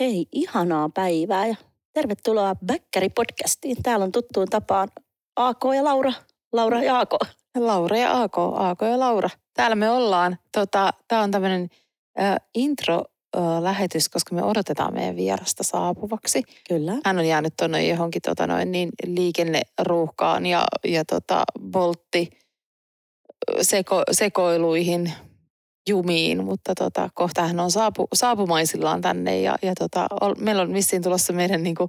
Hei, 0.00 0.26
ihanaa 0.32 0.88
päivää 0.88 1.46
ja 1.46 1.54
tervetuloa 1.92 2.54
Bäkkäri-podcastiin. 2.66 3.82
Täällä 3.82 4.04
on 4.04 4.12
tuttuun 4.12 4.48
tapaan 4.48 4.88
Aako 5.36 5.72
ja 5.72 5.84
Laura. 5.84 6.12
Laura 6.52 6.82
ja 6.82 6.96
Aako. 6.96 7.18
Laura 7.58 7.96
ja 7.96 8.12
Aako, 8.12 8.54
Aako 8.56 8.84
ja 8.84 8.98
Laura. 8.98 9.30
Täällä 9.54 9.76
me 9.76 9.90
ollaan. 9.90 10.38
Tota, 10.52 10.90
Tämä 11.08 11.22
on 11.22 11.30
tämmöinen 11.30 11.68
äh, 12.20 12.36
intro-lähetys, 12.54 14.08
koska 14.08 14.34
me 14.34 14.42
odotetaan 14.42 14.94
meidän 14.94 15.16
vierasta 15.16 15.62
saapuvaksi. 15.62 16.42
Kyllä. 16.68 16.92
Hän 17.04 17.18
on 17.18 17.26
jäänyt 17.26 17.54
tuonne 17.58 17.86
johonkin 17.86 18.22
tota, 18.22 18.46
noin, 18.46 18.72
niin 18.72 18.88
liikenneruuhkaan 19.06 20.46
ja, 20.46 20.64
ja 20.84 21.04
tota, 21.04 21.42
voltti 21.72 22.30
seko, 23.62 24.02
sekoiluihin 24.10 25.12
jumiin, 25.88 26.44
mutta 26.44 26.74
tota, 26.74 27.08
kohta 27.14 27.46
hän 27.46 27.60
on 27.60 27.70
saapu, 27.70 28.08
saapumaisillaan 28.14 29.00
tänne 29.00 29.40
ja, 29.40 29.56
ja 29.62 29.72
tota, 29.78 30.06
ol, 30.20 30.34
meillä 30.38 30.62
on 30.62 30.74
vissiin 30.74 31.02
tulossa 31.02 31.32
meidän 31.32 31.62
niin 31.62 31.74
kuin, 31.74 31.88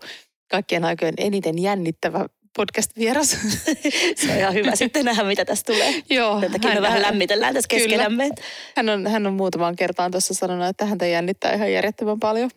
kaikkien 0.52 0.86
aikojen 0.86 1.14
eniten 1.18 1.60
jännittävä 1.60 2.26
podcast-vieras. 2.58 3.38
Se 4.16 4.32
on 4.32 4.38
ihan 4.38 4.54
hyvä 4.54 4.76
sitten 4.76 5.06
nähdä, 5.06 5.24
mitä 5.24 5.46
tästä 5.46 5.74
tulee. 5.74 6.04
Joo. 6.10 6.42
Takia 6.52 6.74
me 6.74 6.82
vähän 6.82 7.02
lämmitellään 7.02 7.54
tässä 7.54 7.68
keskenämme. 7.68 8.30
Hän 8.76 8.90
on, 8.90 9.08
hän 9.08 9.28
on 9.28 9.34
muutamaan 9.34 9.76
kertaan 9.76 10.12
tuossa 10.12 10.34
sanonut, 10.34 10.68
että 10.68 10.86
häntä 10.86 11.06
jännittää 11.06 11.54
ihan 11.54 11.74
järjettömän 11.74 12.20
paljon. 12.20 12.50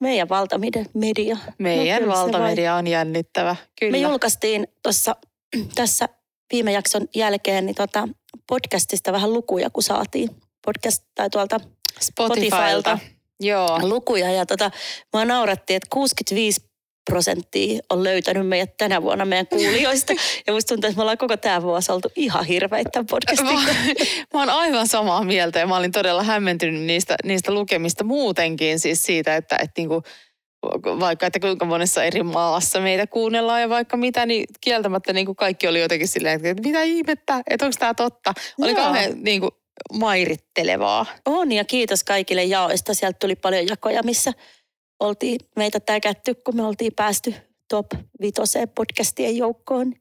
Meidän 0.00 0.28
valtamedia. 0.28 0.84
Meidän 1.58 2.02
No 2.02 2.08
valtamedia 2.08 2.74
on 2.74 2.86
jännittävä. 2.86 3.56
Kyllä. 3.80 3.92
Me 3.92 3.98
julkaistiin 3.98 4.68
tuossa 4.82 5.16
tässä 5.74 6.08
viime 6.52 6.72
jakson 6.72 7.08
jälkeen 7.14 7.66
niin 7.66 7.76
tota 7.76 8.08
podcastista 8.48 9.12
vähän 9.12 9.32
lukuja, 9.32 9.70
kun 9.70 9.82
saatiin 9.82 10.30
podcast 10.64 11.04
tai 11.14 11.30
tuolta 11.30 11.60
Spotifylta. 12.00 12.56
Spotifylta. 12.56 12.98
Joo. 13.40 13.78
lukuja. 13.82 14.30
Ja 14.30 14.46
tota, 14.46 14.70
mä 15.12 15.24
naurattiin, 15.24 15.76
että 15.76 15.88
65 15.90 16.60
prosenttia 17.10 17.80
on 17.90 18.04
löytänyt 18.04 18.48
meidät 18.48 18.76
tänä 18.76 19.02
vuonna 19.02 19.24
meidän 19.24 19.46
kuulijoista. 19.46 20.12
Ja 20.46 20.52
musta 20.52 20.68
tuntuu, 20.68 20.88
että 20.88 20.96
me 20.96 21.02
ollaan 21.02 21.18
koko 21.18 21.36
tämä 21.36 21.62
vuosi 21.62 21.92
oltu 21.92 22.08
ihan 22.16 22.44
hirveitä 22.44 22.90
tämän 22.90 23.06
podcastin 23.06 23.46
Mä, 23.46 23.60
mä 24.34 24.40
oon 24.40 24.50
aivan 24.50 24.86
samaa 24.86 25.24
mieltä 25.24 25.58
ja 25.58 25.66
mä 25.66 25.76
olin 25.76 25.92
todella 25.92 26.22
hämmentynyt 26.22 26.82
niistä, 26.82 27.16
niistä 27.24 27.52
lukemista 27.52 28.04
muutenkin. 28.04 28.80
Siis 28.80 29.02
siitä, 29.02 29.36
että, 29.36 29.56
että 29.56 29.80
niinku, 29.80 30.02
vaikka 31.00 31.26
että 31.26 31.40
kuinka 31.40 31.64
monessa 31.64 32.04
eri 32.04 32.22
maassa 32.22 32.80
meitä 32.80 33.06
kuunnellaan 33.06 33.60
ja 33.60 33.68
vaikka 33.68 33.96
mitä, 33.96 34.26
niin 34.26 34.44
kieltämättä 34.60 35.12
niin 35.12 35.26
kuin 35.26 35.36
kaikki 35.36 35.68
oli 35.68 35.80
jotenkin 35.80 36.08
silleen, 36.08 36.46
että 36.46 36.62
mitä 36.62 36.82
ihmettä, 36.82 37.42
että 37.50 37.64
onko 37.64 37.76
tämä 37.78 37.94
totta. 37.94 38.34
Oli 38.60 38.74
kauhean 38.74 39.12
niin 39.22 39.40
kuin, 39.40 39.50
mairittelevaa. 39.92 41.06
On 41.24 41.52
ja 41.52 41.64
kiitos 41.64 42.04
kaikille 42.04 42.44
jaoista. 42.44 42.94
Sieltä 42.94 43.18
tuli 43.18 43.36
paljon 43.36 43.68
jakoja, 43.68 44.02
missä 44.02 44.32
oltiin 45.00 45.40
meitä 45.56 45.80
täkätty, 45.80 46.34
kun 46.34 46.56
me 46.56 46.62
oltiin 46.62 46.92
päästy 46.96 47.34
top 47.68 47.86
vitoseen 48.20 48.68
podcastien 48.68 49.36
joukkoon. 49.36 49.92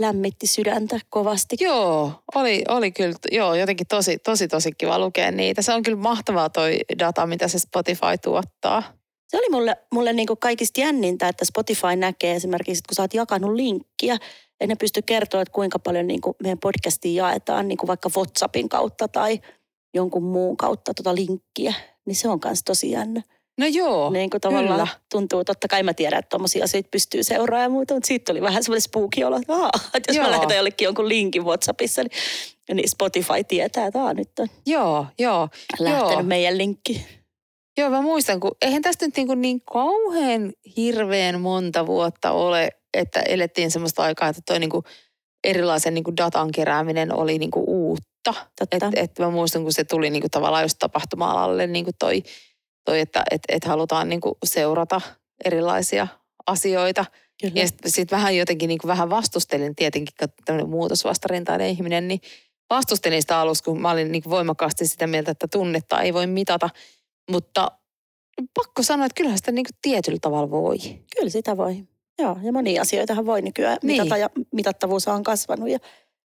Lämmitti 0.00 0.46
sydäntä 0.46 1.00
kovasti. 1.10 1.56
Joo, 1.60 2.12
oli, 2.34 2.64
oli 2.68 2.92
kyllä 2.92 3.14
joo, 3.32 3.54
jotenkin 3.54 3.86
tosi, 3.86 4.18
tosi, 4.18 4.48
tosi 4.48 4.70
kiva 4.78 4.98
lukea 4.98 5.30
niitä. 5.30 5.62
Se 5.62 5.74
on 5.74 5.82
kyllä 5.82 5.98
mahtavaa 5.98 6.50
toi 6.50 6.78
data, 6.98 7.26
mitä 7.26 7.48
se 7.48 7.58
Spotify 7.58 8.18
tuottaa. 8.22 8.82
Se 9.28 9.36
oli 9.36 9.46
mulle, 9.50 9.76
mulle 9.92 10.12
niin 10.12 10.26
kuin 10.26 10.38
kaikista 10.38 10.80
jännintä, 10.80 11.28
että 11.28 11.44
Spotify 11.44 11.96
näkee 11.96 12.34
esimerkiksi, 12.34 12.78
että 12.78 12.88
kun 12.88 12.94
sä 12.94 13.02
oot 13.02 13.14
jakanut 13.14 13.54
linkkiä, 13.54 14.16
ja 14.60 14.66
ne 14.66 14.74
pysty 14.74 15.02
kertoa, 15.02 15.42
että 15.42 15.52
kuinka 15.52 15.78
paljon 15.78 16.06
niin 16.06 16.20
kuin 16.20 16.36
meidän 16.42 16.58
podcastiin 16.58 17.14
jaetaan 17.14 17.68
niin 17.68 17.78
kuin 17.78 17.88
vaikka 17.88 18.10
WhatsAppin 18.16 18.68
kautta 18.68 19.08
tai 19.08 19.40
jonkun 19.94 20.22
muun 20.22 20.56
kautta 20.56 20.94
tota 20.94 21.14
linkkiä, 21.14 21.74
niin 22.06 22.16
se 22.16 22.28
on 22.28 22.38
myös 22.44 22.62
tosi 22.64 22.90
jännä. 22.90 23.22
No 23.60 23.66
joo, 23.66 24.10
Niin 24.10 24.30
kuin 24.30 24.40
tavallaan 24.40 24.80
kyllä. 24.80 25.00
tuntuu, 25.12 25.44
totta 25.44 25.68
kai 25.68 25.82
mä 25.82 25.94
tiedän, 25.94 26.18
että 26.18 26.28
tommosia 26.28 26.64
asioita 26.64 26.88
pystyy 26.90 27.22
seuraamaan 27.22 27.62
ja 27.62 27.68
muuta, 27.68 27.94
mutta 27.94 28.06
siitä 28.06 28.32
tuli 28.32 28.42
vähän 28.42 28.62
semmoinen 28.62 28.80
spooky 28.80 29.22
olo, 29.24 29.36
että, 29.36 29.52
aa, 29.52 29.70
että 29.94 30.10
jos 30.12 30.16
Joo. 30.16 30.26
mä 30.26 30.30
lähetän 30.30 30.56
jollekin 30.56 30.84
jonkun 30.84 31.08
linkin 31.08 31.44
WhatsAppissa, 31.44 32.02
niin, 32.02 32.76
niin 32.76 32.90
Spotify 32.90 33.44
tietää, 33.48 33.86
että 33.86 34.02
aa, 34.02 34.14
nyt 34.14 34.38
on 34.38 34.48
Joo, 34.66 35.06
joo. 35.18 35.48
lähtenyt 35.78 36.12
Joo. 36.12 36.22
meidän 36.22 36.58
linkki. 36.58 37.06
Joo, 37.78 37.90
mä 37.90 38.00
muistan, 38.00 38.40
kun 38.40 38.56
eihän 38.62 38.82
tästä 38.82 39.06
nyt 39.06 39.16
niin, 39.16 39.26
kuin 39.26 39.40
niin 39.40 39.60
kauhean 39.60 40.52
hirveän 40.76 41.40
monta 41.40 41.86
vuotta 41.86 42.32
ole, 42.32 42.70
että 42.94 43.20
elettiin 43.20 43.70
semmoista 43.70 44.02
aikaa, 44.02 44.28
että 44.28 44.42
toi 44.46 44.58
niin 44.58 44.70
kuin 44.70 44.84
erilaisen 45.44 45.94
niin 45.94 46.04
kuin 46.04 46.16
datan 46.16 46.52
kerääminen 46.52 47.14
oli 47.14 47.38
niin 47.38 47.50
kuin 47.50 47.64
uutta. 47.68 48.34
Totta. 48.58 48.90
Et, 48.96 49.18
mä 49.18 49.30
muistan, 49.30 49.62
kun 49.62 49.72
se 49.72 49.84
tuli 49.84 50.10
niin 50.10 50.20
kuin 50.20 50.30
tavallaan 50.30 50.64
just 50.64 50.78
tapahtuma-alalle 50.78 51.66
niin 51.66 51.84
kuin 51.84 51.94
toi, 51.98 52.22
toi, 52.84 53.00
että 53.00 53.24
et, 53.30 53.40
et 53.48 53.64
halutaan 53.64 54.08
niin 54.08 54.20
kuin 54.20 54.34
seurata 54.44 55.00
erilaisia 55.44 56.08
asioita. 56.46 57.04
Kyllä. 57.40 57.52
Ja 57.54 57.66
sitten 57.66 57.90
sit 57.90 58.10
vähän 58.10 58.36
jotenkin 58.36 58.68
niin 58.68 58.78
kuin 58.78 58.88
vähän 58.88 59.10
vastustelin 59.10 59.76
tietenkin, 59.76 60.14
kun 60.18 60.28
tämmöinen 60.44 60.70
muutosvastarintainen 60.70 61.68
ihminen, 61.68 62.08
niin 62.08 62.20
vastustelin 62.70 63.22
sitä 63.22 63.40
alussa, 63.40 63.64
kun 63.64 63.80
mä 63.80 63.90
olin 63.90 64.12
niin 64.12 64.22
kuin 64.22 64.30
voimakkaasti 64.30 64.86
sitä 64.86 65.06
mieltä, 65.06 65.30
että 65.30 65.46
tunnetta 65.52 66.02
ei 66.02 66.14
voi 66.14 66.26
mitata. 66.26 66.70
Mutta 67.30 67.70
pakko 68.54 68.82
sanoa, 68.82 69.06
että 69.06 69.16
kyllähän 69.16 69.38
sitä 69.38 69.52
niin 69.52 69.64
kuin 69.64 69.78
tietyllä 69.82 70.18
tavalla 70.20 70.50
voi. 70.50 70.78
Kyllä 71.16 71.30
sitä 71.30 71.56
voi. 71.56 71.84
Joo, 72.18 72.36
ja 72.42 72.52
monia 72.52 72.82
asioitahan 72.82 73.26
voi 73.26 73.42
nykyään 73.42 73.78
Niin. 73.82 74.02
mitata 74.02 74.16
ja 74.16 74.30
mitattavuus 74.52 75.08
on 75.08 75.22
kasvanut. 75.22 75.68
Ja 75.68 75.78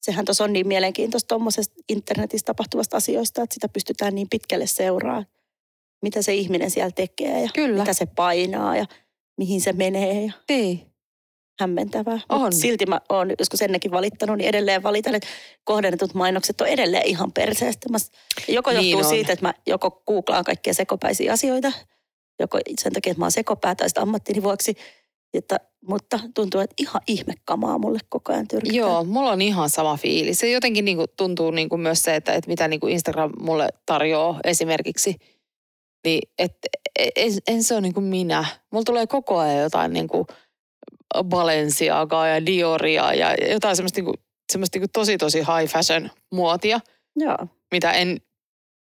sehän 0.02 0.26
tuossa 0.26 0.44
on 0.44 0.54
niin 0.54 0.68
mielenkiintoista 0.68 1.28
tuommoisesta 1.28 1.76
internetissä 1.90 2.46
tapahtuvasta 2.46 2.98
asioista, 2.98 3.42
että 3.42 3.54
sitä 3.54 3.70
pystytään 3.70 4.16
niin 4.16 4.28
pitkälle 4.30 4.68
seuraamaan, 4.68 5.26
mitä 6.02 6.22
se 6.22 6.34
ihminen 6.34 6.72
siellä 6.72 6.92
tekee 6.92 7.42
ja 7.42 7.50
Kyllä. 7.54 7.80
mitä 7.82 7.94
se 7.94 8.06
painaa 8.06 8.78
ja 8.78 8.86
mihin 9.38 9.62
se 9.62 9.74
menee 9.74 10.26
ja 10.26 10.32
Niin. 10.50 10.93
Hämmentävää. 11.60 12.20
On. 12.30 12.42
Mut 12.42 12.54
silti 12.54 12.86
mä 12.86 13.02
oon 13.10 13.30
joskus 13.40 13.62
ennenkin 13.62 13.92
valittanut, 13.92 14.38
niin 14.38 14.50
edelleen 14.50 14.84
valitan, 14.84 15.16
että 15.16 15.28
kohdennetut 15.64 16.14
mainokset 16.14 16.62
on 16.62 16.68
edelleen 16.68 17.08
ihan 17.08 17.32
perseestä. 17.32 17.90
Mä- 17.90 17.98
Joko 18.48 18.72
Niin 18.72 18.92
johtuu 18.92 19.10
on. 19.10 19.16
siitä, 19.16 19.34
että 19.34 19.46
mä 19.46 19.54
joko 19.68 20.02
googlaan 20.08 20.44
kaikkia 20.44 20.74
sekopäisiä 20.74 21.34
asioita, 21.34 21.72
joko 22.40 22.60
sen 22.80 22.94
takia, 22.94 23.12
että 23.12 23.20
mä 23.20 23.26
oon 23.26 23.32
sekopää 23.32 23.76
tai 23.76 23.88
ammattini 23.98 24.44
vuoksi, 24.44 24.76
että, 25.34 25.60
mutta 25.88 26.20
tuntuu, 26.36 26.62
että 26.62 26.76
ihan 26.80 27.02
ihmekamaa 27.08 27.78
mulle 27.78 28.00
koko 28.10 28.34
ajan 28.34 28.48
tyrkyttää. 28.48 28.78
Joo, 28.78 29.04
mulla 29.04 29.32
on 29.32 29.42
ihan 29.42 29.70
sama 29.70 29.98
fiilis. 29.98 30.40
Se 30.40 30.52
jotenkin 30.52 30.86
niin 30.86 30.98
kuin 30.98 31.08
tuntuu 31.18 31.52
niin 31.52 31.70
kuin 31.70 31.82
myös 31.82 32.04
se, 32.04 32.16
että, 32.16 32.34
että 32.34 32.50
mitä 32.50 32.68
niin 32.68 32.80
kuin 32.80 32.94
Instagram 32.94 33.32
mulle 33.40 33.70
tarjoaa 33.86 34.40
esimerkiksi. 34.44 35.16
Niin, 36.06 36.30
että 36.40 36.68
en, 37.16 37.32
en 37.48 37.64
se 37.64 37.74
ole 37.74 37.82
niin 37.82 37.94
kuin 37.94 38.04
minä. 38.04 38.46
Mulla 38.72 38.84
tulee 38.84 39.08
koko 39.08 39.38
ajan 39.38 39.64
jotain 39.64 39.94
niin 39.94 40.08
kuin 40.08 40.26
Balenciagaa 41.24 42.28
ja 42.28 42.46
Dioria 42.46 43.14
ja 43.14 43.36
jotain 43.52 43.76
semmoista, 43.76 43.98
niin 43.98 44.06
kuin, 44.06 44.16
semmoista 44.52 44.76
niin 44.76 44.82
kuin 44.82 44.92
tosi 44.92 45.18
tosi 45.18 45.40
high 45.40 45.72
fashion 45.74 46.10
muotia, 46.32 46.80
Joo. 47.16 47.48
mitä 47.72 47.92
en 47.92 48.22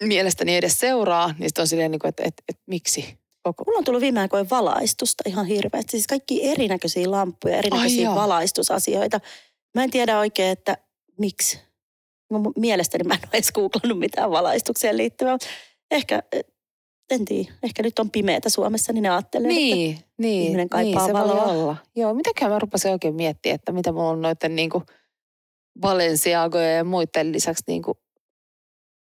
mielestäni 0.02 0.56
edes 0.56 0.78
seuraa. 0.78 1.34
Niin 1.38 1.50
on 1.58 1.66
silleen, 1.66 1.90
niin 1.90 1.98
kuin, 1.98 2.08
että, 2.08 2.22
että, 2.26 2.42
että 2.48 2.62
miksi 2.66 3.18
koko... 3.42 3.64
Mulla 3.66 3.78
on 3.78 3.84
tullut 3.84 4.02
viime 4.02 4.20
aikoina 4.20 4.50
valaistusta 4.50 5.22
ihan 5.26 5.46
hirveästi. 5.46 5.90
Siis 5.90 6.06
kaikki 6.06 6.48
erinäköisiä 6.48 7.10
lampuja, 7.10 7.56
erinäköisiä 7.56 8.04
joo. 8.04 8.14
valaistusasioita. 8.14 9.20
Mä 9.74 9.84
en 9.84 9.90
tiedä 9.90 10.18
oikein, 10.18 10.52
että 10.52 10.76
miksi. 11.18 11.60
Mun 12.30 12.52
mielestäni 12.56 13.04
mä 13.04 13.14
en 13.14 13.20
ole 13.22 13.30
edes 13.32 13.52
googlannut 13.52 13.98
mitään 13.98 14.30
valaistukseen 14.30 14.96
liittyvää. 14.96 15.38
Ehkä, 15.90 16.22
eh, 16.32 16.44
en 17.10 17.24
tiedä, 17.24 17.52
ehkä 17.62 17.82
nyt 17.82 17.98
on 17.98 18.10
pimeätä 18.10 18.48
Suomessa, 18.48 18.92
niin 18.92 19.02
ne 19.02 19.10
ajattelee, 19.10 19.50
että 19.50 20.04
Niin, 20.22 20.30
niin, 20.30 20.42
ihminen 20.42 20.58
niin 20.58 20.68
kaipaa 20.68 21.06
se 21.06 21.12
voi 21.12 21.20
valoa. 21.20 21.44
olla. 21.44 21.76
Joo, 21.96 22.14
mitäkään 22.14 22.50
mä 22.52 22.58
rupesin 22.58 22.90
oikein 22.90 23.14
miettimään, 23.14 23.54
että 23.54 23.72
mitä 23.72 23.92
mulla 23.92 24.08
on 24.08 24.22
noiden 24.22 24.56
niinku 24.56 24.82
Balenciagoja 25.80 26.70
ja 26.70 26.84
muiden 26.84 27.32
lisäksi 27.32 27.64
niinku 27.66 27.98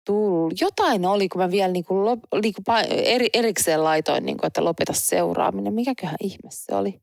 tullut. 0.05 0.61
Jotain 0.61 1.05
oli, 1.05 1.29
kun 1.29 1.41
mä 1.41 1.51
vielä 1.51 1.71
niinku, 1.71 2.05
lop, 2.05 2.19
niinku 2.41 2.61
pa- 2.71 2.87
eri, 2.91 3.27
erikseen 3.33 3.83
laitoin, 3.83 4.25
niinku, 4.25 4.47
että 4.47 4.63
lopeta 4.63 4.93
seuraaminen. 4.93 5.73
Mikäköhän 5.73 6.17
ihme 6.23 6.49
se 6.49 6.75
oli? 6.75 7.01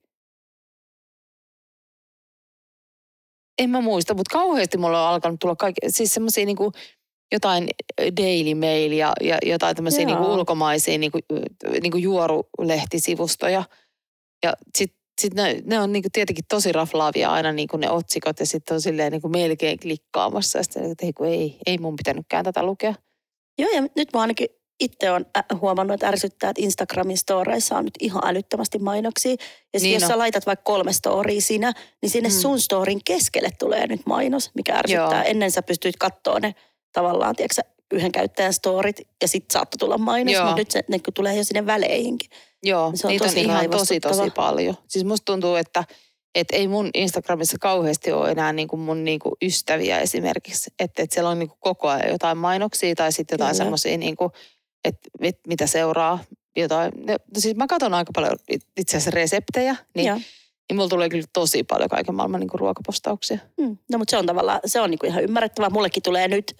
En 3.63 3.71
mä 3.71 3.81
muista, 3.81 4.15
mutta 4.15 4.33
kauheasti 4.33 4.79
mulla 4.79 5.09
on 5.09 5.15
alkanut 5.15 5.41
tulla 5.41 5.57
kaikki, 5.57 5.81
siis 5.89 6.15
semmoisia 6.15 6.47
niinku, 6.47 6.73
jotain 7.33 7.69
Daily 8.17 8.55
Mail 8.55 8.93
ja, 8.93 9.13
ja 9.21 9.39
jotain 9.47 9.77
tämmöisiä 9.77 10.05
niinku 10.05 10.33
ulkomaisia 10.33 10.99
niinku, 10.99 11.19
niinku 11.83 11.99
juorulehtisivustoja. 11.99 13.65
Ja 14.45 14.53
sitten 14.79 14.99
sit 15.21 15.35
ne, 15.35 15.63
ne 15.65 15.81
on 15.81 15.93
niinku 15.93 16.09
tietenkin 16.13 16.45
tosi 16.49 16.73
raflaavia 16.73 17.33
aina 17.33 17.53
niinku 17.53 17.77
ne 17.77 17.91
otsikot 17.91 18.41
ja 18.41 18.47
sitten 18.47 18.75
on 18.75 18.81
silleen 18.81 19.13
niinku 19.13 19.29
melkein 19.29 19.79
klikkaamassa. 19.79 20.59
Ja 20.59 20.63
sitten 20.63 20.91
että 20.91 21.07
ei, 21.07 21.13
kun 21.13 21.27
ei, 21.27 21.59
ei 21.67 21.79
mun 21.79 21.97
pitänytkään 21.97 22.45
tätä 22.45 22.63
lukea. 22.63 22.95
Joo, 23.59 23.71
ja 23.75 23.83
nyt 23.97 24.09
mä 24.15 24.21
ainakin 24.21 24.49
itse 24.81 25.11
on 25.11 25.27
huomannut, 25.61 25.95
että 25.95 26.09
ärsyttää, 26.09 26.51
että 26.51 26.63
Instagramin 26.63 27.19
storeissa 27.19 27.77
on 27.79 27.85
nyt 27.85 27.95
ihan 28.01 28.23
älyttömästi 28.27 28.79
mainoksia. 28.79 29.37
Ja 29.75 29.81
niin 29.81 29.95
jos 29.95 30.03
on. 30.03 30.09
sä 30.09 30.19
laitat 30.19 30.47
vaikka 30.47 30.63
kolme 30.73 30.93
storia 30.93 31.41
sinä, 31.41 31.73
niin 32.03 32.11
sinne 32.11 32.29
Mm. 32.29 32.33
sun 32.35 32.61
storin 32.61 33.01
keskelle 33.05 33.49
tulee 33.59 33.87
nyt 33.87 34.01
mainos, 34.07 34.51
mikä 34.55 34.75
ärsyttää. 34.75 35.21
Joo. 35.21 35.31
Ennen 35.31 35.51
sä 35.51 35.63
pystyit 35.63 35.97
katsoa 35.97 36.41
ne 36.41 36.55
tavallaan, 36.93 37.37
tiedätkö, 37.37 37.63
yhden 37.95 38.13
käyttäjän 38.13 38.53
storit 38.53 39.01
ja 39.23 39.29
sitten 39.29 39.53
saattoi 39.53 39.79
tulla 39.79 39.99
mainos, 39.99 40.35
Joo. 40.35 40.45
mutta 40.45 40.61
nyt 40.61 40.71
se, 40.71 40.85
ne 40.89 40.99
tulee 41.15 41.37
jo 41.37 41.45
sinne 41.45 41.67
väleihinkin. 41.67 42.31
Joo, 42.63 42.93
Se 42.95 43.07
on 43.07 43.11
niitä 43.11 43.25
on 43.25 43.31
tosi 43.31 43.41
ihan 43.41 43.71
tosi 43.71 44.01
tosi 44.01 44.31
paljon. 44.31 44.75
Siis 44.89 45.05
musta 45.05 45.25
tuntuu, 45.25 45.55
että 45.55 45.85
et 46.35 46.49
ei 46.53 46.69
mun 46.69 46.91
Instagramissa 46.95 47.57
kauheasti 47.61 48.13
ole 48.13 48.31
enää 48.31 48.53
niinku 48.53 48.77
mun 48.77 49.05
niinku 49.05 49.37
ystäviä 49.43 49.99
esimerkiksi. 50.01 50.71
Että 50.79 51.03
et 51.03 51.11
siellä 51.13 51.31
on 51.31 51.39
niinku 51.39 51.57
koko 51.61 51.89
ajan 51.89 52.11
jotain 52.11 52.39
mainoksia 52.39 52.95
tai 52.95 53.13
sitten 53.13 53.35
jotain 53.35 53.55
semmoisia, 53.55 53.99
niinku, 53.99 54.31
että 54.85 55.09
et, 55.21 55.39
mitä 55.47 55.67
seuraa. 55.67 56.19
Jotain. 56.57 56.93
No 57.07 57.17
siis 57.39 57.57
mä 57.57 57.67
katson 57.67 57.95
aika 57.95 58.13
paljon 58.15 58.37
it- 58.49 58.67
itse 58.77 58.97
asiassa 58.97 59.11
reseptejä, 59.11 59.77
niin, 59.95 60.07
Joo. 60.07 60.17
niin 60.17 60.77
mulla 60.77 60.89
tulee 60.89 61.09
kyllä 61.09 61.27
tosi 61.33 61.63
paljon 61.63 61.89
kaiken 61.89 62.15
maailman 62.15 62.41
niinku 62.41 62.57
ruokapostauksia. 62.57 63.39
Mm. 63.61 63.77
No 63.93 63.99
mutta 63.99 64.11
se 64.11 64.17
on 64.17 64.27
tavallaan, 64.27 64.61
se 64.67 64.81
on 64.81 64.91
niinku 64.91 65.07
ihan 65.07 65.25
ymmärrettävää. 65.25 65.71
Mullekin 65.71 66.03
tulee 66.03 66.29
nyt 66.29 66.57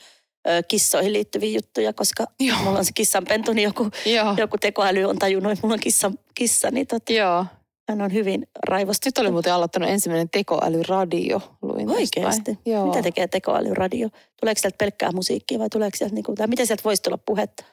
kissoihin 0.69 1.13
liittyviä 1.13 1.51
juttuja, 1.59 1.93
koska 1.93 2.27
Joo. 2.41 2.59
mulla 2.65 2.79
on 2.79 2.85
se 2.85 2.93
kissanpentu, 2.95 3.53
niin 3.53 3.65
joku, 3.65 3.91
Joo. 4.07 4.35
joku 4.37 4.59
tekoäly 4.59 5.05
on 5.05 5.19
tajunnut, 5.19 5.53
että 5.53 5.67
mulla 5.67 5.75
on 5.75 5.81
kissa, 5.81 6.13
kissa 6.35 6.71
niin 6.71 6.87
tota, 6.87 7.13
Joo. 7.13 7.47
hän 7.89 8.03
on 8.03 8.13
hyvin 8.13 8.47
raivostunut. 8.69 9.13
Nyt 9.19 9.23
oli 9.23 9.31
muuten 9.31 9.53
aloittanut 9.53 9.89
ensimmäinen 9.89 10.31
tekoälyradio. 10.31 11.41
Luin? 11.63 11.91
Oikeasti? 11.91 12.59
Joo. 12.67 12.87
Mitä 12.87 13.03
tekee 13.03 13.29
tekoälyradio? 13.29 14.09
Tuleeko 14.41 14.61
sieltä 14.61 14.77
pelkkää 14.79 15.13
musiikkia 15.13 15.59
vai 15.59 15.69
tuleeko 15.69 15.97
sieltä, 15.97 16.15
niinku, 16.15 16.35
tai 16.35 16.47
miten 16.47 16.67
sieltä 16.67 16.85
voisi 16.85 17.03
tulla 17.03 17.19
puhetta? 17.19 17.65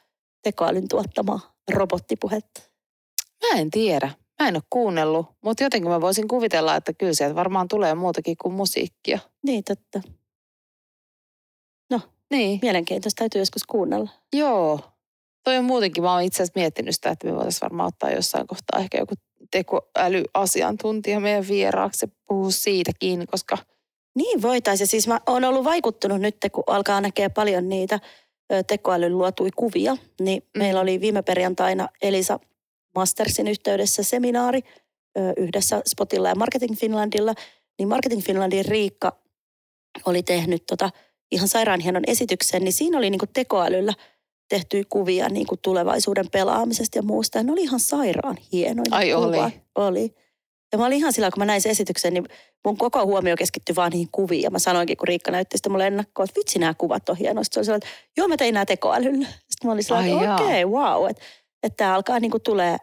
Tekoälyn 0.44 0.88
tuottamaa 0.88 1.56
robottipuhetta. 1.74 2.62
Mä 3.44 3.60
en 3.60 3.72
tiedä. 3.72 4.10
Mä 4.40 4.48
en 4.48 4.56
ole 4.56 4.64
kuunnellut, 4.70 5.26
mutta 5.44 5.64
jotenkin 5.64 5.92
mä 5.92 6.02
voisin 6.02 6.28
kuvitella, 6.28 6.76
että 6.76 6.94
kyllä 6.94 7.14
sieltä 7.14 7.36
varmaan 7.36 7.68
tulee 7.68 7.96
muutakin 7.96 8.38
kuin 8.42 8.54
musiikkia. 8.54 9.20
Niin, 9.44 9.64
totta. 9.64 10.02
Niin, 12.32 12.60
Mielenkiintoista 12.62 13.20
täytyy 13.20 13.42
joskus 13.42 13.64
kuunnella. 13.64 14.10
joo. 14.34 14.80
Toi 15.44 15.58
on 15.58 15.66
muutenkin, 15.66 16.04
mä 16.04 16.14
oon 16.14 16.22
itse 16.24 16.44
asiassa 16.44 16.60
miettinyt 16.60 16.96
sitä, 16.96 17.10
että 17.10 17.28
me 17.28 17.36
voitaisiin 17.36 17.62
varmaan 17.62 17.88
ottaa 17.88 18.12
jossain 18.12 18.48
kohtaa 18.48 18.80
ehkä 18.80 18.98
joku 18.98 19.14
tekoälyasiantuntija 19.52 21.20
meidän 21.20 21.48
vieraaksi 21.48 22.06
ja 22.06 22.12
puhua 22.28 22.52
siitäkin, 22.52 23.28
koska 23.28 23.58
Niin 24.16 24.42
voitaisiin. 24.42 24.88
Siis 24.88 25.08
mä 25.08 25.20
oon 25.28 25.44
ollut 25.44 25.64
vaikuttunut 25.64 26.22
nyt, 26.22 26.36
kun 26.52 26.64
alkaa 26.68 27.02
näkeä 27.02 27.30
paljon 27.30 27.70
niitä 27.70 28.00
tekoälyn 28.68 29.18
luotui 29.18 29.50
kuvia. 29.56 29.98
Niin 30.22 30.44
Mm. 30.44 30.60
meillä 30.60 30.82
oli 30.82 31.02
viime 31.02 31.22
perjantaina 31.22 31.88
Elisa 32.02 32.40
Mastersin 32.96 33.48
yhteydessä 33.48 34.04
seminaari 34.04 34.62
yhdessä 35.38 35.82
Spotilla 35.88 36.30
ja 36.30 36.36
Marketing 36.36 36.76
Finlandilla. 36.78 37.34
Niin 37.80 37.88
Marketing 37.90 38.22
Finlandin 38.24 38.66
Riikka 38.66 39.18
oli 40.06 40.24
tehnyt 40.24 40.64
tota 40.68 40.90
ihan 41.32 41.48
sairaan 41.48 41.80
hienon 41.80 42.04
esityksen, 42.08 42.64
niin 42.64 42.74
siinä 42.74 42.98
oli 42.98 43.10
niinku 43.10 43.26
tekoälyllä 43.34 43.94
tehtyjä 44.50 44.84
kuvia 44.90 45.30
niinku 45.30 45.58
tulevaisuuden 45.58 46.30
pelaamisesta 46.32 46.98
ja 46.98 47.02
muusta. 47.02 47.38
Ja 47.38 47.44
ne 47.44 47.52
oli 47.52 47.62
ihan 47.62 47.80
sairaan 47.80 48.38
hienoja 48.52 48.88
Ai 48.92 49.14
oli. 49.14 49.38
kuvat. 49.38 49.54
Oli. 49.76 50.16
Ja 50.72 50.78
mä 50.78 50.86
olin 50.86 50.98
ihan 50.98 51.14
sillä, 51.14 51.32
kun 51.32 51.42
mä 51.42 51.46
näin 51.46 51.62
sen 51.62 51.72
esityksen, 51.72 52.14
niin 52.14 52.26
mun 52.66 52.78
koko 52.78 53.06
huomio 53.06 53.36
keskittyi 53.36 53.76
vaan 53.76 53.92
niihin 53.92 54.08
kuviin. 54.12 54.42
Ja 54.42 54.50
mä 54.50 54.60
sanoinkin, 54.60 54.98
kun 54.98 55.08
Riikka 55.08 55.32
näytti 55.32 55.58
sitä 55.58 55.70
mulle 55.70 55.88
ennakkoon, 55.88 56.30
että 56.30 56.40
vitsi 56.40 56.60
nämä 56.60 56.74
kuvat 56.74 57.10
on 57.10 57.18
hienoja. 57.18 57.44
Sitten 57.44 57.66
se 57.66 57.72
oli 57.72 57.82
sellainen, 57.82 57.88
että 57.88 58.12
joo 58.18 58.28
mä 58.28 58.38
tein 58.38 58.54
nämä 58.54 58.66
tekoälyllä. 58.66 59.28
Sitten 59.28 59.68
mä 59.68 59.72
olin 59.72 59.84
sellainen, 59.84 60.18
Ai 60.18 60.24
että 60.24 60.36
okei, 60.36 60.64
okay, 60.64 60.80
wow. 60.82 61.10
Että 61.10 61.24
että 61.64 61.78
tämä 61.78 61.96
alkaa 61.96 62.20
niinku 62.20 62.40
tulee 62.40 62.78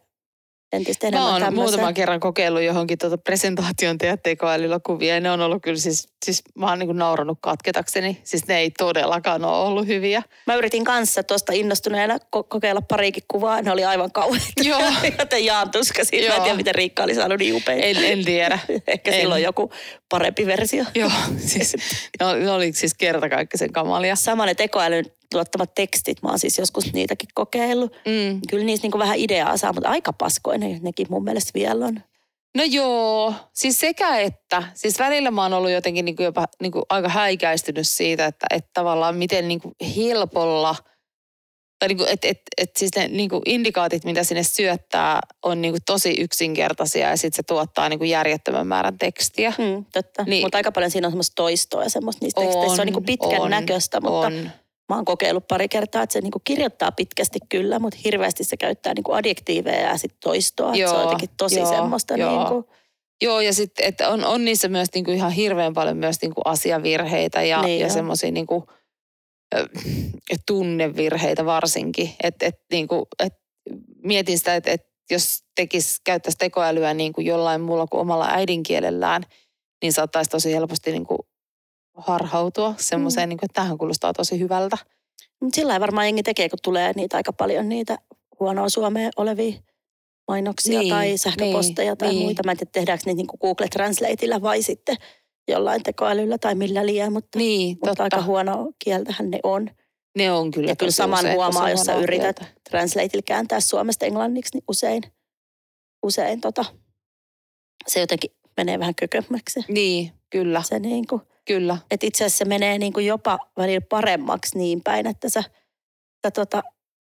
entistä 0.72 1.06
enemmän 1.06 1.28
mä 1.28 1.32
oon 1.32 1.42
tämmöisen. 1.42 1.70
muutaman 1.70 1.94
kerran 1.94 2.20
kokeillut 2.20 2.62
johonkin 2.62 2.98
tuota 2.98 3.18
presentaation 3.18 3.98
tehdä 3.98 4.16
tekoälyllä 4.16 4.80
kuvia 4.86 5.14
ja 5.14 5.20
ne 5.20 5.30
on 5.30 5.40
ollut 5.40 5.62
kyllä 5.62 5.78
siis, 5.78 6.08
siis 6.24 6.42
mä 6.54 6.68
oon 6.68 6.78
niin 6.78 6.96
nauranut 6.96 7.38
katketakseni. 7.40 8.20
Siis 8.24 8.46
ne 8.46 8.58
ei 8.58 8.70
todellakaan 8.70 9.44
ole 9.44 9.68
ollut 9.68 9.86
hyviä. 9.86 10.22
Mä 10.46 10.54
yritin 10.54 10.84
kanssa 10.84 11.22
tuosta 11.22 11.52
innostuneena 11.52 12.16
ko- 12.16 12.46
kokeilla 12.48 12.82
parikin 12.82 13.22
kuvaa. 13.28 13.62
Ne 13.62 13.72
oli 13.72 13.84
aivan 13.84 14.12
kauheita. 14.12 14.62
Joo. 14.68 14.82
Joten 15.18 15.44
jaan 15.44 15.70
tuskasin. 15.70 16.28
Mä 16.28 16.34
en 16.34 16.42
tiedä, 16.42 16.56
miten 16.56 16.74
Riikka 16.74 17.02
oli 17.02 17.14
saanut 17.14 17.38
niin 17.38 17.54
upeita. 17.54 17.86
En, 17.86 18.04
en 18.04 18.24
tiedä. 18.24 18.58
Ehkä 18.86 19.10
en. 19.10 19.20
silloin 19.20 19.42
joku 19.42 19.72
parempi 20.08 20.46
versio. 20.46 20.84
Joo, 20.94 21.10
siis 21.36 21.76
ne 22.20 22.26
oli, 22.26 22.40
ne 22.40 22.50
oli 22.50 22.72
siis 22.72 22.94
kertakaikkisen 22.94 23.72
kamalia. 23.72 24.16
Sama 24.16 24.46
ne 24.46 24.54
tekoälyn 24.54 25.04
tuottamat 25.32 25.74
tekstit. 25.74 26.22
Mä 26.22 26.28
oon 26.28 26.38
siis 26.38 26.58
joskus 26.58 26.92
niitäkin 26.92 27.28
kokeillut. 27.34 27.92
Mm. 27.92 28.40
Kyllä 28.50 28.64
niistä 28.64 28.84
niinku 28.84 28.98
vähän 28.98 29.18
ideaa 29.18 29.56
saa, 29.56 29.72
mutta 29.72 29.88
aika 29.88 30.12
paskoinen 30.12 30.78
nekin 30.82 31.06
mun 31.10 31.24
mielestä 31.24 31.50
vielä 31.54 31.86
on. 31.86 32.00
No 32.56 32.64
joo, 32.64 33.34
siis 33.54 33.80
sekä 33.80 34.18
että. 34.18 34.62
Siis 34.74 34.98
välillä 34.98 35.30
mä 35.30 35.42
oon 35.42 35.52
ollut 35.52 35.70
jotenkin 35.70 36.04
niin 36.04 36.16
kuin 36.16 36.24
jopa 36.24 36.44
niin 36.62 36.72
kuin 36.72 36.84
aika 36.88 37.08
häikäistynyt 37.08 37.88
siitä, 37.88 38.26
että, 38.26 38.46
että 38.50 38.70
tavallaan 38.74 39.16
miten 39.16 39.48
niin 39.48 39.60
kuin 39.60 39.74
helpolla, 39.96 40.76
tai 41.78 41.88
niin 41.88 41.98
kuin, 41.98 42.08
että, 42.08 42.28
että, 42.28 42.42
että 42.56 42.78
siis 42.78 42.90
ne 42.96 43.08
niin 43.08 43.28
kuin 43.28 43.42
indikaatit, 43.46 44.04
mitä 44.04 44.24
sinne 44.24 44.42
syöttää, 44.42 45.20
on 45.44 45.62
niin 45.62 45.72
kuin 45.72 45.82
tosi 45.86 46.14
yksinkertaisia 46.20 47.08
ja 47.08 47.16
sitten 47.16 47.36
se 47.36 47.42
tuottaa 47.42 47.88
niin 47.88 47.98
kuin 47.98 48.10
järjettömän 48.10 48.66
määrän 48.66 48.98
tekstiä. 48.98 49.52
Mm, 49.58 49.84
totta. 49.92 50.24
Niin. 50.24 50.42
Mutta 50.42 50.58
aika 50.58 50.72
paljon 50.72 50.90
siinä 50.90 51.06
on 51.06 51.12
semmoista 51.12 51.34
toistoa 51.34 51.82
ja 51.82 51.90
semmoista 51.90 52.24
niistä 52.24 52.40
teksteistä. 52.40 52.76
Se 52.76 52.82
on 52.82 52.86
niinku 52.86 53.00
pitkän 53.00 53.40
on, 53.40 53.50
näköistä, 53.50 54.00
mutta 54.00 54.26
on. 54.26 54.50
Mä 54.88 54.96
oon 54.96 55.04
kokeillut 55.04 55.48
pari 55.48 55.68
kertaa, 55.68 56.02
että 56.02 56.12
se 56.12 56.20
niinku 56.20 56.40
kirjoittaa 56.44 56.92
pitkästi 56.92 57.38
kyllä, 57.48 57.78
mutta 57.78 57.98
hirveästi 58.04 58.44
se 58.44 58.56
käyttää 58.56 58.94
niinku 58.94 59.12
adjektiiveja 59.12 59.88
ja 59.88 59.96
sit 59.96 60.14
toistoa. 60.20 60.74
Joo, 60.74 60.90
se 60.90 60.96
on 60.96 61.02
jotenkin 61.02 61.30
tosi 61.36 61.58
joo, 61.58 61.68
semmoista 61.68 62.16
joo. 62.16 62.38
niinku, 62.38 62.70
Joo, 63.22 63.40
ja 63.40 63.52
sitten 63.52 63.86
että 63.86 64.08
on, 64.08 64.24
on 64.24 64.44
niissä 64.44 64.68
myös 64.68 64.88
niinku 64.94 65.10
ihan 65.10 65.32
hirveän 65.32 65.74
paljon 65.74 65.96
myös 65.96 66.16
niinku 66.22 66.40
asiavirheitä 66.44 67.42
ja, 67.42 67.62
Niin 67.62 67.80
ja 67.80 67.88
semmoisia 67.88 68.30
niinku, 68.30 68.66
tunnevirheitä 70.46 71.44
varsinkin. 71.44 72.10
Et, 72.22 72.42
et, 72.42 72.54
niinku, 72.72 73.08
et 73.18 73.34
mietin 74.02 74.38
sitä, 74.38 74.56
että 74.56 74.70
et 74.70 74.86
jos 75.10 75.44
tekis, 75.54 76.00
käyttäisi 76.04 76.38
tekoälyä 76.38 76.94
niinku 76.94 77.20
jollain 77.20 77.60
muulla 77.60 77.86
kuin 77.86 78.00
omalla 78.00 78.28
äidinkielellään, 78.30 79.22
niin 79.82 79.92
saattaisi 79.92 80.30
tosi 80.30 80.52
helposti 80.52 80.92
niinku 80.92 81.27
harhautua 81.98 82.74
semmoiseen, 82.78 83.26
mm. 83.26 83.28
niinku, 83.28 83.44
että 83.44 83.62
tähän 83.62 83.78
kuulostaa 83.78 84.12
tosi 84.12 84.38
hyvältä. 84.40 84.76
Mut 85.40 85.54
sillä 85.54 85.80
varmaan 85.80 86.06
jengi 86.06 86.22
tekee, 86.22 86.48
kun 86.48 86.58
tulee 86.62 86.92
niitä 86.96 87.16
aika 87.16 87.32
paljon 87.32 87.68
niitä 87.68 87.98
huonoa 88.40 88.68
suomea 88.68 89.10
olevia 89.16 89.52
mainoksia 90.28 90.80
Niin, 90.80 90.90
tai 90.90 91.16
sähköposteja 91.18 91.90
niin, 91.90 91.98
tai 91.98 92.08
niin. 92.08 92.22
muita. 92.22 92.42
Mä 92.44 92.50
en 92.50 92.56
tiedä, 92.58 92.70
tehdäänkö 92.72 93.02
niitä 93.06 93.16
niinku 93.16 93.36
Google 93.36 93.68
Translateilla 93.68 94.42
vai 94.42 94.62
sitten 94.62 94.96
jollain 95.48 95.82
tekoälyllä 95.82 96.38
tai 96.38 96.54
millä 96.54 96.86
liian, 96.86 97.12
mutta, 97.12 97.38
Niin, 97.38 97.68
mutta 97.70 97.88
totta. 97.88 98.02
aika 98.02 98.22
huono 98.22 98.72
kieltähän 98.84 99.30
ne 99.30 99.40
on. 99.42 99.70
Ne 100.18 100.32
on 100.32 100.50
kyllä 100.50 100.68
Ja 100.68 100.76
kyllä 100.76 100.90
saman 100.90 101.18
usein 101.18 101.34
huomaa, 101.34 101.70
jos 101.70 101.80
sä 101.80 101.94
yrität 101.94 102.38
kieltä. 102.38 102.54
Translateilla 102.70 103.22
kääntää 103.26 103.60
suomesta 103.60 104.06
englanniksi, 104.06 104.56
niin 104.56 104.64
usein, 104.68 105.02
usein 106.02 106.40
tota, 106.40 106.64
se 107.86 108.00
jotenkin 108.00 108.30
menee 108.56 108.78
vähän 108.78 108.94
kökömmäksi. 108.94 109.60
Niin, 109.68 110.12
kyllä, 110.30 110.62
Se 110.62 110.78
niinku, 110.78 111.20
kyllä. 111.48 111.78
että 111.90 112.06
itse 112.06 112.24
asiassa 112.24 112.38
se 112.38 112.44
menee 112.44 112.78
niinku 112.78 113.00
jopa 113.00 113.38
välillä 113.56 113.80
paremmaksi 113.80 114.58
niin 114.58 114.80
päin, 114.84 115.06
että 115.06 115.28
sä, 115.28 115.42
sä 116.26 116.30
tota, 116.30 116.62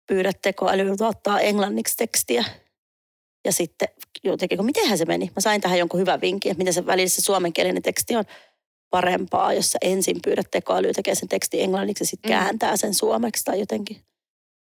pyydät 0.07 0.39
tekoälyä 0.43 0.97
tuottaa 0.97 1.41
englanniksi 1.41 1.97
tekstiä. 1.97 2.45
Ja 3.45 3.53
sitten 3.53 3.89
jotenkin, 4.25 4.59
kun 4.59 4.67
mitenhän 4.67 4.99
se 4.99 5.05
meni? 5.05 5.27
Mä 5.27 5.41
sain 5.41 5.61
tähän 5.61 5.79
jonkun 5.79 6.01
hyvän 6.01 6.21
vinkin, 6.21 6.51
että 6.53 6.59
miten 6.59 6.75
se 6.75 6.87
välillä 6.87 7.09
se 7.09 7.21
suomenkielinen 7.23 7.83
teksti 7.83 8.17
on 8.17 8.25
parempaa, 8.91 9.53
jos 9.53 9.73
sä 9.73 9.79
ensin 9.83 10.17
pyydät 10.25 10.47
tekoälyä 10.51 10.93
tekemään 10.93 11.17
sen 11.17 11.29
tekstin 11.29 11.61
englanniksi 11.61 12.03
ja 12.03 12.07
sitten 12.07 12.31
Mm. 12.31 12.39
kääntää 12.39 12.77
sen 12.77 12.95
suomeksi 12.95 13.45
tai 13.45 13.61
jotenkin. 13.61 13.97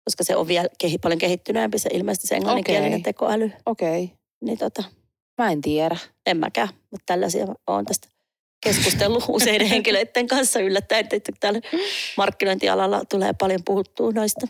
Koska 0.05 0.25
se 0.25 0.37
on 0.37 0.49
vielä 0.49 0.69
kehi, 0.79 0.99
paljon 0.99 1.19
kehittyneempi 1.19 1.79
se 1.79 1.91
ilmeisesti 1.93 2.27
se 2.27 2.35
englanninkielinen 2.35 2.93
Okei. 2.93 3.03
tekoäly. 3.03 3.53
Okei, 3.67 4.05
okay. 4.05 4.17
Niin 4.45 4.59
tota, 4.59 4.85
mä 5.39 5.51
en 5.53 5.61
tiedä. 5.63 5.97
en 6.27 6.37
mäkään, 6.37 6.69
mutta 6.91 7.03
tällaisia 7.07 7.47
olen 7.67 7.85
tästä 7.85 8.09
keskustellut 8.65 9.25
useiden 9.37 9.67
henkilöiden 9.67 10.27
kanssa 10.27 10.61
yllättäen, 10.61 11.07
että 11.11 11.33
täällä 11.41 11.61
markkinointialalla 12.17 13.05
tulee 13.05 13.33
paljon 13.41 13.61
puhuttua 13.65 14.11
noista. 14.11 14.47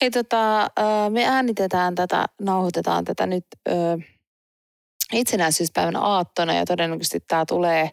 Hei 0.00 0.10
tota, 0.10 0.70
me 1.08 1.24
äänitetään 1.24 1.94
tätä, 1.94 2.24
nauhoitetaan 2.40 3.04
tätä 3.04 3.26
nyt 3.26 3.44
ö, 3.68 3.72
itsenäisyyspäivän 5.12 5.96
aattona 5.96 6.54
ja 6.54 6.64
todennäköisesti 6.64 7.20
tämä 7.28 7.44
tulee, 7.48 7.90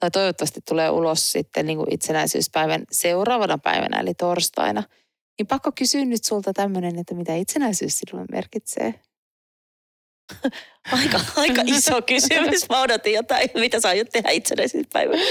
tai 0.00 0.10
toivottavasti 0.10 0.60
tulee 0.68 0.90
ulos 0.90 1.32
sitten 1.32 1.66
niin 1.66 1.78
kuin 1.78 1.94
itsenäisyyspäivän 1.94 2.84
seuraavana 2.90 3.58
päivänä, 3.58 4.00
eli 4.00 4.14
torstaina. 4.14 4.82
Niin 5.38 5.46
pakko 5.46 5.72
kysyä 5.78 6.04
nyt 6.04 6.24
sulta 6.24 6.52
tämmöinen, 6.52 6.98
että 6.98 7.14
mitä 7.14 7.34
itsenäisyys 7.34 7.98
sinulle 7.98 8.26
merkitsee? 8.32 8.94
Aika, 10.92 11.20
aika 11.36 11.62
iso 11.66 12.02
kysymys. 12.02 12.68
Mä 12.68 12.80
odotin 12.80 13.12
jotain, 13.12 13.50
mitä 13.54 13.80
sä 13.80 13.88
aiot 13.88 14.10
tehdä 14.10 14.30
itsenäisyyspäivänä 14.30 15.22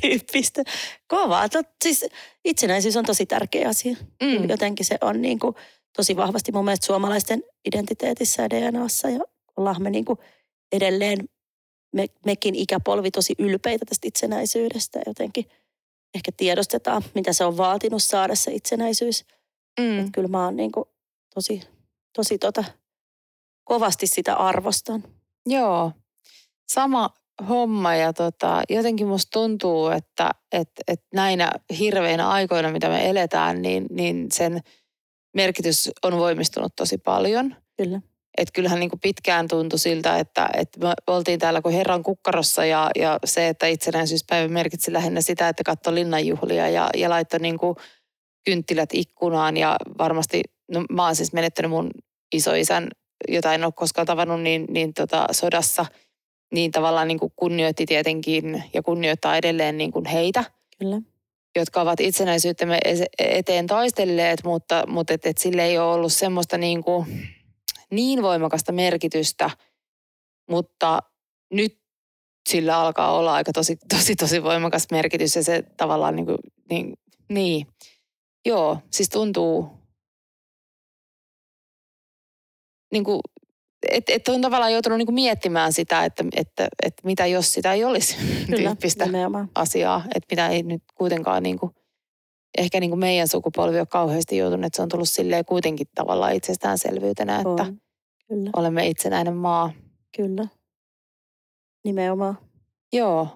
tyyppistä. 0.00 0.62
Kovaa. 1.08 1.48
Tot, 1.48 1.66
siis 1.84 2.06
itsenäisyys 2.44 2.96
on 2.96 3.04
tosi 3.04 3.26
tärkeä 3.26 3.68
asia. 3.68 3.96
Mm. 4.22 4.48
Jotenkin 4.48 4.86
se 4.86 4.98
on 5.00 5.22
niin 5.22 5.38
kuin 5.38 5.54
tosi 5.96 6.16
vahvasti 6.16 6.52
mun 6.52 6.64
mielestä 6.64 6.86
suomalaisten 6.86 7.42
identiteetissä 7.64 8.42
ja 8.42 8.50
DNAssa 8.50 9.08
ja 9.08 9.20
ollaan 9.56 9.82
me 9.82 9.90
niin 9.90 10.04
kuin 10.04 10.18
edelleen 10.72 11.28
me, 11.92 12.06
mekin 12.26 12.54
ikäpolvi 12.54 13.10
tosi 13.10 13.34
ylpeitä 13.38 13.84
tästä 13.84 14.08
itsenäisyydestä 14.08 15.00
jotenkin 15.06 15.44
ehkä 16.14 16.32
tiedostetaan, 16.36 17.02
mitä 17.14 17.32
se 17.32 17.44
on 17.44 17.56
vaatinut 17.56 18.02
saada 18.02 18.34
se 18.34 18.52
itsenäisyys. 18.52 19.24
Mm. 19.80 19.98
Et 20.00 20.06
kyllä 20.12 20.28
mä 20.28 20.44
oon 20.44 20.56
niin 20.56 20.72
kuin 20.72 20.84
tosi, 21.34 21.62
tosi 22.16 22.38
tota, 22.38 22.64
kovasti 23.68 24.06
sitä 24.06 24.34
arvostan. 24.34 25.04
Joo, 25.46 25.92
sama 26.72 27.10
homma 27.48 27.94
ja 27.94 28.12
tota, 28.12 28.62
jotenkin 28.68 29.06
musta 29.06 29.30
tuntuu, 29.32 29.88
että 29.88 30.30
et, 30.52 30.70
et 30.88 31.00
näinä 31.14 31.52
hirveinä 31.78 32.28
aikoina, 32.28 32.72
mitä 32.72 32.88
me 32.88 33.08
eletään, 33.08 33.62
niin, 33.62 33.86
niin 33.90 34.26
sen 34.32 34.60
merkitys 35.34 35.90
on 36.02 36.18
voimistunut 36.18 36.72
tosi 36.76 36.98
paljon. 36.98 37.56
Kyllä. 37.76 38.00
Että 38.38 38.52
kyllähän 38.52 38.80
niin 38.80 38.90
kuin 38.90 39.00
pitkään 39.00 39.48
tuntui 39.48 39.78
siltä, 39.78 40.18
että, 40.18 40.48
että 40.54 40.80
me 40.80 40.94
oltiin 41.06 41.38
täällä 41.38 41.62
kuin 41.62 41.74
Herran 41.74 42.02
kukkarossa 42.02 42.64
ja, 42.64 42.90
ja 42.98 43.18
se, 43.24 43.48
että 43.48 43.66
itsenäisyyspäivä 43.66 44.48
merkitsi 44.48 44.92
lähinnä 44.92 45.20
sitä, 45.20 45.48
että 45.48 45.64
katsoi 45.64 45.94
linnanjuhlia 45.94 46.68
ja, 46.68 46.90
ja 46.96 47.10
laittoi 47.10 47.40
niin 47.40 47.58
kuin 47.58 47.76
kynttilät 48.44 48.90
ikkunaan 48.92 49.56
ja 49.56 49.76
varmasti, 49.98 50.42
no 50.72 50.84
mä 50.90 51.04
oon 51.04 51.16
siis 51.16 51.32
menettänyt 51.32 51.70
mun 51.70 51.90
isoisän, 52.34 52.88
jota 53.28 53.54
en 53.54 53.64
ole 53.64 53.72
koskaan 53.76 54.06
tavannut, 54.06 54.40
niin, 54.40 54.66
niin 54.70 54.94
tota, 54.94 55.26
sodassa, 55.30 55.86
niin 56.52 56.70
tavallaan 56.70 57.08
niin 57.08 57.18
kuin 57.18 57.32
kunnioitti 57.36 57.86
tietenkin 57.86 58.64
ja 58.74 58.82
kunnioittaa 58.82 59.36
edelleen 59.36 59.78
niin 59.78 59.92
kuin 59.92 60.04
heitä, 60.04 60.44
Kyllä. 60.78 61.00
jotka 61.56 61.80
ovat 61.80 62.00
itsenäisyytemme 62.00 62.78
eteen 63.18 63.66
taistelleet, 63.66 64.44
mutta, 64.44 64.84
mutta 64.86 65.14
et, 65.14 65.26
et 65.26 65.38
sille 65.38 65.64
ei 65.64 65.78
ole 65.78 65.94
ollut 65.94 66.12
semmoista 66.12 66.58
niin, 66.58 66.84
kuin, 66.84 67.28
niin 67.90 68.22
voimakasta 68.22 68.72
merkitystä, 68.72 69.50
mutta 70.50 71.00
nyt 71.52 71.78
sillä 72.48 72.78
alkaa 72.80 73.18
olla 73.18 73.34
aika 73.34 73.52
tosi, 73.52 73.76
tosi, 73.88 74.16
tosi 74.16 74.42
voimakas 74.42 74.86
merkitys 74.90 75.36
ja 75.36 75.42
se 75.42 75.62
tavallaan 75.76 76.16
niin 76.16 76.26
kuin, 76.26 76.38
niin, 76.70 76.92
niin. 77.28 77.66
Joo, 78.46 78.78
siis 78.90 79.08
tuntuu 79.08 79.77
niin 82.92 83.04
kuin, 83.04 83.20
että 83.90 84.12
et 84.12 84.28
on 84.28 84.40
tavallaan 84.40 84.72
joutunut 84.72 84.98
niin 84.98 85.14
miettimään 85.14 85.72
sitä, 85.72 86.04
että, 86.04 86.24
että, 86.36 86.68
että 86.82 87.02
mitä 87.04 87.26
jos 87.26 87.52
sitä 87.54 87.72
ei 87.72 87.84
olisi 87.84 88.16
Kyllä, 88.46 88.68
tyyppistä 88.70 89.04
nimenomaan. 89.04 89.50
asiaa, 89.54 90.04
että 90.14 90.26
mitä 90.30 90.48
ei 90.48 90.62
nyt 90.62 90.82
kuitenkaan 90.94 91.42
niin 91.42 91.58
kuin, 91.58 91.72
ehkä 92.58 92.80
niin 92.80 92.90
kuin 92.90 93.00
meidän 93.00 93.28
sukupolvi 93.28 93.78
ole 93.78 93.86
kauheasti 93.86 94.36
joutunut, 94.36 94.66
että 94.66 94.76
se 94.76 94.82
on 94.82 94.88
tullut 94.88 95.08
silleen 95.08 95.44
kuitenkin 95.44 95.86
tavallaan 95.94 96.34
itsestäänselvyytenä, 96.34 97.36
että 97.36 97.48
On. 97.62 97.80
Kyllä, 98.28 98.50
olemme 98.56 98.86
itsenäinen 98.86 99.34
maa. 99.36 99.72
kyllä. 100.16 100.46
Nimenomaan. 101.84 102.38
Joo. 102.92 103.28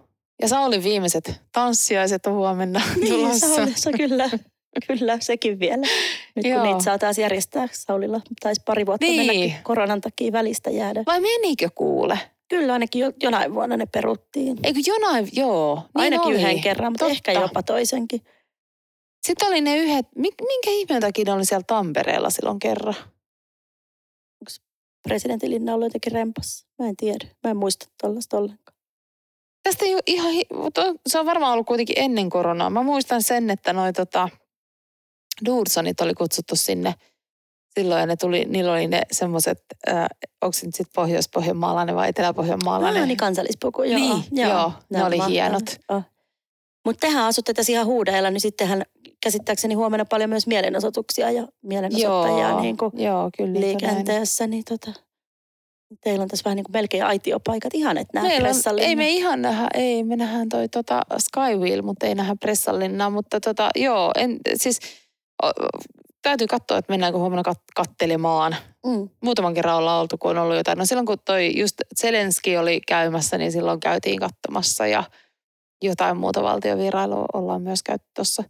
Ja 0.43 0.49
Saulin 0.49 0.83
viimeiset 0.85 1.41
tanssiaiset 1.53 2.27
on 2.27 2.35
huomenna 2.35 2.81
Niin, 3.01 3.09
tulossa. 3.15 3.49
Saulissa 3.55 3.91
kyllä. 3.93 4.31
Kyllä, 4.87 5.19
sekin 5.21 5.61
vielä. 5.61 5.87
Nyt 6.35 6.47
Joo. 6.47 6.55
kun 6.61 6.69
niitä 6.69 6.85
saa 6.85 6.99
taas 6.99 7.19
järjestää 7.19 7.69
Saulilla, 7.73 8.21
taisi 8.41 8.63
pari 8.65 8.87
vuotta 8.87 9.07
Niin. 9.07 9.17
mennäkin 9.27 9.55
koronan 9.63 10.01
takia 10.01 10.33
välistä 10.33 10.71
jäädä. 10.71 11.03
Vai 11.07 11.21
menikö 11.21 11.69
kuule? 11.75 12.19
Kyllä 12.49 12.73
ainakin 12.73 13.01
jo, 13.01 13.13
jonain 13.23 13.55
vuonna 13.55 13.77
ne 13.77 13.87
peruttiin. 13.87 14.57
Eikö 14.65 14.81
jonain, 14.87 15.29
joo. 15.33 15.75
Niin 15.75 15.91
Ainakin 15.95 16.27
oli. 16.27 16.35
yhden 16.35 16.61
kerran, 16.61 16.93
mutta 16.93 17.05
Totta. 17.05 17.13
ehkä 17.13 17.33
jopa 17.33 17.63
toisenkin. 17.63 18.21
Sitten 19.27 19.49
oli 19.49 19.61
ne 19.61 19.77
yhdet, 19.77 20.07
mi- 20.17 20.29
minkä 20.41 20.71
ihmeen 20.71 21.01
takia 21.01 21.25
ne 21.25 21.33
oli 21.33 21.45
siellä 21.45 21.65
Tampereella 21.67 22.31
silloin 22.31 22.59
kerran? 22.59 22.95
Presidentin 25.03 25.51
linna 25.51 25.75
ollut 25.75 25.87
jotenkin 25.87 26.13
rempassa. 26.13 26.67
Mä 26.79 26.89
en 26.89 26.97
tiedä. 26.97 27.27
Mä 27.45 27.51
en 27.51 27.57
muista 27.57 27.87
tuollaista 28.01 28.37
ollenkaan. 28.37 28.77
Tästä 29.63 29.85
ei 29.85 29.95
ole 29.95 30.03
ihan, 30.07 30.35
se 31.07 31.19
on 31.21 31.27
varmaan 31.27 31.53
ollut 31.53 31.67
kuitenkin 31.67 31.99
ennen 31.99 32.31
koronaa. 32.31 32.71
Mä 32.71 32.83
muistan 32.83 33.23
sen, 33.23 33.51
että 33.51 33.73
noi 33.73 33.93
tota, 33.93 34.29
Dursonit 35.47 36.01
oli 36.01 36.15
kutsuttu 36.15 36.57
sinne 36.57 36.95
silloin 37.81 38.01
ja 38.01 38.07
ne 38.07 38.17
tuli, 38.17 38.45
niillä 38.45 38.73
oli 38.73 38.87
ne 38.87 39.03
semmoiset, 39.13 39.59
äh, 39.89 40.07
onko 40.43 40.53
se 40.53 40.67
nyt 40.67 40.75
sitten 40.75 40.93
pohjois-pohjanmaalainen 40.95 41.95
vai 41.95 42.09
etelä-pohjanmaalainen? 42.09 43.03
Ah, 43.03 43.09
niin 43.09 43.17
kansallispuku, 43.17 43.83
joo. 43.83 43.99
Niin, 43.99 44.25
joo, 44.31 44.73
ne 44.91 45.05
oli 45.05 45.19
hienot. 45.29 45.81
Mutta 46.85 47.07
tehän 47.07 47.25
asutte 47.25 47.55
tässä 47.55 47.73
ihan 47.73 47.87
huudeilla, 47.87 48.31
niin 48.31 48.41
sittenhän 48.41 48.83
käsittääkseni 49.23 49.75
huomenna 49.75 50.05
paljon 50.05 50.31
myös 50.31 50.47
mielenosoituksia 50.47 51.31
ja 51.31 51.49
mielenosoittajia 51.63 52.49
joo, 52.49 52.61
niin 52.61 52.77
kuin 52.77 52.93
joo, 52.95 53.31
kyllä. 53.37 53.61
liikenteessä. 53.61 54.47
Niin 54.47 54.65
tota, 54.69 54.93
teillä 56.01 56.23
on 56.23 56.29
tässä 56.29 56.45
vähän 56.45 56.57
niin 56.57 56.65
kuin 56.65 56.73
melkein 56.73 57.05
aitiopaikat. 57.05 57.75
Ihan, 57.75 57.99
että 57.99 58.21
nämä 58.21 58.37
pressallinen. 58.41 58.89
ei 58.89 58.97
me 58.97 59.11
ihan 59.11 59.43
nähdä, 59.43 59.69
ei 59.75 60.05
me 60.05 60.17
nähdään 60.17 60.49
toi 60.49 60.69
tota 60.69 61.03
Skywheel, 61.19 61.83
mutta 61.83 62.07
ei 62.07 62.15
nähdä 62.15 62.37
pressallinnaa, 62.41 63.11
mutta 63.11 63.41
tota, 63.41 63.71
joo, 63.77 64.11
en, 64.17 64.39
siis 64.55 64.81
täytyy 66.23 66.47
katsoa, 66.47 66.79
että 66.79 66.93
mennäänkö 66.93 67.19
huomenna 67.19 67.43
kat, 67.43 67.61
kattelemaan. 67.75 68.57
Mm. 68.87 69.09
Muutaman 69.23 69.55
kerran 69.55 69.77
ollaan 69.77 70.01
oltu, 70.01 70.19
kun 70.19 70.31
on 70.31 70.39
ollut 70.39 70.57
jotain. 70.57 70.79
No 70.79 70.87
silloin 70.87 71.07
kun 71.07 71.19
toi 71.25 71.59
just 71.59 71.77
Zelenski 72.01 72.57
oli 72.57 72.81
käymässä, 72.89 73.39
niin 73.39 73.53
silloin 73.53 73.81
käytiin 73.81 74.21
katsomassa 74.21 74.87
ja 74.87 75.05
jotain 75.83 76.17
muuta 76.17 76.43
valtiovierailua 76.43 77.27
ollaan 77.33 77.63
myös 77.63 77.83
käyty 77.83 78.05
tuossa 78.17 78.45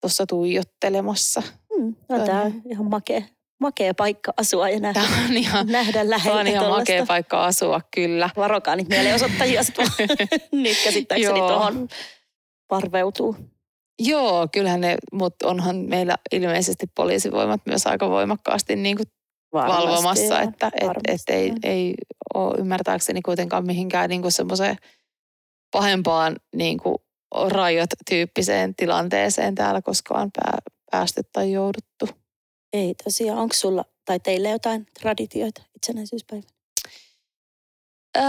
tossa 0.00 0.26
tuijottelemassa. 0.26 1.42
Mm. 1.78 1.94
No, 2.08 2.16
On. 2.16 2.26
tämä 2.26 2.42
on 2.42 2.62
ihan 2.70 2.90
makea, 2.90 3.22
makea 3.60 3.94
paikka 3.94 4.32
asua 4.36 4.68
ja 4.68 4.80
nähdä, 4.80 5.00
Tämä 5.00 5.24
on 5.30 5.36
ihan, 5.36 5.66
nähdä 5.66 5.92
tämä 5.92 6.10
läheltä 6.10 6.38
on 6.40 6.46
ihan 6.46 6.66
makea 6.68 6.84
tuollaista. 6.84 7.06
paikka 7.06 7.44
asua, 7.44 7.80
kyllä. 7.94 8.30
Varokaa 8.36 8.76
niitä 8.76 8.94
mielenosoittajia, 8.96 9.62
sitten 9.62 9.86
nyt 10.52 10.76
käsittääkseni 10.84 11.38
tuohon 11.38 11.88
parveutuu. 12.68 13.36
Joo, 13.98 14.48
kyllähän 14.52 14.80
ne, 14.80 14.96
mutta 15.12 15.48
onhan 15.48 15.76
meillä 15.76 16.16
ilmeisesti 16.32 16.86
poliisivoimat 16.94 17.60
myös 17.66 17.86
aika 17.86 18.10
voimakkaasti 18.10 18.76
niin 18.76 18.96
kuin 18.96 19.06
Varmasti, 19.52 19.86
valvomassa, 19.86 20.40
että 20.40 20.70
et, 20.80 20.90
et 21.08 21.20
ei, 21.28 21.52
ei 21.62 21.94
ole 22.34 22.54
ymmärtääkseni 22.58 23.22
kuitenkaan 23.22 23.66
mihinkään 23.66 24.10
niin 24.10 24.22
kuin 24.22 24.32
semmoiseen 24.32 24.76
pahempaan 25.70 26.36
niin 26.56 26.78
kuin 26.78 26.96
rajoit-tyyppiseen 27.48 28.74
tilanteeseen 28.74 29.54
täällä 29.54 29.82
koskaan 29.82 30.30
pää, 30.36 30.58
päästy 30.90 31.22
tai 31.32 31.52
jouduttu. 31.52 32.08
Ei 32.72 32.94
tosiaan. 33.04 33.38
Onko 33.38 33.54
sulla 33.54 33.84
tai 34.04 34.20
teille 34.20 34.50
jotain 34.50 34.86
traditioita 35.00 35.62
itsenäisyyspäivänä? 35.76 36.48
Öö, 38.16 38.22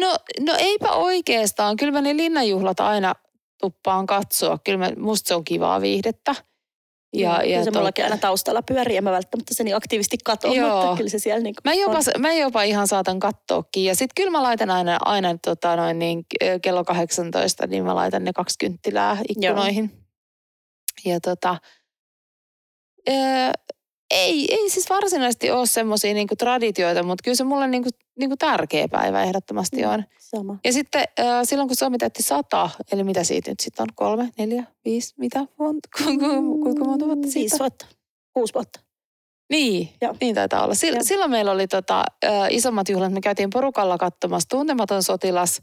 no, 0.00 0.16
no 0.40 0.54
eipä 0.58 0.92
oikeastaan. 0.92 1.76
Kyllä 1.76 2.00
ne 2.00 2.16
linnanjuhlat 2.16 2.80
aina 2.80 3.14
tuppaan 3.60 4.06
katsoa. 4.06 4.58
Kyllä 4.64 4.78
mä, 4.78 4.90
musta 4.96 5.28
se 5.28 5.34
on 5.34 5.44
kivaa 5.44 5.80
viihdettä. 5.80 6.34
Ja, 7.12 7.30
Joo, 7.30 7.40
ja 7.40 7.42
kyllä 7.42 7.64
se 7.64 7.70
mullakin 7.70 8.04
aina 8.04 8.18
taustalla 8.18 8.62
pyörii, 8.62 8.96
en 8.96 9.04
mä 9.04 9.10
välttämättä 9.10 9.54
sen 9.54 9.64
niin 9.64 9.76
aktiivisesti 9.76 10.18
katso, 10.24 10.48
Joo. 10.48 10.80
mutta 10.80 10.96
kyllä 10.96 11.10
se 11.10 11.18
siellä 11.18 11.42
niin 11.42 11.54
Mä 11.64 11.74
jopa, 11.74 11.96
on. 11.96 12.20
mä 12.20 12.32
jopa 12.32 12.62
ihan 12.62 12.88
saatan 12.88 13.20
katsoakin. 13.20 13.84
Ja 13.84 13.94
sitten 13.94 14.14
kyllä 14.16 14.30
mä 14.30 14.42
laitan 14.42 14.70
aina, 14.70 14.98
aina 15.04 15.38
tota 15.44 15.76
noin 15.76 15.98
niin, 15.98 16.26
kello 16.62 16.84
18, 16.84 17.66
niin 17.66 17.84
mä 17.84 17.94
laitan 17.94 18.24
ne 18.24 18.32
kaksi 18.32 18.58
kynttilää 18.58 19.18
ikkunoihin. 19.28 19.90
Ja 21.04 21.20
tota, 21.20 21.56
ei, 24.10 24.46
ei 24.50 24.70
siis 24.70 24.90
varsinaisesti 24.90 25.50
ole 25.50 25.66
semmoisia 25.66 26.14
niinku 26.14 26.36
traditioita, 26.36 27.02
mutta 27.02 27.22
kyllä 27.22 27.36
se 27.36 27.44
mulle 27.44 27.66
niinku, 27.68 27.88
niinku 28.18 28.36
tärkeä 28.36 28.88
päivä 28.88 29.22
ehdottomasti 29.22 29.84
on. 29.84 30.04
Sama. 30.18 30.58
Ja 30.64 30.72
sitten 30.72 31.04
äh, 31.20 31.26
silloin 31.44 31.68
kun 31.68 31.76
Suomi 31.76 31.98
täytti 31.98 32.22
sata, 32.22 32.70
eli 32.92 33.04
mitä 33.04 33.24
siitä 33.24 33.50
nyt 33.50 33.60
sitten 33.60 33.82
on, 33.82 33.88
kolme, 33.94 34.28
neljä, 34.38 34.64
viisi, 34.84 35.14
mitä, 35.18 35.46
monta, 35.58 35.88
kuinka, 36.04 36.84
monta 36.84 37.06
vuotta 37.06 37.28
siitä? 37.28 37.40
Viisi 37.40 37.58
vuotta. 37.58 37.86
Kuusi 38.32 38.54
vuotta. 38.54 38.80
Niin, 39.50 39.88
Joo. 40.02 40.16
niin 40.20 40.34
taitaa 40.34 40.64
olla. 40.64 40.74
Sil, 40.80 40.94
Joo. 40.94 41.02
silloin 41.02 41.30
meillä 41.30 41.52
oli 41.52 41.66
tota, 41.66 42.04
äh, 42.24 42.32
isommat 42.50 42.88
juhlat. 42.88 43.12
Me 43.12 43.20
käytiin 43.20 43.50
porukalla 43.50 43.98
katsomassa 43.98 44.48
Tuntematon 44.48 45.02
sotilas 45.02 45.60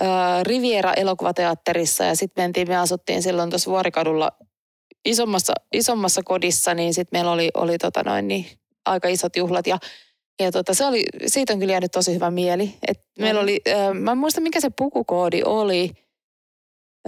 äh, 0.00 0.42
Riviera 0.42 0.92
elokuvateatterissa 0.92 2.04
ja 2.04 2.16
sitten 2.16 2.44
mentiin, 2.44 2.68
me 2.68 2.76
asuttiin 2.76 3.22
silloin 3.22 3.50
tuossa 3.50 3.70
Vuorikadulla 3.70 4.32
isommassa, 5.04 5.52
isommassa 5.72 6.22
kodissa, 6.24 6.74
niin 6.74 6.94
sitten 6.94 7.18
meillä 7.18 7.32
oli, 7.32 7.50
oli 7.54 7.78
tota 7.78 8.02
noin, 8.02 8.28
niin, 8.28 8.46
aika 8.86 9.08
isot 9.08 9.36
juhlat 9.36 9.66
ja 9.66 9.78
ja 10.40 10.52
tota, 10.52 10.74
se 10.74 10.84
oli, 10.86 11.04
siitä 11.26 11.52
on 11.52 11.58
kyllä 11.58 11.72
jäänyt 11.72 11.92
tosi 11.92 12.14
hyvä 12.14 12.30
mieli. 12.30 12.74
Et 12.88 13.00
meillä 13.18 13.40
Mhm. 13.40 13.42
oli, 13.42 13.60
äh, 13.68 13.94
mä 13.94 14.12
en 14.12 14.18
muista 14.18 14.40
mikä 14.40 14.60
se 14.60 14.70
pukukoodi 14.78 15.42
oli. 15.44 15.90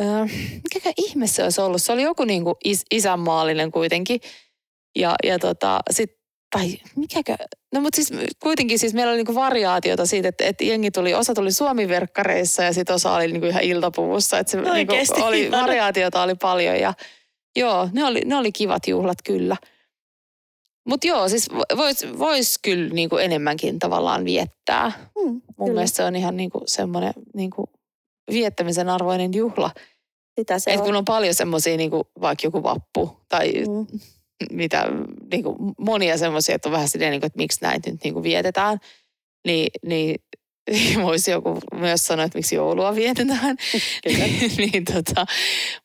Äh, 0.00 0.30
mikä 0.74 0.92
ihme 0.96 1.26
se 1.26 1.42
olisi 1.42 1.60
ollut? 1.60 1.82
Se 1.82 1.92
oli 1.92 2.02
joku 2.02 2.24
niinku 2.24 2.56
is, 2.64 2.84
isänmaallinen 2.90 3.70
kuitenkin. 3.72 4.20
Ja, 4.98 5.14
ja 5.24 5.38
tota, 5.38 5.80
sit, 5.90 6.10
tai 6.56 6.76
mikäkö, 6.96 7.36
no 7.74 7.80
mutta 7.80 7.96
siis 7.96 8.12
kuitenkin 8.42 8.78
siis 8.78 8.94
meillä 8.94 9.10
oli 9.10 9.16
niinku 9.16 9.34
variaatiota 9.34 10.06
siitä, 10.06 10.28
että, 10.28 10.44
että 10.44 10.64
jengi 10.64 10.90
tuli, 10.90 11.14
osa 11.14 11.34
tuli 11.34 11.52
suomiverkkareissa 11.52 12.62
ja 12.62 12.72
sitten 12.72 12.94
osa 12.94 13.12
oli 13.14 13.32
niinku 13.32 13.46
ihan 13.46 13.62
iltapuvussa. 13.62 14.38
Että 14.38 14.50
se 14.50 14.56
niinku 14.56 14.70
Oikeesti? 14.92 15.20
oli, 15.22 15.50
variaatiota 15.50 16.22
oli 16.22 16.34
paljon 16.34 16.80
ja 16.80 16.94
joo, 17.56 17.88
ne 17.92 18.04
oli, 18.04 18.20
ne 18.24 18.36
oli 18.36 18.52
kivat 18.52 18.88
juhlat 18.88 19.18
kyllä. 19.24 19.56
Mutta 20.88 21.06
joo, 21.06 21.28
siis 21.28 21.48
voisi 21.76 22.18
vois 22.18 22.58
kyllä 22.62 22.94
niinku 22.94 23.16
enemmänkin 23.16 23.78
tavallaan 23.78 24.24
viettää. 24.24 24.92
Mm, 25.18 25.30
Mun 25.30 25.42
kyllä. 25.56 25.72
mielestä 25.72 25.96
se 25.96 26.04
on 26.04 26.16
ihan 26.16 26.36
niinku 26.36 26.62
semmoinen 26.66 27.12
niinku 27.34 27.64
viettämisen 28.32 28.88
arvoinen 28.88 29.34
juhla. 29.34 29.70
Sitä 30.40 30.58
se 30.58 30.72
Et 30.72 30.80
on. 30.80 30.86
kun 30.86 30.96
on 30.96 31.04
paljon 31.04 31.34
semmoisia, 31.34 31.76
niin 31.76 31.90
vaikka 32.20 32.46
joku 32.46 32.62
vappu 32.62 33.16
tai 33.28 33.52
Mm. 33.52 33.86
mitä, 34.52 34.84
niin 35.32 35.42
kuin 35.42 35.56
monia 35.78 36.18
semmoisia, 36.18 36.54
että 36.54 36.68
on 36.68 36.72
vähän 36.72 36.88
silleen, 36.88 37.10
niin 37.10 37.20
kuin, 37.20 37.26
että 37.26 37.36
miksi 37.36 37.58
näitä 37.62 37.90
nyt 37.90 38.04
niin 38.04 38.14
kuin 38.14 38.22
vietetään, 38.22 38.78
niin, 39.46 39.68
niin 39.86 40.16
voisi 41.02 41.30
joku 41.30 41.58
myös 41.74 42.06
sanoa, 42.06 42.24
että 42.24 42.38
miksi 42.38 42.54
joulua 42.54 42.94
vietetään. 42.94 43.56
Niin, 44.58 44.84
tota, 44.84 45.26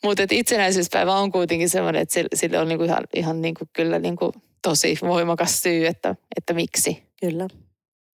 mutta 0.04 0.24
et 0.24 0.32
itsenäisyyspäivä 0.32 1.16
on 1.16 1.32
kuitenkin 1.32 1.70
semmoinen, 1.70 2.02
että 2.02 2.24
sille, 2.34 2.60
on 2.60 2.68
niinku 2.68 2.84
ihan, 2.84 3.04
ihan 3.16 3.42
niinku, 3.42 3.66
kyllä 3.74 4.00
niinku 4.00 4.34
tosi 4.62 4.98
voimakas 5.02 5.62
syy, 5.62 5.88
että, 5.88 6.16
että 6.38 6.54
miksi. 6.54 7.04
Kyllä. 7.22 7.48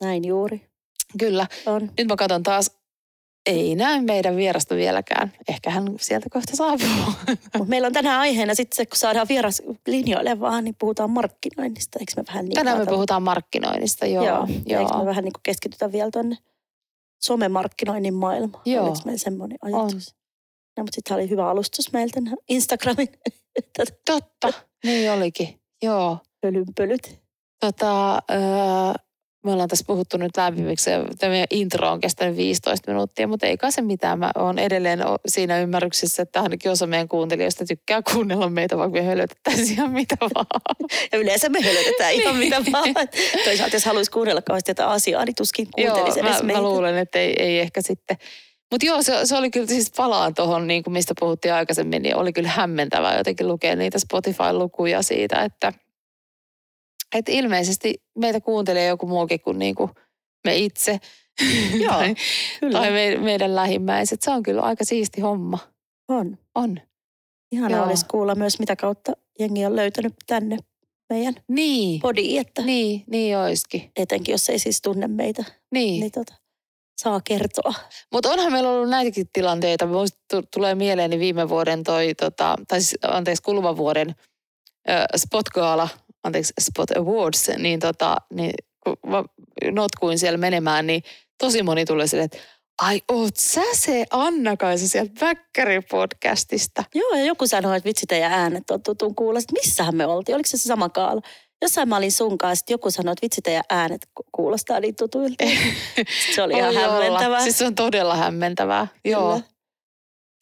Näin 0.01 0.25
juuri 0.25 0.61
Kyllä. 1.19 1.47
on. 1.65 1.91
Nyt 1.97 2.07
mä 2.07 2.15
katson 2.15 2.43
taas, 2.43 2.71
ei 3.45 3.75
näy 3.75 4.01
meidän 4.01 4.35
vierasta 4.35 4.75
vieläkään. 4.75 5.33
Ehkä 5.49 5.69
hän 5.69 5.87
sieltä 5.99 6.27
kohta 6.29 6.55
saapuu. 6.55 7.13
Mut 7.57 7.67
meillä 7.67 7.85
on 7.85 7.93
tänään 7.93 8.19
aiheena 8.19 8.55
sitten 8.55 8.75
se, 8.75 8.85
kun 8.85 8.97
saadaan 8.97 9.27
vieras 9.27 9.61
linjoille 9.87 10.39
vaan, 10.39 10.63
niin 10.63 10.75
puhutaan 10.79 11.09
markkinoinnista. 11.09 11.99
Eikö 11.99 12.13
me 12.17 12.23
vähän 12.27 12.45
niin 12.45 12.55
Tänään 12.55 12.77
me 12.77 12.79
ajatella? 12.79 12.95
puhutaan 12.95 13.23
markkinoinnista, 13.23 14.05
joo. 14.05 14.25
Joo. 14.25 14.47
joo. 14.65 14.81
Eikö 14.81 14.97
me 14.97 15.05
vähän 15.05 15.23
niin 15.23 15.33
keskitytä 15.43 15.91
vielä 15.91 16.11
tuonne 16.11 16.37
somemarkkinoinnin 17.25 18.13
maailmaan? 18.13 18.63
Joo. 18.65 18.85
Oliko 18.85 19.01
meillä 19.05 19.19
semmoinen 19.19 19.57
ajatus? 19.61 20.15
No, 20.77 20.83
mutta 20.83 20.95
sitten 20.95 21.15
oli 21.17 21.29
hyvä 21.29 21.49
alustus 21.49 21.93
meiltä 21.93 22.19
Instagramin 22.49 23.07
Totta, 24.05 24.53
niin 24.83 25.11
olikin. 25.11 25.61
Joo. 25.83 26.17
pölynpölyt. 26.41 27.21
Tota, 27.59 28.15
öö, 28.31 29.04
me 29.45 29.51
ollaan 29.51 29.69
tässä 29.69 29.85
puhuttu 29.87 30.17
nyt 30.17 30.37
lämpimiksi 30.37 30.89
ja 30.89 31.03
tämä 31.19 31.31
meidän 31.31 31.47
intro 31.49 31.91
on 31.91 32.01
kestänyt 32.01 32.37
15 32.37 32.91
minuuttia, 32.91 33.27
mutta 33.27 33.45
ei 33.45 33.57
kai 33.57 33.71
se 33.71 33.81
mitään. 33.81 34.19
Mä 34.19 34.31
oon 34.35 34.59
edelleen 34.59 34.99
siinä 35.27 35.59
ymmärryksessä, 35.59 36.23
että 36.23 36.41
ainakin 36.41 36.71
osa 36.71 36.87
meidän 36.87 37.07
kuuntelijoista 37.07 37.65
tykkää 37.65 38.01
kuunnella 38.13 38.49
meitä, 38.49 38.77
vaikka 38.77 38.99
me 38.99 39.05
hölötettäisiin 39.05 39.71
ihan 39.71 39.91
mitä 39.91 40.15
vaan. 40.19 40.75
Ja 41.11 41.17
yleensä 41.17 41.49
me 41.49 41.61
hölötetään 41.61 42.13
ihan 42.13 42.35
mitä 42.35 42.63
vaan. 42.71 42.93
Toisaalta 43.43 43.75
jos 43.75 43.85
haluaisi 43.85 44.11
kuunnella 44.11 44.41
kauheasti 44.41 44.71
jotain 44.71 44.89
asiaa, 44.89 45.25
niin 45.25 45.35
tuskin 45.35 45.67
Joo, 45.77 45.93
kuuntelisi 45.93 46.19
edes 46.19 46.41
mä, 46.41 46.47
meitä. 46.47 46.61
mä 46.61 46.67
luulen, 46.67 46.97
että 46.97 47.19
ei, 47.19 47.33
ei 47.39 47.59
ehkä 47.59 47.81
sitten. 47.81 48.17
Mutta 48.71 48.85
joo, 48.85 49.03
se, 49.03 49.19
se 49.23 49.35
oli 49.37 49.51
kyllä 49.51 49.67
siis 49.67 49.91
palaan 49.97 50.33
tuohon, 50.33 50.67
niin 50.67 50.83
kuin 50.83 50.93
mistä 50.93 51.13
puhuttiin 51.19 51.53
aikaisemmin, 51.53 52.01
niin 52.01 52.15
oli 52.15 52.33
kyllä 52.33 52.49
hämmentävää 52.49 53.17
jotenkin 53.17 53.47
lukea 53.47 53.75
niitä 53.75 53.99
Spotify-lukuja 53.99 55.01
siitä, 55.01 55.43
että, 55.43 55.73
että 57.17 57.31
ilmeisesti 57.31 58.03
meitä 58.19 58.41
kuuntelee 58.41 58.87
joku 58.87 59.07
muukin 59.07 59.39
kuin, 59.41 59.59
niin 59.59 59.75
kuin 59.75 59.89
me 60.47 60.55
itse. 60.55 60.99
Joo, 61.83 61.93
tai, 61.93 62.15
Kyllä, 62.59 62.79
tai 62.79 62.91
me, 62.91 63.17
meidän 63.17 63.55
lähimmäiset. 63.55 64.21
Se 64.21 64.31
on 64.31 64.43
kyllä 64.43 64.61
aika 64.61 64.85
siisti 64.85 65.21
homma. 65.21 65.57
on. 66.07 66.37
On. 66.55 66.79
Ihana 67.51 67.77
Joo. 67.77 67.85
olisi 67.85 68.05
kuulla 68.05 68.35
myös, 68.35 68.59
mitä 68.59 68.75
kautta 68.75 69.11
jengi 69.39 69.65
on 69.65 69.75
löytänyt 69.75 70.13
tänne 70.27 70.57
meidän 71.09 71.33
Niin, 71.47 72.01
podiin, 72.01 72.41
että 72.41 72.61
niin, 72.61 73.03
niin 73.07 73.37
oiskin. 73.37 73.91
etenkin 73.95 74.31
jos 74.31 74.49
ei 74.49 74.59
siis 74.59 74.81
tunne 74.81 75.07
meitä, 75.07 75.43
Niin. 75.71 75.99
niin 75.99 76.11
tota, 76.11 76.33
saa 77.01 77.21
kertoa. 77.21 77.73
Mutta 78.11 78.29
onhan 78.31 78.51
meillä 78.51 78.69
ollut 78.69 78.89
näitäkin 78.89 79.29
tilanteita. 79.33 79.85
Musta 79.85 80.17
tu- 80.31 80.43
tulee 80.53 80.75
mieleeni 80.75 81.19
viime 81.19 81.49
vuoden 81.49 81.83
toi, 81.83 82.13
tota, 82.15 82.55
tai 82.67 82.81
siis, 82.81 82.97
anteeksi, 83.03 83.43
kuluvan 83.43 83.77
vuoden 83.77 84.15
ö, 84.89 84.93
Spot-gaala, 85.17 85.89
anteeksi, 86.25 86.53
Spot 86.61 86.91
Awards, 86.91 87.51
niin, 87.57 87.79
tota, 87.79 88.17
niin 88.33 88.53
kun 88.83 88.97
notkuin 89.71 90.19
siellä 90.19 90.37
menemään, 90.37 90.87
niin 90.87 91.03
tosi 91.37 91.63
moni 91.63 91.85
tuli 91.85 92.07
sille, 92.07 92.23
että 92.23 92.37
ai 92.81 93.01
oot 93.11 93.35
sä 93.37 93.61
se 93.73 94.05
Anna-Kaisa 94.11 94.87
sieltä 94.87 95.25
Väkkäri-podcastista. 95.25 96.83
Joo, 96.95 97.09
ja 97.15 97.25
joku 97.25 97.47
sanoi, 97.47 97.77
että 97.77 97.87
vitsi 97.87 98.05
teidän 98.05 98.31
äänet 98.31 98.69
on 98.71 98.83
tutun 98.83 99.15
kuulla. 99.15 99.39
Sitten 99.39 99.59
missähän 99.65 99.95
me 99.95 100.05
oltiin? 100.05 100.35
Oliko 100.35 100.47
se 100.47 100.57
se 100.57 100.63
sama 100.63 100.89
kaala? 100.89 101.21
Jossain 101.61 101.89
mä 101.89 101.97
olin 101.97 102.11
sun 102.11 102.37
kanssa, 102.37 102.55
sitten 102.55 102.73
joku 102.73 102.91
sanoi, 102.91 103.11
että 103.11 103.21
vitsi 103.21 103.41
teidän 103.41 103.63
äänet 103.69 104.01
ku- 104.15 104.25
kuulostaa 104.31 104.79
niin 104.79 104.95
tutuilta. 104.95 105.45
Se 106.35 106.41
oli 106.41 106.53
ihan 106.53 106.75
hämmentävää. 106.75 107.41
Siis 107.41 107.57
se 107.57 107.65
on 107.65 107.75
todella 107.75 108.15
hämmentävää. 108.15 108.87
Joo, 109.05 109.41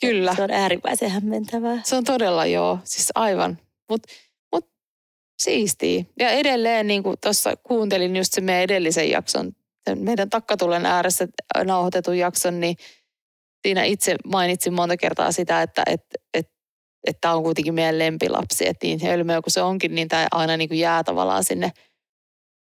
kyllä. 0.02 0.36
Se 0.36 0.44
on 0.44 0.52
äärimmäisen 0.52 1.10
hämmentävää. 1.10 1.82
Se 1.84 1.96
on 1.96 2.04
todella 2.04 2.46
joo, 2.46 2.80
siis 2.84 3.10
aivan. 3.16 3.58
Mutta 3.90 4.12
mut, 4.12 4.18
siistiä. 5.44 6.04
Ja 6.20 6.30
edelleen 6.30 6.88
niin 6.88 7.04
kuin 7.04 7.16
tuossa 7.22 7.56
kuuntelin 7.56 8.16
just 8.16 8.34
se 8.34 8.42
meidän 8.42 8.64
edellisen 8.64 9.10
jakson, 9.10 9.52
meidän 9.96 10.30
takkatulen 10.30 10.86
ääressä 10.86 11.28
nauhoitetun 11.64 12.18
jakson, 12.18 12.60
niin 12.60 12.76
siinä 13.68 13.84
itse 13.84 14.16
mainitsin 14.26 14.74
monta 14.74 14.98
kertaa 14.98 15.32
sitä, 15.32 15.62
että 15.62 15.84
et, 15.88 16.02
et, 16.34 16.48
että 17.08 17.22
tämä 17.22 17.34
on 17.34 17.44
kuitenkin 17.44 17.74
meidän 17.74 18.00
lempilapsi. 18.00 18.68
Että 18.68 18.88
niin 18.88 19.00
hölmöä 19.04 19.42
kuin 19.42 19.54
se 19.54 19.62
onkin, 19.62 19.96
niin 19.96 20.08
tämä 20.08 20.28
aina 20.32 20.58
niin 20.58 20.70
kuin 20.70 20.80
jää 20.80 21.04
tavallaan 21.04 21.44
sinne 21.44 21.72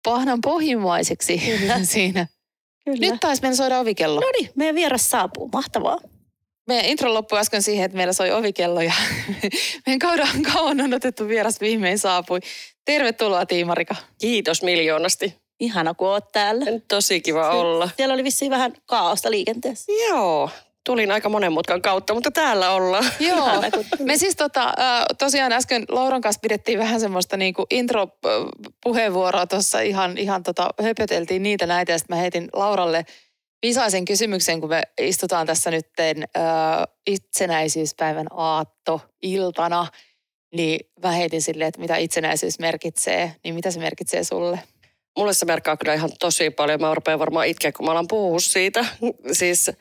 pahnan 0.03 0.41
pohjimmaiseksi 0.41 1.37
Kyllä. 1.37 1.79
siinä. 1.93 2.27
Kyllä. 2.85 3.11
Nyt 3.11 3.19
taisi 3.19 3.41
meillä 3.41 3.55
soida 3.55 3.79
ovikello. 3.79 4.21
No 4.21 4.27
niin, 4.39 4.49
meidän 4.55 4.75
vieras 4.75 5.09
saapuu. 5.09 5.49
Mahtavaa. 5.53 5.97
Meidän 6.69 6.85
intro 6.85 7.13
loppui 7.13 7.39
äsken 7.39 7.63
siihen, 7.63 7.85
että 7.85 7.97
meillä 7.97 8.13
soi 8.13 8.31
ovikello 8.31 8.81
ja 8.81 8.93
meidän 9.85 9.99
kauan, 9.99 10.43
kauan 10.53 10.81
odotettu 10.81 11.27
vieras 11.27 11.61
viimein 11.61 11.99
saapui. 11.99 12.39
Tervetuloa 12.85 13.45
Tiimarika. 13.45 13.95
Kiitos 14.21 14.63
miljoonasti. 14.63 15.35
Ihana, 15.59 15.93
kun 15.93 16.07
oot 16.07 16.31
täällä. 16.31 16.65
Tosi 16.87 17.21
kiva 17.21 17.49
olla. 17.49 17.89
Siellä 17.97 18.13
oli 18.13 18.23
vissiin 18.23 18.51
vähän 18.51 18.73
kaaosta 18.85 19.31
liikenteessä. 19.31 19.91
Joo, 20.09 20.49
tulin 20.85 21.11
aika 21.11 21.29
monen 21.29 21.51
mutkan 21.51 21.81
kautta, 21.81 22.13
mutta 22.13 22.31
täällä 22.31 22.71
ollaan. 22.71 23.05
Joo. 23.19 23.37
Ihana, 23.37 23.71
kun 23.71 23.85
Me 23.99 24.17
siis 24.17 24.35
tota, 24.35 24.73
tosiaan 25.19 25.51
äsken 25.51 25.85
Lauran 25.89 26.21
kanssa 26.21 26.39
pidettiin 26.39 26.79
vähän 26.79 26.99
semmoista 26.99 27.37
niinku 27.37 27.65
intro-puheenvuoroa 27.69 29.47
tuossa 29.47 29.79
ihan, 29.79 30.17
ihan 30.17 30.43
tota, 30.43 30.69
höpöteltiin 30.83 31.43
niitä 31.43 31.65
näitä 31.65 31.91
ja 31.91 31.99
sitten 31.99 32.17
mä 32.17 32.21
heitin 32.21 32.49
Lauralle 32.53 33.05
visaisen 33.61 34.05
kysymyksen, 34.05 34.61
kun 34.61 34.69
me 34.69 34.83
istutaan 35.01 35.47
tässä 35.47 35.71
nytten 35.71 36.23
äh, 36.23 36.43
itsenäisyyspäivän 37.07 38.27
aatto 38.31 39.01
iltana, 39.21 39.87
niin 40.55 40.79
mä 41.03 41.11
heitin 41.11 41.41
silleen, 41.41 41.67
että 41.67 41.81
mitä 41.81 41.97
itsenäisyys 41.97 42.59
merkitsee, 42.59 43.35
niin 43.43 43.55
mitä 43.55 43.71
se 43.71 43.79
merkitsee 43.79 44.23
sulle? 44.23 44.59
Mulle 45.17 45.33
se 45.33 45.45
merkkaa 45.45 45.77
kyllä 45.77 45.93
ihan 45.93 46.09
tosi 46.19 46.49
paljon. 46.49 46.81
Mä 46.81 46.95
rupean 46.95 47.19
varmaan 47.19 47.47
itkeä, 47.47 47.71
kun 47.71 47.85
mä 47.85 47.91
alan 47.91 48.07
puhua 48.07 48.39
siitä. 48.39 48.85
Siis 49.31 49.71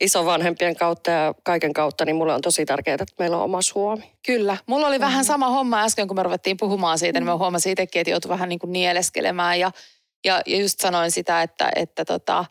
isovanhempien 0.00 0.76
kautta 0.76 1.10
ja 1.10 1.34
kaiken 1.42 1.72
kautta, 1.72 2.04
niin 2.04 2.16
mulle 2.16 2.34
on 2.34 2.40
tosi 2.40 2.64
tärkeää, 2.64 2.94
että 2.94 3.14
meillä 3.18 3.36
on 3.36 3.42
oma 3.42 3.62
Suomi. 3.62 4.12
Kyllä. 4.26 4.56
Mulla 4.66 4.86
oli 4.86 5.00
vähän 5.00 5.24
sama 5.24 5.48
homma 5.48 5.82
äsken, 5.82 6.08
kun 6.08 6.16
me 6.16 6.22
ruvettiin 6.22 6.56
puhumaan 6.56 6.98
siitä, 6.98 7.20
niin 7.20 7.26
mä 7.26 7.36
huomasin 7.36 7.72
itsekin, 7.72 8.00
että 8.00 8.10
joutui 8.10 8.28
vähän 8.28 8.48
niin 8.48 8.58
kuin 8.58 8.72
nieleskelemään. 8.72 9.60
Ja, 9.60 9.70
ja, 10.24 10.42
ja 10.46 10.60
just 10.60 10.80
sanoin 10.80 11.10
sitä, 11.10 11.42
että, 11.42 11.70
että 11.76 12.04
tota, 12.04 12.44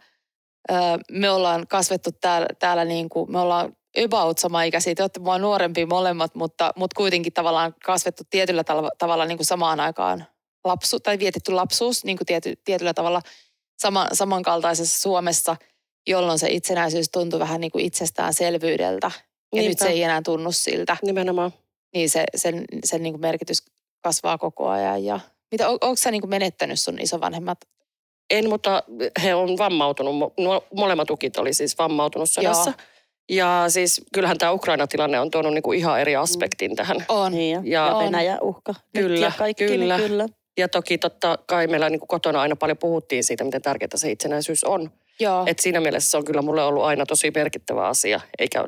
me 1.12 1.30
ollaan 1.30 1.68
kasvettu 1.68 2.10
täällä, 2.12 2.48
täällä 2.60 2.86
niin 2.86 3.10
kuin, 3.10 3.32
me 3.32 3.40
ollaan 3.40 3.76
about 4.06 4.38
sama 4.38 4.64
ikäisiä. 4.64 4.96
Te 4.96 5.04
olette 5.04 5.20
mua 5.20 5.38
nuorempia 5.38 5.88
molemmat, 5.88 6.36
mutta, 6.36 6.74
mutta 6.76 6.98
kuitenkin 6.98 7.34
tavallaan 7.34 7.76
kasvettu 7.86 8.24
tietyllä 8.30 8.64
tavalla, 8.64 8.90
tavalla 8.98 9.26
niin 9.26 9.38
kuin 9.38 9.46
samaan 9.46 9.80
aikaan 9.80 10.26
lapsu, 10.64 11.00
tai 11.00 11.20
vietetty 11.20 11.52
lapsuus 11.52 12.06
niin 12.06 12.18
kuin 12.18 12.26
tiety, 12.26 12.54
tietyllä 12.66 12.94
tavalla 12.94 13.22
sama, 13.80 14.08
samankaltaisessa 14.14 15.00
Suomessa, 15.00 15.56
jolloin 16.08 16.40
se 16.40 16.48
itsenäisyys 16.50 17.10
tuntui 17.10 17.40
vähän 17.40 17.62
niin 17.62 17.72
kuin 17.72 17.86
itsestäänselvyydeltä. 17.86 19.12
Ja 19.56 19.62
nyt 19.62 19.80
se 19.80 19.88
ei 19.88 20.04
enää 20.04 20.22
tunnu 20.22 20.52
siltä 20.52 20.98
Nimenomaan. 21.02 21.52
niin 21.94 22.10
se, 22.10 22.24
sen, 22.36 22.66
sen 22.84 23.04
niin 23.04 23.14
kuin 23.14 23.22
merkitys 23.22 23.64
kasvaa 24.04 24.38
koko 24.38 24.70
ajan. 24.70 25.04
Ja 25.04 25.20
mitä, 25.52 25.70
on, 25.70 25.78
onko 25.82 25.96
sä 25.96 26.12
niin 26.12 26.22
kuin 26.22 26.30
menettänyt 26.30 26.80
sun 26.80 27.00
isovanhemmat? 27.00 27.58
En, 28.32 28.50
mutta 28.50 28.84
he 29.24 29.36
on 29.36 29.58
vammautunut. 29.58 30.34
Molemmat 30.76 31.10
ukit 31.10 31.38
oli 31.38 31.54
siis 31.54 31.78
vammautunut 31.78 32.30
sodassa. 32.30 32.74
Ja 33.32 33.66
siis 33.68 34.02
kyllähän 34.13 34.38
tämä 34.38 34.52
Ukraina-tilanne 34.52 35.20
on 35.20 35.32
tuonut 35.32 35.54
niinku 35.54 35.72
ihan 35.72 36.02
eri 36.02 36.16
aspektin 36.16 36.76
tähän. 36.76 36.98
On. 37.10 37.32
Niin 37.32 37.66
ja, 37.66 37.86
Ja- 37.88 37.96
On. 37.96 38.06
Venäjä 38.06 38.38
uhka. 38.42 38.74
Nyt 38.94 39.06
Kyllä, 39.06 39.26
ja 39.26 39.32
kaikki, 39.38 39.66
kyllä. 39.68 39.98
Niin 39.98 40.10
kyllä. 40.10 40.28
Ja 40.58 40.70
toki 40.70 40.98
totta 40.98 41.38
kai 41.48 41.68
meillä 41.68 41.90
niin 41.90 42.00
kotona 42.08 42.42
aina 42.42 42.56
paljon 42.56 42.78
puhuttiin 42.78 43.24
siitä, 43.24 43.44
miten 43.44 43.62
tärkeää 43.62 43.90
se 43.96 44.12
itsenäisyys 44.12 44.63
on. 44.63 44.92
Joo. 45.20 45.44
Et 45.48 45.60
siinä 45.60 45.80
mielessä 45.80 46.12
se 46.12 46.18
on 46.18 46.26
kyllä 46.26 46.42
mulle 46.42 46.63
ollut 46.63 46.84
aina 46.84 47.06
tosi 47.06 47.32
merkittävä 47.36 47.88
asia, 47.88 48.20
eikä 48.40 48.66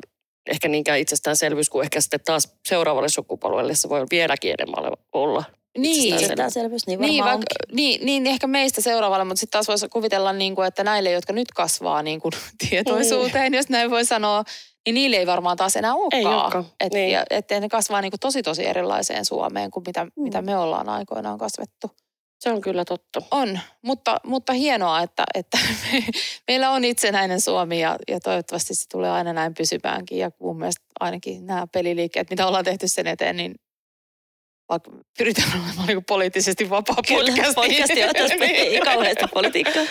ehkä 0.50 0.68
niinkään 0.68 0.98
itsestäänselvyys 0.98 1.70
kuin 1.70 1.82
ehkä 1.84 2.00
sitten 2.00 2.20
taas 2.24 2.56
seuraavalle 2.68 3.08
sukupolvelle 3.08 3.74
se 3.74 3.88
voi 3.88 4.06
vieläkin 4.10 4.54
enemmän 4.58 4.92
olla. 5.12 5.44
Niin. 5.78 5.90
itsestäänselvyys. 5.90 6.22
Itsestäänselvyys, 6.22 6.86
niin 6.86 7.00
Niin, 7.00 7.10
niin, 7.10 7.24
vaikka, 7.24 7.44
niin, 7.72 8.06
niin, 8.06 8.26
ehkä 8.26 8.46
meistä 8.46 8.80
seuraavalle, 8.80 9.24
mutta 9.24 9.40
sitten 9.40 9.52
taas 9.58 9.68
voisi 9.68 9.88
kuvitella, 9.88 10.32
niin 10.32 10.54
kuin, 10.54 10.68
että 10.68 10.84
näille, 10.84 11.10
jotka 11.10 11.32
nyt 11.32 11.48
kasvaa 11.52 12.02
niin 12.08 12.20
kuin, 12.20 12.32
tietoisuuteen, 12.68 13.54
jos 13.54 13.68
näin 13.68 13.90
voi 13.90 14.04
sanoa, 14.04 14.44
niin 14.86 14.94
niille 14.94 15.16
ei 15.16 15.26
varmaan 15.26 15.56
taas 15.56 15.76
enää 15.76 15.94
olekaan. 15.94 16.34
Ei 16.34 16.40
olekaan, 16.40 16.66
Et, 16.80 16.92
niin. 16.92 17.10
ja, 17.10 17.24
että 17.30 17.60
ne 17.60 17.68
kasvaa 17.68 18.00
niin 18.00 18.10
kuin 18.10 18.20
tosi 18.20 18.42
tosi 18.42 18.66
erilaiseen 18.66 19.24
Suomeen 19.24 19.70
kuin 19.70 19.84
mitä, 19.86 20.04
Mm. 20.04 20.22
mitä 20.22 20.42
me 20.42 20.56
ollaan 20.56 20.88
aikoinaan 20.88 21.38
kasvettu. 21.38 21.90
Se 22.40 22.50
on 22.50 22.60
kyllä 22.60 22.84
totta. 22.84 23.22
On, 23.30 23.58
mutta, 23.82 24.20
mutta 24.24 24.52
hienoa, 24.52 25.02
että, 25.02 25.24
että 25.34 25.58
me, 25.92 26.04
meillä 26.48 26.70
on 26.70 26.84
itsenäinen 26.84 27.40
Suomi 27.40 27.80
ja, 27.80 27.96
ja 28.08 28.20
toivottavasti 28.20 28.74
se 28.74 28.88
tulee 28.88 29.10
aina 29.10 29.32
näin 29.32 29.54
pysypäänkin. 29.54 30.18
Ja 30.18 30.30
mun 30.40 30.58
mielestä 30.58 30.84
ainakin 31.00 31.46
nämä 31.46 31.66
peliliikkeet, 31.66 32.30
mitä 32.30 32.46
ollaan 32.46 32.64
tehty 32.64 32.88
sen 32.88 33.06
eteen, 33.06 33.36
niin 33.36 33.54
vaikka 34.70 34.90
pyritään 35.18 35.48
olemaan 35.54 35.86
niin 35.86 36.04
poliittisesti 36.04 36.70
vapaa 36.70 36.96
Kyllä, 37.08 37.32
podcasti. 37.32 37.54
podcasti 37.54 38.04
on 38.04 38.10
tästä 38.14 38.44
ei 38.44 38.80
kauheasti 38.80 39.24
politiikkaa. 39.34 39.82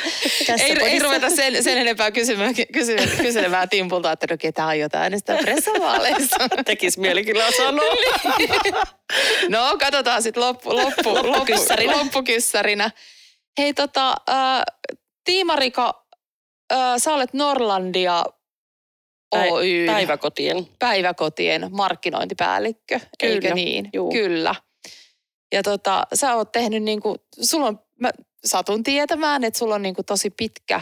Tässä 0.47 0.65
Ei, 0.65 0.71
ei 0.71 0.79
podissa. 0.79 1.03
ruveta 1.05 1.29
sen, 1.29 1.63
sen 1.63 1.77
enempää 1.77 2.11
kysymään, 2.11 2.53
kysymään, 2.73 3.09
kyselemään 3.17 3.69
Timpulta, 3.69 4.11
että 4.11 4.27
no 4.31 4.37
ketä 4.37 4.67
aiotaan 4.67 5.03
äänestää 5.03 5.37
pressavaaleissa. 5.37 6.37
Tekis 6.65 6.97
mieli 6.97 7.25
kyllä 7.25 7.51
sanoa. 7.51 7.93
No, 9.49 9.77
katsotaan 9.79 10.21
sitten 10.23 10.43
loppu, 10.43 10.75
loppu, 10.75 11.13
Loppukyssärinä. 11.15 11.91
loppu, 11.91 12.05
loppukyssärinä. 12.05 12.91
Hei 13.57 13.73
tota, 13.73 14.15
äh, 14.29 14.61
Tiimarika, 15.23 16.05
äh, 16.73 16.79
sä 16.97 17.13
olet 17.13 17.33
Norlandia 17.33 18.23
Oy 19.35 19.85
Päiväkotien. 19.85 20.67
päiväkotien 20.79 21.67
markkinointipäällikkö, 21.71 22.99
eikö 23.23 23.41
Kyllä, 23.41 23.55
niin? 23.55 23.89
juu. 23.93 24.11
Kyllä. 24.11 24.55
Ja 25.51 25.63
tota, 25.63 26.07
sä 26.13 26.35
oot 26.35 26.51
tehnyt 26.51 26.83
niinku, 26.83 27.15
sulla 27.41 27.67
on, 27.67 27.79
mä 27.99 28.11
satun 28.45 28.83
tietämään, 28.83 29.43
että 29.43 29.59
sulla 29.59 29.75
on 29.75 29.81
niinku 29.81 30.03
tosi 30.03 30.29
pitkä 30.29 30.81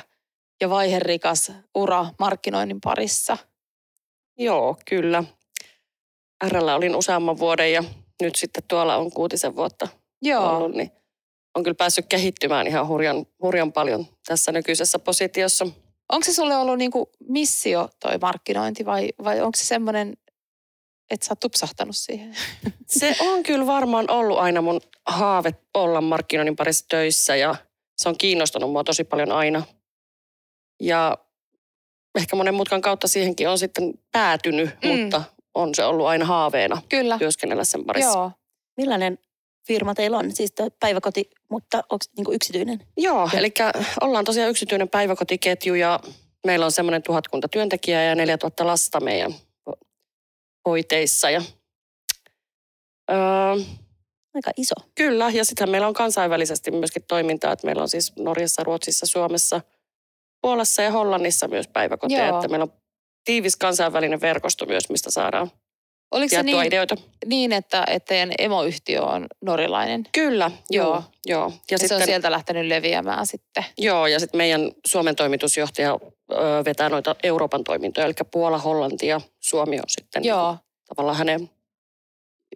ja 0.62 0.70
vaiherikas 0.70 1.52
ura 1.76 2.06
markkinoinnin 2.20 2.82
parissa. 2.84 3.38
Joo, 4.38 4.78
kyllä. 4.90 5.24
RL 6.48 6.68
olin 6.68 6.96
useamman 6.96 7.40
vuoden 7.40 7.74
ja 7.74 7.84
nyt 8.22 8.36
sitten 8.36 8.64
tuolla 8.68 8.96
on 8.98 9.12
kuutisen 9.12 9.56
vuotta 9.56 9.88
Joo. 10.22 10.58
ollut, 10.58 10.72
niin 10.72 10.92
on 11.56 11.64
kyllä 11.64 11.76
päässyt 11.76 12.06
kehittymään 12.06 12.68
ihan 12.68 12.88
hurjan, 12.88 13.26
hurjan 13.42 13.74
paljon 13.74 14.06
tässä 14.28 14.52
nykyisessä 14.52 15.00
positiossa. 15.00 15.68
Onko 16.12 16.26
se 16.26 16.34
sulle 16.34 16.56
ollut 16.56 16.78
niinku 16.78 17.10
missio 17.30 17.90
toi 18.00 18.18
markkinointi 18.22 18.86
vai, 18.86 19.10
vai 19.24 19.42
onko 19.42 19.56
se 19.56 19.66
semmoinen, 19.66 20.18
että 21.10 21.26
sä 21.26 21.32
oot 21.32 21.40
tupsahtanut 21.40 21.96
siihen? 21.98 22.36
Se 22.88 23.16
on 23.22 23.44
kyllä 23.44 23.66
varmaan 23.68 24.12
ollut 24.12 24.38
aina 24.40 24.62
mun 24.62 24.82
haave 25.06 25.52
olla 25.74 26.02
markkinoinnin 26.02 26.56
parissa 26.56 26.86
töissä 26.90 27.36
ja 27.36 27.56
se 27.98 28.10
on 28.10 28.18
kiinnostanut 28.18 28.72
mua 28.72 28.84
tosi 28.84 29.04
paljon 29.04 29.32
aina. 29.32 29.64
Ja 30.82 31.18
ehkä 32.20 32.36
monen 32.36 32.54
mutkan 32.54 32.82
kautta 32.82 33.08
siihenkin 33.08 33.50
on 33.50 33.60
sitten 33.60 33.94
päätynyt, 34.12 34.70
Mm. 34.84 34.90
mutta 34.90 35.24
on 35.54 35.76
se 35.76 35.86
ollut 35.86 36.08
aina 36.08 36.26
haaveena 36.26 36.82
Kyllä. 36.90 37.18
työskennellä 37.18 37.64
sen 37.64 37.86
parissa. 37.86 38.20
Joo. 38.20 38.32
Millainen 38.78 39.20
firma 39.68 39.96
teillä 39.96 40.18
on? 40.18 40.32
Siis 40.32 40.54
päiväkoti, 40.80 41.30
mutta 41.52 41.78
onko 41.78 42.06
niinku 42.18 42.32
yksityinen? 42.32 42.80
Joo, 42.98 43.30
eli 43.34 43.54
ollaan 44.02 44.26
tosiaan 44.26 44.50
yksityinen 44.50 44.90
päiväkotiketju 44.90 45.74
ja 45.76 46.00
meillä 46.46 46.66
on 46.66 46.72
semmoinen 46.72 47.04
tuhatkunta 47.04 47.48
työntekijää 47.48 48.04
ja 48.04 48.16
4000 48.16 48.68
lasta 48.68 49.00
meidän 49.00 49.36
hoiteissa. 50.68 51.30
Ja, 51.30 51.42
öö, 53.12 53.18
Aika 54.36 54.52
iso. 54.58 54.76
kyllä, 54.96 55.30
ja 55.30 55.46
sittenhän 55.46 55.72
meillä 55.72 55.88
on 55.88 55.94
kansainvälisesti 55.94 56.72
myöskin 56.72 57.04
toimintaa, 57.08 57.54
että 57.54 57.66
meillä 57.66 57.82
on 57.82 57.90
siis 57.90 58.16
Norjassa, 58.16 58.64
Ruotsissa, 58.64 59.06
Suomessa, 59.06 59.62
Puolassa 60.42 60.82
ja 60.82 60.92
Hollannissa 60.92 61.48
myös 61.48 61.68
päiväkoteja, 61.68 62.28
Joo. 62.28 62.38
että 62.38 62.48
meillä 62.48 62.64
on 62.64 62.74
tiivis 63.26 63.56
kansainvälinen 63.56 64.22
verkosto 64.22 64.66
myös, 64.66 64.90
mistä 64.90 65.12
saadaan 65.12 65.52
Oliko 66.12 66.36
se 66.36 66.44
niin, 66.44 66.64
ideoita. 66.64 66.96
niin 67.26 67.52
että, 67.54 67.84
että 67.88 68.08
teidän 68.08 68.32
emoyhtiö 68.40 69.02
on 69.02 69.28
norjalainen? 69.42 70.04
Kyllä, 70.12 70.52
joo. 70.70 70.86
Joo. 70.88 71.04
joo. 71.26 71.52
Ja, 71.72 71.78
ja 71.82 71.88
se 71.88 71.96
on 71.96 72.02
sieltä 72.02 72.32
lähtenyt 72.32 72.66
leviämään 72.66 73.28
sitten. 73.28 73.66
Joo, 73.78 74.08
ja 74.08 74.20
sitten 74.20 74.38
meidän 74.38 74.72
Suomen 74.88 75.16
toimitusjohtaja 75.16 76.00
ö, 76.32 76.36
vetää 76.66 76.90
noita 76.90 77.16
Euroopan 77.24 77.64
toimintoja, 77.64 78.06
eli 78.06 78.14
Puola, 78.32 78.58
Hollanti 78.58 79.08
ja 79.08 79.22
Suomi 79.40 79.78
on 79.78 79.84
sitten 79.88 80.24
Joo. 80.24 80.58
tavallaan 80.88 81.18
hänen. 81.18 81.50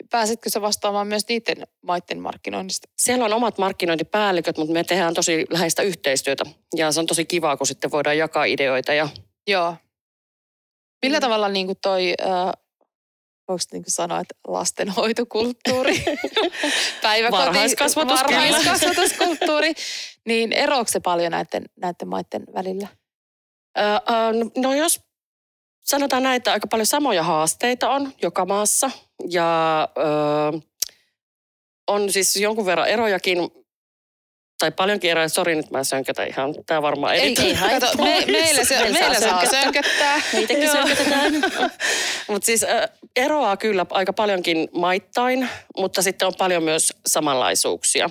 Pääsitkö 0.10 0.50
sä 0.50 0.62
vastaamaan 0.62 1.08
myös 1.08 1.24
niiden 1.30 1.68
maiden 1.82 2.20
markkinoinnista? 2.20 2.88
Siellä 2.98 3.26
on 3.26 3.34
omat 3.34 3.58
markkinointipäälliköt, 3.58 4.58
mutta 4.58 4.74
me 4.74 4.84
tehdään 4.84 5.14
tosi 5.14 5.46
läheistä 5.50 5.82
yhteistyötä 5.82 6.44
ja 6.76 6.92
se 6.92 7.00
on 7.00 7.06
tosi 7.06 7.26
kivaa, 7.26 7.58
kun 7.58 7.68
sitten 7.68 7.92
voidaan 7.92 8.18
jakaa 8.18 8.44
ideoita 8.44 8.94
ja 8.94 9.10
Joo. 9.48 9.76
Millä 11.06 11.18
Mm. 11.18 11.22
tavalla 11.22 11.50
niin 11.50 11.66
kuin 11.66 11.78
toi, 11.82 12.14
äh, 12.22 12.52
voiko 13.52 13.64
niin 13.72 13.84
kuin 13.84 13.92
sanoa, 13.92 14.20
että 14.20 14.36
lastenhoitokulttuuri, 14.48 16.04
päiväkoti, 17.02 17.44
Varhaiskasvatus, 17.44 18.20
varhaiskasvatuskulttuuri, 18.24 19.74
niin 20.26 20.54
eroako 20.54 20.92
se 20.92 21.00
paljon 21.00 21.32
näiden, 21.32 21.66
näiden 21.82 22.08
maiden 22.08 22.44
välillä? 22.54 22.88
Ö, 23.78 23.82
ö, 23.82 24.62
no 24.62 24.74
jos 24.74 25.00
sanotaan 25.82 26.24
näin, 26.24 26.38
että 26.38 26.52
aika 26.52 26.68
paljon 26.68 26.86
samoja 26.86 27.24
haasteita 27.24 27.90
on 27.90 28.14
joka 28.22 28.46
maassa 28.46 28.92
ja 29.30 29.88
ö, 29.98 30.60
on 31.88 32.12
siis 32.12 32.36
jonkun 32.36 32.66
verran 32.66 32.88
erojakin, 32.88 33.38
tai 34.62 34.72
paljonkin 34.72 35.12
eroja. 35.12 35.30
Sori, 35.30 35.56
nyt 35.56 35.72
mä 35.72 35.84
sönkötän 35.84 36.28
ihan, 36.28 36.56
tämä 36.66 36.82
varmaan 36.82 37.16
Ei, 37.16 37.36
ei 37.44 37.54
haittaa. 37.54 37.96
Me, 37.98 38.24
meillä, 38.28 38.64
se, 38.64 38.80
Meillä 38.80 39.00
meillä 39.00 39.20
saa 39.20 39.46
sönköttää. 39.46 40.22
Joo. 40.64 40.74
sönkötetään. 40.74 41.34
Mutta 42.30 42.46
siis 42.46 42.64
äh, 42.64 42.90
eroaa 43.16 43.58
kyllä 43.58 43.86
aika 43.90 44.14
paljonkin 44.14 44.68
maittain, 44.74 45.50
mutta 45.78 46.02
sitten 46.02 46.28
on 46.28 46.34
paljon 46.38 46.64
myös 46.64 46.94
samanlaisuuksia. 47.06 48.10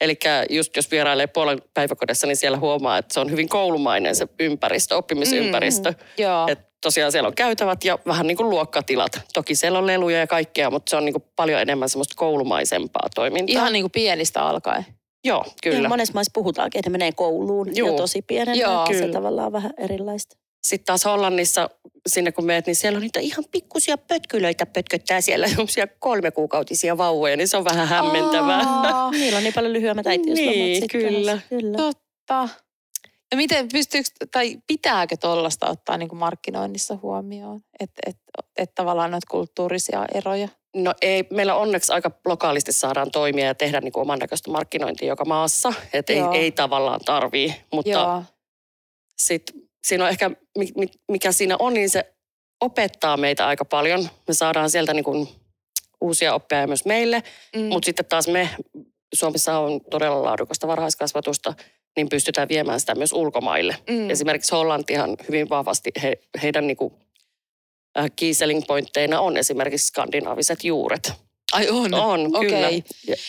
Eli 0.00 0.18
just 0.50 0.76
jos 0.76 0.90
vierailee 0.90 1.26
Puolan 1.26 1.62
päiväkodissa, 1.74 2.26
niin 2.26 2.36
siellä 2.36 2.58
huomaa, 2.58 2.98
että 2.98 3.14
se 3.14 3.20
on 3.20 3.30
hyvin 3.30 3.48
koulumainen 3.48 4.16
se 4.16 4.26
ympäristö, 4.40 4.96
oppimisympäristö. 4.96 5.90
Mm. 5.90 5.96
Joo. 6.18 6.46
Et 6.48 6.58
tosiaan 6.80 7.12
siellä 7.12 7.26
on 7.26 7.34
käytävät 7.34 7.84
ja 7.84 7.98
vähän 8.06 8.26
niin 8.26 8.36
kuin 8.36 8.50
luokkatilat. 8.50 9.20
Toki 9.34 9.54
siellä 9.54 9.78
on 9.78 9.86
leluja 9.86 10.18
ja 10.18 10.26
kaikkea, 10.26 10.70
mutta 10.70 10.90
se 10.90 10.96
on 10.96 11.04
niin 11.04 11.12
kuin 11.12 11.24
paljon 11.36 11.60
enemmän 11.60 11.88
semmoista 11.88 12.14
koulumaisempaa 12.16 13.08
toimintaa. 13.14 13.52
Ihan 13.52 13.72
niin 13.72 13.82
kuin 13.82 13.92
pienistä 13.92 14.42
alkaen. 14.42 14.86
Joo, 15.24 15.44
Kyllä. 15.62 15.76
kyllä. 15.76 15.88
Monessa 15.88 16.14
maissa 16.14 16.30
puhutaankin, 16.34 16.78
että 16.78 16.90
ne 16.90 16.92
menee 16.92 17.12
kouluun 17.12 17.76
jo 17.76 17.86
Juu. 17.86 17.96
tosi 17.96 18.22
pienenä. 18.22 18.54
Joo. 18.54 18.86
se 18.86 18.92
Kyllä. 18.92 19.12
tavallaan 19.12 19.52
vähän 19.52 19.70
erilaista. 19.78 20.36
Sitten 20.62 20.84
taas 20.86 21.04
Hollannissa, 21.04 21.70
sinne 22.06 22.32
kun 22.32 22.44
meet, 22.44 22.66
niin 22.66 22.76
siellä 22.76 22.96
on 22.96 23.02
niitä 23.02 23.20
ihan 23.20 23.44
pikkusia 23.50 23.98
pötkylöitä 23.98 24.66
pötköttää 24.66 25.20
siellä, 25.20 25.48
semmoisia 25.56 25.86
kolmekuukautisia 25.86 26.98
vauvoja, 26.98 27.36
niin 27.36 27.48
se 27.48 27.56
on 27.56 27.64
vähän 27.64 27.88
hämmentävää. 27.88 28.60
Aa, 28.60 29.10
Niillä 29.10 29.36
on 29.36 29.42
niin 29.44 29.54
paljon 29.54 29.72
lyhyemmät 29.72 30.06
äitiyslomat 30.06 30.54
Niin, 30.54 30.88
kyllä. 30.88 31.38
kyllä. 31.48 31.76
totta. 31.76 32.48
Ja 33.30 33.36
miten 33.36 33.68
pystyykö, 33.72 34.08
tai 34.32 34.58
pitääkö 34.66 35.16
tuollaista 35.16 35.70
ottaa 35.70 35.96
niin 35.98 36.08
kuin 36.08 36.18
markkinoinnissa 36.18 36.98
huomioon? 37.02 37.60
Että 37.80 38.00
et, 38.06 38.16
et 38.56 38.74
tavallaan 38.74 39.10
noita 39.10 39.26
kulttuurisia 39.30 40.06
eroja. 40.14 40.48
No 40.76 40.94
ei, 41.02 41.24
meillä 41.30 41.54
onneksi 41.54 41.92
aika 41.92 42.10
lokaalisti 42.26 42.72
saadaan 42.72 43.10
toimia 43.10 43.46
ja 43.46 43.54
tehdä 43.54 43.80
niin 43.80 43.92
kuin 43.92 44.02
oman 44.02 44.18
näköistä 44.18 44.50
markkinointia 44.50 45.08
joka 45.08 45.24
maassa. 45.24 45.72
Että 45.92 46.12
ei, 46.12 46.20
ei 46.34 46.52
tavallaan 46.52 47.00
tarvii, 47.04 47.54
mutta 47.72 47.90
Joo. 47.90 48.22
sit, 49.18 49.42
siinä 49.86 50.04
on 50.04 50.10
ehkä, 50.10 50.30
mi- 50.58 50.72
mi- 50.76 50.90
mikä 51.08 51.32
siinä 51.32 51.56
on, 51.58 51.74
niin 51.74 51.90
se 51.90 52.12
opettaa 52.60 53.16
meitä 53.16 53.46
aika 53.46 53.64
paljon. 53.64 54.08
Me 54.28 54.34
saadaan 54.34 54.70
sieltä 54.70 54.94
niin 54.94 55.04
kuin 55.04 55.28
uusia 56.00 56.34
oppeja 56.34 56.66
myös 56.66 56.84
meille, 56.84 57.22
Mm. 57.56 57.62
mutta 57.64 57.86
sitten 57.86 58.06
taas 58.06 58.28
me, 58.28 58.48
Suomessa 59.14 59.58
on 59.58 59.80
todella 59.90 60.22
laadukasta 60.22 60.66
varhaiskasvatusta, 60.68 61.54
niin 61.96 62.08
pystytään 62.08 62.48
viemään 62.48 62.80
sitä 62.80 62.94
myös 62.94 63.12
ulkomaille. 63.12 63.76
mm. 63.90 64.10
Esimerkiksi 64.10 64.54
Hollantihan 64.54 65.16
hyvin 65.28 65.48
vahvasti, 65.48 65.90
he, 66.02 66.18
heidän 66.42 66.66
niin 66.66 66.76
kuin, 66.76 66.92
key 68.16 68.34
selling 68.34 68.62
pointteina 68.66 69.20
on 69.20 69.36
esimerkiksi 69.36 69.86
skandinaaviset 69.86 70.64
juuret. 70.64 71.12
Ai 71.52 71.68
on. 71.68 71.94
On, 71.94 72.36
Okei. 72.36 72.50
kyllä. 72.50 72.70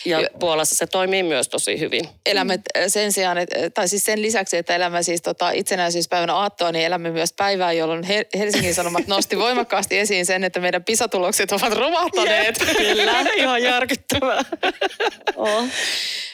Ja, 0.04 0.20
ja 0.20 0.28
Puolassa 0.40 0.74
se 0.74 0.86
toimii 0.86 1.22
myös 1.22 1.48
tosi 1.48 1.80
hyvin. 1.80 2.08
Elämme 2.26 2.58
äh, 2.76 2.84
sen 2.88 3.12
sijaan, 3.12 3.38
että, 3.38 3.70
tai 3.70 3.88
siis 3.88 4.04
sen 4.04 4.22
lisäksi, 4.22 4.56
että 4.56 4.74
elämme 4.74 5.02
siis 5.02 5.22
tota 5.22 5.50
itsenäisyyspäivänä 5.50 6.34
aattoa, 6.34 6.72
niin 6.72 6.84
elämme 6.84 7.10
myös 7.10 7.32
päivää, 7.32 7.72
jolloin 7.72 8.02
He- 8.02 8.26
Helsingin 8.38 8.74
Sanomat 8.74 9.06
nosti 9.06 9.38
voimakkaasti 9.46 9.98
esiin 9.98 10.26
sen, 10.26 10.44
että 10.44 10.60
meidän 10.60 10.84
pisatulokset 10.84 11.52
ovat 11.52 11.72
romahtaneet. 11.72 12.58
Kyllä, 12.76 13.20
ihan 13.36 13.62
järkyttävää. 13.62 14.44
Oh. 15.36 15.64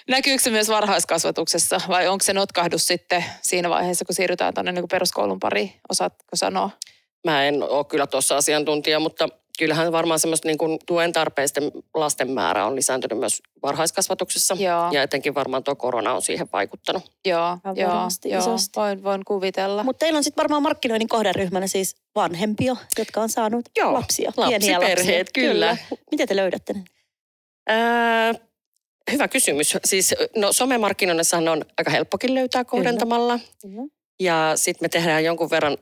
Näkyykö 0.08 0.42
se 0.42 0.50
myös 0.50 0.68
varhaiskasvatuksessa 0.68 1.80
vai 1.88 2.08
onko 2.08 2.22
se 2.24 2.32
notkahdus 2.32 2.86
sitten 2.86 3.24
siinä 3.42 3.70
vaiheessa, 3.70 4.04
kun 4.04 4.14
siirrytään 4.14 4.54
tuonne 4.54 4.72
niin 4.72 4.88
peruskoulun 4.90 5.40
pariin? 5.40 5.72
Osaatko 5.88 6.36
sanoa? 6.36 6.70
Mä 7.26 7.44
en 7.44 7.62
ole 7.62 7.84
kyllä 7.84 8.06
tuossa 8.06 8.36
asiantuntija, 8.36 9.00
mutta 9.00 9.28
kyllähän 9.58 9.92
varmaan 9.92 10.20
semmoista 10.20 10.48
niin 10.48 10.58
kuin 10.58 10.78
tuen 10.86 11.12
tarpeisten 11.12 11.72
lasten 11.94 12.30
määrä 12.30 12.66
on 12.66 12.76
lisääntynyt 12.76 13.18
myös 13.18 13.42
varhaiskasvatuksessa. 13.62 14.56
Joo. 14.58 14.90
Ja 14.92 15.02
etenkin 15.02 15.34
varmaan 15.34 15.64
tuo 15.64 15.76
korona 15.76 16.12
on 16.14 16.22
siihen 16.22 16.48
vaikuttanut. 16.52 17.02
Joo, 17.24 17.58
joo, 17.74 17.90
varmasti 17.90 18.30
joo. 18.30 18.40
isosti. 18.40 18.80
Voin, 18.80 19.02
voin 19.02 19.24
kuvitella. 19.24 19.84
Mutta 19.84 19.98
teillä 19.98 20.16
on 20.16 20.24
sitten 20.24 20.42
varmaan 20.42 20.62
markkinoinnin 20.62 21.08
kohderyhmänä 21.08 21.66
siis 21.66 21.96
vanhempia, 22.14 22.76
jotka 22.98 23.20
on 23.20 23.28
saanut 23.28 23.64
Joo, 23.76 23.92
lapsia. 23.92 24.32
pieniä 24.36 24.80
lapsiperheet, 24.80 25.26
lapsia. 25.28 25.50
kyllä. 25.52 25.76
Miten 26.10 26.28
te 26.28 26.36
löydätte 26.36 26.72
ne? 26.72 26.84
Ää, 27.68 28.34
Hyvä 29.12 29.28
kysymys. 29.28 29.76
Siis 29.84 30.14
no 30.36 30.52
somemarkkinoinnissahan 30.52 31.48
on 31.48 31.64
aika 31.78 31.90
helppokin 31.90 32.34
löytää 32.34 32.64
kohdentamalla. 32.64 33.38
Kyllä. 33.62 33.82
Ja 34.20 34.52
sitten 34.54 34.84
me 34.84 34.88
tehdään 34.88 35.24
jonkun 35.24 35.50
verran, 35.50 35.78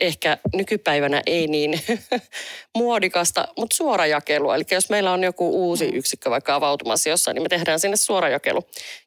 ehkä 0.00 0.38
nykypäivänä 0.54 1.22
ei 1.26 1.46
niin 1.46 1.80
muodikasta, 2.78 3.48
mutta 3.58 3.76
suorajakelua. 3.76 4.54
Eli 4.54 4.64
jos 4.70 4.90
meillä 4.90 5.12
on 5.12 5.24
joku 5.24 5.68
uusi 5.68 5.84
yksikkö 5.84 6.30
vaikka 6.30 6.54
avautumassa 6.54 7.08
jossain, 7.08 7.34
niin 7.34 7.42
me 7.42 7.48
tehdään 7.48 7.80
sinne 7.80 7.96
suorajakelu. 7.96 8.62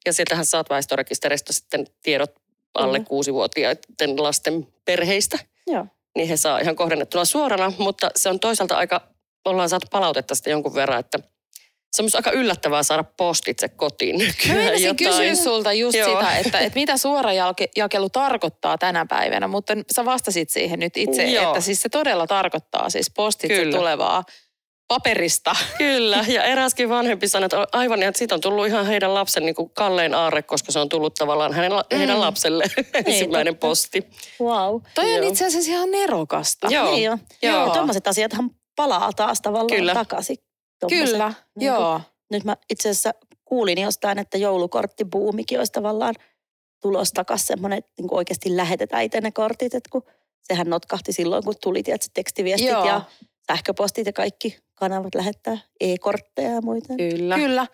Ja 0.05 0.13
sieltähän 0.13 0.45
saat 0.45 0.69
väestörekisteristä 0.69 1.53
sitten 1.53 1.87
tiedot 2.03 2.31
alle 2.73 2.97
Kyllä. 2.97 3.07
kuusivuotiaiden 3.07 4.23
lasten 4.23 4.67
perheistä. 4.85 5.39
Joo. 5.67 5.85
Niin 6.15 6.27
he 6.27 6.37
saa 6.37 6.59
ihan 6.59 6.75
kohdennettuna 6.75 7.25
suorana, 7.25 7.73
mutta 7.77 8.11
se 8.15 8.29
on 8.29 8.39
toisaalta 8.39 8.77
aika, 8.77 9.01
ollaan 9.45 9.69
saatu 9.69 9.87
palautetta 9.91 10.35
sitten 10.35 10.51
jonkun 10.51 10.75
verran, 10.75 10.99
että 10.99 11.19
se 11.91 12.01
on 12.01 12.03
myös 12.03 12.15
aika 12.15 12.31
yllättävää 12.31 12.83
saada 12.83 13.03
postitse 13.03 13.69
kotiin 13.69 14.17
Mä 14.17 14.23
nykyään 14.23 14.57
meinasin 14.57 14.95
kysyä 14.95 15.35
sulta 15.35 15.73
just 15.73 15.97
Joo. 15.97 16.19
sitä, 16.19 16.37
että, 16.37 16.59
että 16.59 16.79
mitä 16.79 16.97
suorajakelu 16.97 18.09
tarkoittaa 18.09 18.77
tänä 18.77 19.05
päivänä, 19.05 19.47
mutta 19.47 19.73
sä 19.95 20.05
vastasit 20.05 20.49
siihen 20.49 20.79
nyt 20.79 20.97
itse, 20.97 21.23
Joo. 21.23 21.47
että 21.47 21.61
siis 21.61 21.81
se 21.81 21.89
todella 21.89 22.27
tarkoittaa 22.27 22.89
siis 22.89 23.11
postitse 23.15 23.55
Kyllä. 23.55 23.77
tulevaa 23.77 24.23
paperista. 24.87 25.55
Kyllä, 25.77 26.25
ja 26.27 26.43
eräskin 26.43 26.89
vanhempi 26.89 27.27
sanoi, 27.27 27.45
että 27.45 27.67
aivan, 27.71 28.03
että 28.03 28.19
siitä 28.19 28.35
on 28.35 28.41
tullut 28.41 28.67
ihan 28.67 28.85
heidän 28.85 29.13
lapsen 29.13 29.45
niin 29.45 29.55
kuin 29.55 29.69
kallein 29.69 30.13
aarre, 30.13 30.41
koska 30.41 30.71
se 30.71 30.79
on 30.79 30.89
tullut 30.89 31.13
tavallaan 31.13 31.53
hänen, 31.53 31.71
mm. 31.71 31.97
heidän 31.97 32.21
lapselle 32.21 32.63
ensimmäinen 33.05 33.53
totta. 33.53 33.67
posti. 33.67 34.07
Wow. 34.41 34.81
Toi 34.95 35.05
on 35.05 35.17
Joo. 35.17 35.29
itse 35.29 35.45
asiassa 35.45 35.71
ihan 35.71 35.91
nerokasta. 35.91 36.67
Joo. 36.71 36.91
Niin 36.91 37.03
jo. 37.03 37.17
Joo. 37.41 37.53
Joo. 37.53 37.67
Ja 37.67 37.73
tommoset 37.73 38.07
asiathan 38.07 38.49
palaa 38.75 39.13
taas 39.13 39.41
tavallaan 39.41 39.77
Kyllä. 39.79 39.93
takaisin. 39.93 40.37
Tommoset. 40.81 41.09
Kyllä, 41.09 41.33
Niin 41.55 41.67
joo. 41.67 42.01
Nyt 42.31 42.43
mä 42.43 42.57
itse 42.69 42.89
asiassa 42.89 43.13
kuulin 43.45 43.77
jostain, 43.77 44.19
että 44.19 44.37
joulukorttibuumikin 44.37 45.57
olisi 45.57 45.71
tavallaan 45.71 46.15
tulos 46.81 47.11
takaisin 47.11 47.47
semmoinen, 47.47 47.77
että 47.77 47.91
niin 47.99 48.13
oikeasti 48.13 48.57
lähetetään 48.57 49.03
itse 49.03 49.21
ne 49.21 49.31
kortit, 49.31 49.73
että 49.73 49.89
kun 49.91 50.03
sehän 50.41 50.69
notkahti 50.69 51.13
silloin, 51.13 51.43
kun 51.43 51.55
tuli 51.61 51.83
tiedätkö, 51.83 52.07
tekstiviestit 52.13 52.69
Joo. 52.69 52.85
ja 52.85 53.01
sähköpostit 53.47 54.05
ja 54.05 54.13
kaikki 54.13 54.57
kanavat 54.75 55.15
lähettää 55.15 55.57
e-kortteja 55.79 56.49
ja 56.49 56.61
muita. 56.61 56.93
Kyllä. 56.97 57.35
Kyllä. 57.35 57.67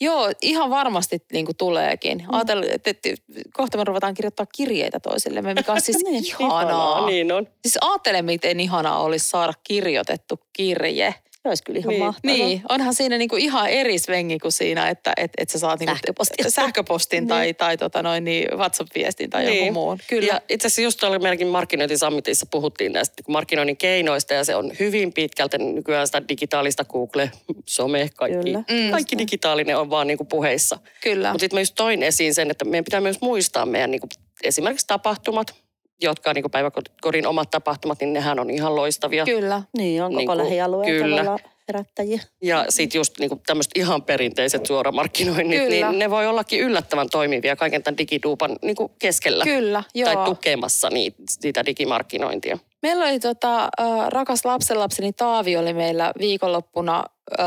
Joo, 0.00 0.30
ihan 0.42 0.70
varmasti 0.70 1.18
niin 1.32 1.44
kuin 1.44 1.56
tuleekin. 1.56 2.18
Mm. 2.18 2.34
Ajattelin, 2.34 2.70
että, 2.70 2.90
että 2.90 3.08
kohta 3.52 3.78
me 3.78 3.84
ruvetaan 3.84 4.14
kirjoittaa 4.14 4.46
kirjeitä 4.46 5.00
toisillemme, 5.00 5.54
mikä 5.54 5.72
on 5.72 5.80
siis 5.80 5.98
Niin, 6.04 6.24
ihanaa. 6.24 7.06
Niin 7.06 7.32
on. 7.32 7.46
Siis 7.62 7.78
ajattele, 7.80 8.22
miten 8.22 8.60
ihanaa 8.60 9.02
olisi 9.02 9.28
saada 9.28 9.52
kirjoitettu 9.64 10.40
kirje. 10.52 11.14
Se 11.42 11.48
olisi 11.48 11.64
kyllä 11.64 11.78
ihan 11.78 11.88
Niin. 11.88 12.02
mahtavaa. 12.04 12.36
Niin, 12.36 12.62
onhan 12.68 12.94
siinä 12.94 13.18
niinku 13.18 13.36
ihan 13.36 13.68
eri 13.68 13.98
svengi 13.98 14.38
kuin 14.38 14.52
siinä, 14.52 14.88
että 14.88 15.12
et, 15.16 15.30
et 15.38 15.50
sä 15.50 15.58
saat 15.58 15.80
niinku 15.80 15.94
Sähköpostin. 15.94 16.50
sähköpostin 16.50 17.26
tai, 17.28 17.44
Niin. 17.44 17.56
tai 17.56 17.76
tota 17.76 18.02
noin, 18.02 18.24
niin 18.24 18.48
WhatsApp-viestin 18.56 19.30
tai 19.30 19.44
Niin. 19.44 19.56
jonkun 19.56 19.72
muun. 19.74 19.98
Kyllä. 20.08 20.26
Ja 20.26 20.40
itse 20.48 20.66
asiassa 20.66 20.82
just 20.82 21.02
oli 21.04 21.18
meidänkin 21.18 21.46
markkinointisammitissa 21.46 22.46
puhuttiin 22.50 22.92
näistä 22.92 23.22
markkinoinnin 23.28 23.76
keinoista 23.76 24.34
ja 24.34 24.44
se 24.44 24.54
on 24.54 24.72
hyvin 24.80 25.12
pitkälti 25.12 25.58
nykyään 25.58 26.06
sitä 26.06 26.22
digitaalista 26.28 26.84
Google, 26.84 27.30
some, 27.66 28.08
kaikki, 28.16 28.44
Kyllä. 28.44 28.58
Mm. 28.58 28.90
kaikki 28.90 29.18
digitaalinen 29.18 29.76
on 29.78 29.90
vaan 29.90 30.06
niin 30.06 30.18
kuin 30.18 30.28
puheissa. 30.28 30.78
Kyllä. 31.02 31.28
Mutta 31.32 31.42
sitten 31.42 31.56
mä 31.56 31.60
just 31.60 31.74
toin 31.74 32.02
esiin 32.02 32.34
sen, 32.34 32.50
että 32.50 32.64
meidän 32.64 32.84
pitää 32.84 33.00
myös 33.00 33.20
muistaa 33.20 33.66
meidän 33.66 33.90
niin 33.90 34.00
kuin, 34.00 34.10
esimerkiksi 34.44 34.86
tapahtumat, 34.86 35.54
jotka 36.02 36.30
on 36.30 36.34
niin 36.34 36.50
päiväkodin 36.50 37.26
omat 37.26 37.50
tapahtumat, 37.50 38.00
niin 38.00 38.12
nehän 38.12 38.38
on 38.40 38.50
ihan 38.50 38.76
loistavia. 38.76 39.24
Kyllä. 39.24 39.62
Niin, 39.78 40.02
on 40.02 40.10
koko 40.10 40.18
Niin 40.18 40.26
kuin- 40.26 40.38
lähialueen 40.38 40.90
kyllä. 40.90 41.16
tavallaan 41.16 41.38
herättäjiä. 41.68 42.20
Ja 42.42 42.64
sitten 42.68 42.98
just 42.98 43.18
niin 43.18 43.30
tämmöiset 43.46 43.72
ihan 43.76 44.02
perinteiset 44.02 44.66
suoramarkkinoinnit, 44.66 45.58
Kyllä. 45.60 45.90
niin 45.90 45.98
ne 45.98 46.10
voi 46.10 46.26
ollakin 46.26 46.60
yllättävän 46.60 47.10
toimivia 47.10 47.56
kaiken 47.56 47.82
tämän 47.82 47.98
digiduupan 47.98 48.56
niin 48.62 48.76
keskellä. 48.98 49.44
Kyllä, 49.44 49.82
joo. 49.94 50.14
Tai 50.14 50.24
tukemassa 50.24 50.90
niitä, 50.90 51.22
sitä 51.28 51.66
digimarkkinointia. 51.66 52.58
Meillä 52.82 53.04
oli 53.04 53.20
tota, 53.20 53.64
äh, 53.64 54.08
rakas 54.08 54.44
lapsenlapseni 54.44 55.12
Taavi 55.12 55.56
oli 55.56 55.72
meillä 55.74 56.12
viikonloppuna 56.18 57.04
äh, 57.40 57.46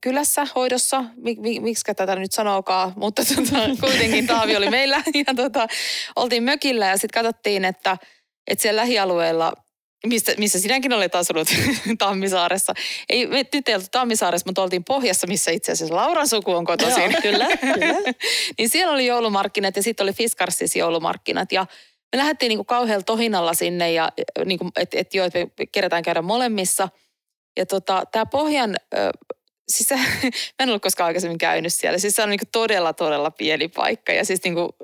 kylässä 0.00 0.46
hoidossa. 0.54 1.04
Mik, 1.16 1.38
mik, 1.38 1.62
miksi 1.62 1.94
tätä 1.96 2.16
nyt 2.16 2.32
sanookaan, 2.32 2.92
mutta 2.96 3.22
tota, 3.24 3.58
kuitenkin 3.86 4.26
Taavi 4.26 4.56
oli 4.56 4.70
meillä. 4.70 5.02
Ja 5.26 5.34
tota, 5.34 5.66
oltiin 6.16 6.42
mökillä 6.42 6.86
ja 6.86 6.96
sitten 6.96 7.22
katsottiin, 7.22 7.64
että, 7.64 7.96
että 8.46 8.62
siellä 8.62 8.80
lähialueella 8.80 9.52
Mistä, 10.06 10.32
missä 10.38 10.58
sinäkin 10.58 10.92
olet 10.92 11.14
asunut 11.14 11.48
Tammisaaressa. 11.98 12.74
Ei, 13.08 13.26
me 13.26 13.44
nyt 13.52 13.68
ei 13.68 13.74
oltu 13.74 13.86
Tammisaaressa, 13.90 14.46
mutta 14.46 14.62
oltiin 14.62 14.84
Pohjassa, 14.84 15.26
missä 15.26 15.50
itse 15.50 15.72
asiassa 15.72 15.96
Lauran 15.96 16.28
suku 16.28 16.52
on 16.52 16.64
kotoisin. 16.64 17.02
Joo, 17.02 17.20
kyllä, 17.22 17.46
kyllä. 17.56 18.12
niin 18.58 18.68
siellä 18.68 18.92
oli 18.92 19.06
joulumarkkinat 19.06 19.76
ja 19.76 19.82
sitten 19.82 20.04
oli 20.04 20.12
Fiskarssis 20.12 20.76
joulumarkkinat. 20.76 21.52
Ja 21.52 21.66
me 22.12 22.18
lähdettiin 22.18 22.48
niinku 22.48 22.64
kauhealla 22.64 23.02
tohinalla 23.02 23.54
sinne, 23.54 23.92
ja, 23.92 24.08
niinku, 24.44 24.70
että 24.76 24.98
et 24.98 25.14
joo, 25.14 25.26
että 25.26 25.38
me 25.38 25.66
kerätään 25.72 26.02
käydä 26.02 26.22
molemmissa. 26.22 26.88
Ja 27.58 27.66
tota, 27.66 28.02
tämä 28.12 28.26
Pohjan, 28.26 28.76
ö, 28.94 29.10
siis 29.68 29.88
se, 29.88 29.94
mä 30.58 30.62
en 30.62 30.68
ollut 30.68 30.82
koskaan 30.82 31.06
aikaisemmin 31.06 31.38
käynyt 31.38 31.74
siellä. 31.74 31.98
Siis 31.98 32.16
se 32.16 32.22
on 32.22 32.30
niinku 32.30 32.46
todella, 32.52 32.92
todella 32.92 33.30
pieni 33.30 33.68
paikka 33.68 34.12
ja 34.12 34.24
siis 34.24 34.40
niinku, 34.44 34.76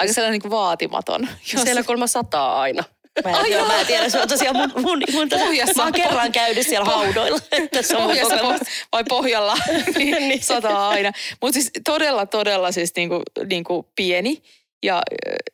aika 0.00 0.12
sellainen 0.12 0.32
niinku 0.32 0.50
vaatimaton. 0.50 1.28
Jos- 1.52 1.62
Siellä 1.64 1.82
kolma 1.82 2.06
sataa 2.06 2.60
aina. 2.60 2.84
Mä 3.24 3.40
en, 3.40 3.52
joo, 3.52 3.66
mä 3.66 3.80
en 3.80 3.86
tiedä, 3.86 4.08
se 4.08 4.20
on 4.20 4.28
tosiaan 4.28 4.56
mun, 4.56 4.70
mun, 4.82 5.02
mun 5.12 5.28
Pohjassa. 5.28 5.72
mä 5.76 5.82
oon 5.82 5.92
kerran 5.92 6.32
käynyt 6.32 6.66
siellä 6.66 6.84
haudoilla. 6.84 7.38
että 7.52 7.82
se 7.82 7.96
on 7.96 8.02
Pohjassa 8.02 8.36
po- 8.36 8.66
vai 8.92 9.04
pohjalla, 9.08 9.56
niin 9.96 10.42
sataa 10.42 10.88
aina. 10.88 11.12
Mutta 11.42 11.52
siis 11.52 11.70
todella, 11.84 12.26
todella 12.26 12.72
siis 12.72 12.92
niinku, 12.96 13.22
niinku 13.48 13.92
pieni. 13.96 14.42
Ja 14.84 15.02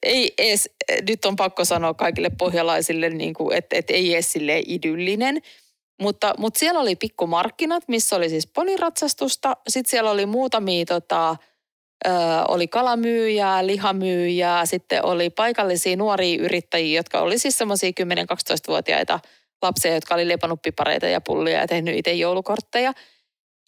ei 0.03 0.35
edes, 0.39 0.71
nyt 1.09 1.25
on 1.25 1.37
pakko 1.37 1.65
sanoa 1.65 1.95
kaikille 1.95 2.31
pohjalaisille, 2.39 3.11
niinku, 3.11 3.51
että 3.51 3.77
et 3.77 3.91
ei 3.91 4.15
edes 4.15 4.33
silleen 4.33 4.63
idyllinen. 4.67 5.43
Mutta, 6.03 6.35
mutta 6.39 6.59
siellä 6.59 6.81
oli 6.81 6.97
pikkumarkkinat, 6.97 7.83
missä 7.89 8.17
oli 8.17 8.29
siis 8.29 8.47
poniratsastusta. 8.47 9.57
Sitten 9.69 9.91
siellä 9.91 10.11
oli 10.11 10.27
muutamia, 10.27 10.85
tota, 10.85 11.37
ö, 12.07 12.11
oli 12.49 12.69
kalamyyjää, 12.69 13.67
lihamyyjää. 13.67 14.67
Sitten 14.67 15.05
oli 15.05 15.31
paikallisia 15.31 15.97
nuoria 15.97 16.43
yrittäjiä, 16.43 16.99
jotka 16.99 17.21
oli 17.21 17.39
siis 17.39 17.59
semmoisia 17.59 17.91
10-12-vuotiaita 17.91 19.21
lapsia, 19.63 19.95
jotka 19.95 20.15
oli 20.15 20.29
lepannut 20.29 20.63
pipareita 20.63 21.07
ja 21.07 21.21
pullia 21.21 21.59
ja 21.59 21.67
tehnyt 21.67 21.97
itse 21.97 22.13
joulukortteja. 22.13 22.93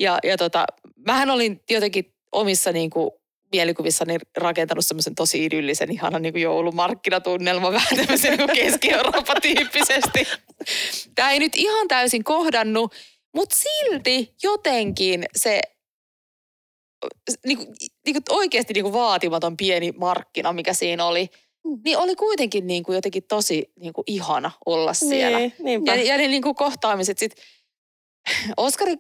Ja, 0.01 0.19
ja 0.25 0.37
tota, 0.37 0.65
mähän 1.07 1.31
olin 1.31 1.63
jotenkin 1.71 2.15
omissa 2.33 2.73
niin 2.73 2.91
kuin, 2.91 3.11
mielikuvissani 3.53 4.19
rakentanut 4.37 4.87
semmoisen 4.87 5.15
tosi 5.15 5.45
idyllisen, 5.45 5.93
ihanan 5.93 6.23
niin 6.23 6.33
kuin 6.33 6.43
joulumarkkinatunnelman, 6.43 7.73
vähän 7.73 7.97
tämmöisen 7.97 8.39
niin 8.39 8.51
Keski-Eurooppa-tyyppisesti. 8.55 10.27
Tämä 11.15 11.31
ei 11.31 11.39
nyt 11.39 11.53
ihan 11.57 11.89
täysin 11.89 12.25
kohdannut, 12.25 12.95
mutta 13.35 13.57
silti 13.57 14.35
jotenkin 14.43 15.25
se 15.37 15.61
niin 17.47 17.59
kuin, 17.59 17.69
niin 18.07 18.15
kuin 18.15 18.23
oikeasti 18.39 18.75
niin 18.75 18.85
kuin 18.85 18.93
vaatimaton 18.93 19.57
pieni 19.57 19.93
markkina, 19.93 20.53
mikä 20.53 20.75
siinä 20.75 21.05
oli, 21.05 21.29
Mm. 21.65 21.81
niin 21.85 21.99
oli 21.99 22.17
kuitenkin 22.17 22.67
niin 22.67 22.83
kuin 22.83 22.95
jotenkin 22.95 23.23
tosi 23.29 23.73
niin 23.81 23.93
kuin 23.93 24.05
ihana 24.07 24.51
olla 24.67 24.95
siellä. 24.95 25.39
Niin, 25.39 25.55
niinpä. 25.59 25.95
Ja, 25.95 26.03
ja 26.03 26.17
ne 26.17 26.29
niin 26.29 26.43
kuin 26.43 26.55
kohtaamiset 26.55 27.19
sitten, 27.19 27.45
Oskari, 28.57 28.97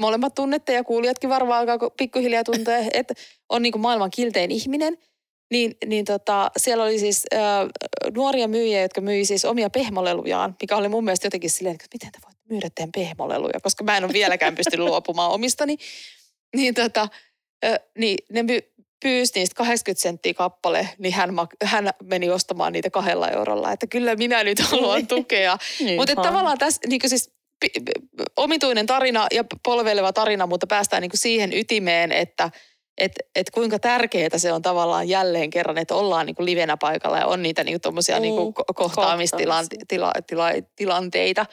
molemmat 0.00 0.34
tunnette 0.34 0.72
ja 0.72 0.84
kuulijatkin 0.84 1.30
varmaan 1.30 1.68
alkaa 1.68 1.90
pikkuhiljaa 1.90 2.44
tuntee, 2.44 2.88
että 2.94 3.14
on 3.48 3.62
niin 3.62 3.80
maailman 3.80 4.10
kiltein 4.10 4.50
ihminen. 4.50 4.98
Niin, 5.50 5.76
niin 5.86 6.04
tota, 6.04 6.50
siellä 6.56 6.84
oli 6.84 6.98
siis 6.98 7.24
äh, 7.34 7.40
nuoria 8.14 8.48
myyjiä, 8.48 8.82
jotka 8.82 9.00
myi 9.00 9.24
siis 9.24 9.44
omia 9.44 9.70
pehmolelujaan, 9.70 10.56
mikä 10.62 10.76
oli 10.76 10.88
mun 10.88 11.04
mielestä 11.04 11.26
jotenkin 11.26 11.50
silleen, 11.50 11.74
että 11.74 11.86
miten 11.94 12.12
te 12.12 12.18
voitte 12.24 12.42
myydä 12.50 12.68
teidän 12.74 12.92
pehmoleluja, 12.94 13.60
koska 13.62 13.84
mä 13.84 13.96
en 13.96 14.04
ole 14.04 14.12
vieläkään 14.12 14.54
pystynyt 14.54 14.86
luopumaan 14.88 15.30
omistani. 15.30 15.76
Niin, 16.56 16.74
tota, 16.74 17.08
äh, 17.64 17.78
niin 17.98 18.18
ne 18.32 18.42
my, 18.42 18.60
pyysi 19.04 19.32
niistä 19.34 19.54
80 19.54 20.02
senttiä 20.02 20.34
kappale, 20.34 20.88
niin 20.98 21.14
hän, 21.14 21.30
hän 21.64 21.90
meni 22.02 22.30
ostamaan 22.30 22.72
niitä 22.72 22.90
kahdella 22.90 23.28
eurolla. 23.28 23.72
Että 23.72 23.86
kyllä 23.86 24.16
minä 24.16 24.44
nyt 24.44 24.60
haluan 24.60 25.06
tukea. 25.06 25.58
Niin, 25.80 25.96
Mutta 25.96 26.14
tavallaan 26.14 26.58
tässä 26.58 26.80
niin 26.88 27.00
siis 27.06 27.33
omituinen 28.36 28.86
tarina 28.86 29.26
ja 29.32 29.44
polveileva 29.64 30.12
tarina, 30.12 30.46
mutta 30.46 30.66
päästään 30.66 31.00
niin 31.00 31.10
siihen 31.14 31.52
ytimeen, 31.52 32.12
että 32.12 32.50
et, 32.98 33.12
et 33.34 33.50
kuinka 33.50 33.78
tärkeää 33.78 34.38
se 34.38 34.52
on 34.52 34.62
tavallaan 34.62 35.08
jälleen 35.08 35.50
kerran, 35.50 35.78
että 35.78 35.94
ollaan 35.94 36.26
niin 36.26 36.36
livenä 36.38 36.76
paikalla 36.76 37.18
ja 37.18 37.26
on 37.26 37.42
niitä 37.42 37.64
niin 37.64 37.80
tommosia 37.80 38.16
Mm, 38.16 38.22
niin 38.22 38.54
kohtaamistilanteita. 38.74 39.84
Tila, 39.88 40.12
tila, 40.26 40.48
tilanteita. 40.76 41.46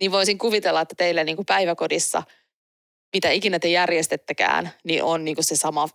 Niin 0.00 0.12
voisin 0.12 0.38
kuvitella, 0.38 0.80
että 0.80 0.94
teille 0.98 1.24
niin 1.24 1.46
päiväkodissa, 1.46 2.22
mitä 3.14 3.30
ikinä 3.30 3.58
te 3.58 3.68
järjestettäkään, 3.68 4.70
niin 4.84 5.02
on 5.02 5.24
niin 5.24 5.36
se 5.40 5.56
sama 5.56 5.88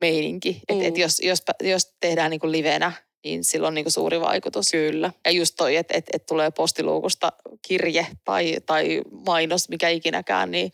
meininki. 0.00 0.60
Että 0.68 0.84
et 0.84 0.94
Mm. 0.94 1.00
jos, 1.00 1.20
jos, 1.20 1.42
jos 1.62 1.96
tehdään 2.00 2.30
niin 2.30 2.52
livenä, 2.52 2.92
niin 3.24 3.44
sillä 3.44 3.68
on 3.68 3.74
niin 3.74 3.90
suuri 3.90 4.20
vaikutus. 4.20 4.70
Kyllä. 4.70 5.12
Ja 5.24 5.30
just 5.30 5.54
toi, 5.56 5.76
että 5.76 5.94
et, 5.96 6.06
et 6.12 6.26
tulee 6.26 6.50
postiluukusta 6.50 7.32
kirje 7.68 8.06
tai, 8.24 8.56
tai 8.66 9.02
mainos, 9.26 9.68
mikä 9.68 9.88
ikinäkään, 9.88 10.50
niin 10.50 10.72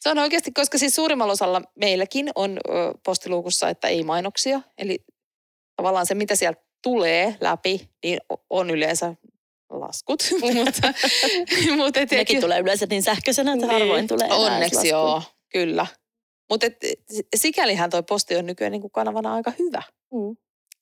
Se 0.00 0.10
on 0.10 0.18
oikeasti, 0.18 0.52
koska 0.52 0.78
siis 0.78 0.94
suurimmalla 0.94 1.32
osalla 1.32 1.62
meilläkin 1.74 2.30
on 2.34 2.58
postiluukussa, 3.04 3.68
että 3.68 3.88
ei 3.88 4.02
mainoksia. 4.04 4.60
Eli 4.78 4.98
tavallaan 5.76 6.06
se, 6.06 6.14
mitä 6.14 6.36
sieltä 6.36 6.62
tulee 6.82 7.36
läpi, 7.40 7.88
niin 8.04 8.18
on 8.50 8.70
yleensä 8.70 9.14
laskut. 9.70 10.22
mutta, 10.54 10.92
mutta 11.76 12.00
et, 12.00 12.10
Nekin 12.10 12.40
tulee 12.40 12.60
yleensä 12.60 12.86
niin 12.90 13.02
sähköisenä, 13.02 13.52
että 13.52 13.66
Niin. 13.66 13.72
harvoin 13.72 14.06
tulee 14.06 14.28
Onneksi 14.30 14.88
joo, 14.88 15.22
kyllä. 15.52 15.86
Mutta 16.50 16.66
sikälihän 17.36 17.90
toi 17.90 18.02
posti 18.02 18.36
on 18.36 18.46
nykyään 18.46 18.72
niin 18.72 18.80
kuin 18.80 18.90
kanavana 18.90 19.34
aika 19.34 19.52
hyvä. 19.58 19.82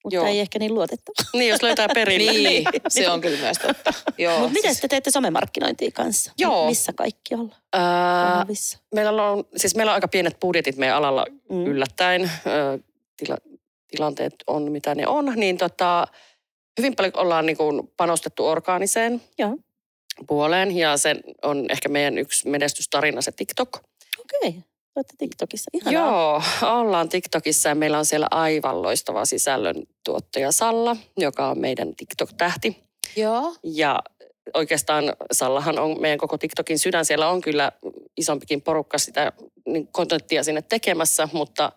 Mutta 0.04 0.14
Joo. 0.16 0.26
ei 0.26 0.40
ehkä 0.40 0.58
niin 0.58 0.74
luotettava. 0.74 1.14
Niin, 1.38 1.48
jos 1.50 1.62
löytää 1.62 1.88
perille. 1.94 2.32
Niin, 2.48 2.64
se 2.88 3.10
on 3.10 3.20
kyllä 3.20 3.38
myös 3.38 3.58
totta. 3.58 3.92
Joo, 4.18 4.38
Mutta 4.38 4.52
miten 4.52 4.70
siis- 4.70 4.80
te 4.80 4.88
teette 4.88 5.10
somemarkkinointia 5.10 5.90
kanssa? 5.94 6.32
Joo. 6.38 6.66
Missä 6.68 6.92
kaikki 6.92 7.34
ollaan? 7.34 7.60
Ää, 7.72 8.30
Kanavissa. 8.32 8.78
meillä, 8.94 9.30
on, 9.30 9.44
siis 9.56 9.74
meillä 9.76 9.90
on 9.90 9.94
aika 9.94 10.08
pienet 10.08 10.40
budjetit 10.40 10.76
meidän 10.76 10.96
alalla 10.96 11.26
Mm. 11.50 11.66
yllättäen. 11.66 12.30
Tila, 13.16 13.36
tilanteet 13.88 14.34
on 14.46 14.72
mitä 14.72 14.94
ne 14.94 15.06
on. 15.06 15.32
Niin 15.36 15.58
tota, 15.58 16.06
hyvin 16.78 16.96
paljon 16.96 17.16
ollaan 17.16 17.46
niin 17.46 17.56
kuin 17.56 17.90
panostettu 17.96 18.46
orgaaniseen 18.46 19.22
Joo. 19.38 19.56
puoleen. 20.26 20.76
Ja 20.76 20.96
se 20.96 21.16
on 21.42 21.66
ehkä 21.70 21.88
meidän 21.88 22.18
yksi 22.18 22.48
menestystarina 22.48 23.22
se 23.22 23.32
TikTok. 23.32 23.80
Okei. 24.20 24.58
Olette 24.96 25.14
TikTokissa. 25.18 25.70
Ihanaa. 25.72 25.92
Joo, 25.92 26.42
ollaan 26.72 27.09
TikTokissa 27.09 27.68
ja 27.68 27.74
meillä 27.74 27.98
on 27.98 28.04
siellä 28.04 28.26
aivan 28.30 28.83
loistava 28.83 29.24
sisällön 29.24 29.76
tuottaja 30.04 30.52
Salla, 30.52 30.96
joka 31.16 31.48
on 31.48 31.59
meidän 31.59 31.96
TikTok-tähti. 31.96 32.85
Joo. 33.16 33.54
Ja 33.62 33.98
oikeastaan 34.54 35.04
Sallahan 35.33 35.78
on 35.78 36.00
meidän 36.00 36.18
koko 36.18 36.38
TikTokin 36.38 36.78
sydän. 36.78 37.04
Siellä 37.04 37.28
on 37.28 37.40
kyllä 37.40 37.72
isompikin 38.16 38.62
porukka 38.62 38.98
sitä 38.98 39.33
niin 39.66 39.87
kontenttia 39.87 40.44
sinne 40.44 40.62
tekemässä, 40.62 41.28
mutta 41.33 41.72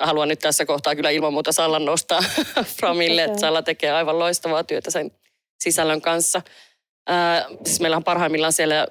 haluan 0.00 0.28
nyt 0.28 0.38
tässä 0.38 0.66
kohtaa 0.66 0.94
kyllä 0.94 1.10
ilman 1.10 1.32
muuta 1.32 1.52
Sallan 1.52 1.84
nostaa 1.84 2.20
Framille, 2.76 3.24
että 3.24 3.40
Salla 3.40 3.62
tekee 3.62 3.92
aivan 3.92 4.18
loistavaa 4.18 4.64
työtä 4.64 4.90
sen 4.90 5.10
sisällön 5.60 6.00
kanssa. 6.00 6.42
Ää, 7.06 7.46
siis 7.64 7.80
meillä 7.80 7.96
on 7.96 8.04
parhaimmillaan 8.04 8.52
siellä 8.52 8.86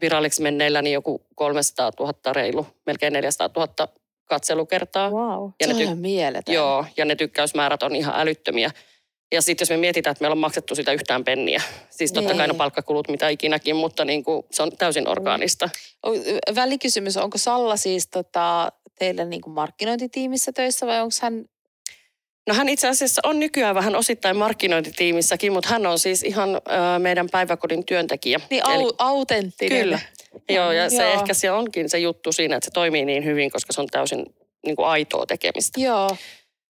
viralliksi 0.00 0.42
menneillä 0.42 0.82
niin 0.82 0.94
joku 0.94 1.26
300 1.34 1.90
000 2.00 2.12
reilu, 2.32 2.66
melkein 2.86 3.12
400 3.12 3.50
000 3.56 3.88
katselukertaa. 4.24 5.10
Wow. 5.10 5.50
Ja 5.60 5.66
se 5.66 5.72
ne 5.72 5.74
on 5.74 5.80
ty- 5.80 5.84
ihan 5.84 5.98
mieletön. 5.98 6.54
Joo, 6.54 6.84
ja 6.96 7.04
ne 7.04 7.16
tykkäysmäärät 7.16 7.82
on 7.82 7.96
ihan 7.96 8.14
älyttömiä. 8.20 8.70
Ja 9.32 9.42
sitten 9.42 9.62
jos 9.62 9.70
me 9.70 9.76
mietitään, 9.76 10.12
että 10.12 10.22
meillä 10.24 10.32
on 10.34 10.38
maksettu 10.38 10.74
sitä 10.74 10.92
yhtään 10.92 11.24
penniä. 11.24 11.62
Siis 11.90 12.12
totta 12.12 12.28
kai 12.34 12.38
ne 12.38 12.46
Niin. 12.46 12.56
palkkakulut 12.58 13.08
mitä 13.08 13.28
ikinäkin, 13.28 13.76
mutta 13.76 14.04
niin 14.04 14.24
kuin, 14.24 14.42
se 14.50 14.62
on 14.62 14.70
täysin 14.78 15.08
orgaanista. 15.08 15.68
O- 16.06 16.54
Välikysymys, 16.54 17.16
onko 17.16 17.38
Salla 17.38 17.76
siis 17.76 18.08
tota, 18.08 18.72
teillä 18.98 19.24
niin 19.24 19.40
kuin 19.40 19.54
markkinointitiimissä 19.54 20.52
töissä 20.52 20.86
vai 20.86 21.00
onko 21.00 21.14
hän... 21.22 21.44
No 22.48 22.54
hän 22.54 22.68
itse 22.68 22.88
asiassa 22.88 23.20
on 23.24 23.40
nykyään 23.40 23.74
vähän 23.74 23.96
osittain 23.96 24.36
markkinointitiimissäkin, 24.36 25.52
mutta 25.52 25.68
hän 25.68 25.86
on 25.86 25.98
siis 25.98 26.22
ihan 26.22 26.54
ö, 26.54 26.98
meidän 26.98 27.28
päiväkodin 27.30 27.86
työntekijä. 27.86 28.40
Niin 28.50 28.66
au, 28.66 28.92
autenttinen. 28.98 29.82
Kyllä. 29.82 29.98
Joo, 30.48 30.72
ja 30.72 30.90
se 30.90 31.02
Joo. 31.02 31.12
ehkä 31.12 31.34
se 31.34 31.50
onkin 31.50 31.88
se 31.88 31.98
juttu 31.98 32.32
siinä, 32.32 32.56
että 32.56 32.64
se 32.64 32.70
toimii 32.70 33.04
niin 33.04 33.24
hyvin, 33.24 33.50
koska 33.50 33.72
se 33.72 33.80
on 33.80 33.86
täysin 33.86 34.26
niin 34.66 34.76
kuin 34.76 34.88
aitoa 34.88 35.26
tekemistä. 35.26 35.80
Joo. 35.80 36.16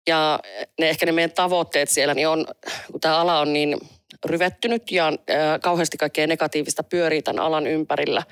Ja 0.08 0.40
ne 0.80 0.88
ehkä 0.90 1.06
ne 1.06 1.12
meidän 1.12 1.30
tavoitteet 1.30 1.88
siellä 1.88 2.14
niin 2.14 2.28
on, 2.28 2.46
kun 2.90 3.00
tämä 3.00 3.18
ala 3.18 3.40
on 3.40 3.52
niin 3.52 3.78
ryvettynyt 4.24 4.92
ja 4.92 5.06
äh, 5.06 5.60
kauheasti 5.60 5.96
kaikkea 5.96 6.26
negatiivista 6.26 6.82
pyörii 6.82 7.22
tämän 7.22 7.44
alan 7.44 7.66
ympärillä, 7.66 8.22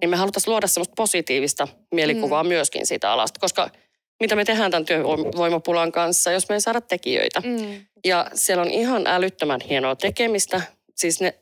niin 0.00 0.10
me 0.10 0.16
haluttaisiin 0.16 0.52
luoda 0.52 0.66
semmoista 0.66 0.94
positiivista 0.96 1.68
mielikuvaa 1.92 2.42
mm. 2.42 2.48
myöskin 2.48 2.86
siitä 2.86 3.12
alasta, 3.12 3.40
koska 3.40 3.70
mitä 4.20 4.36
me 4.36 4.44
tehdään 4.44 4.70
tämän 4.70 4.84
työvoimapulan 4.84 5.92
kanssa, 5.92 6.32
jos 6.32 6.48
me 6.48 6.54
ei 6.54 6.60
saada 6.60 6.80
tekijöitä. 6.80 7.40
Mm. 7.40 7.86
Ja 8.04 8.30
siellä 8.34 8.62
on 8.62 8.70
ihan 8.70 9.06
älyttömän 9.06 9.60
hienoa 9.60 9.96
tekemistä. 9.96 10.62
Siis 10.94 11.20
ne 11.20 11.34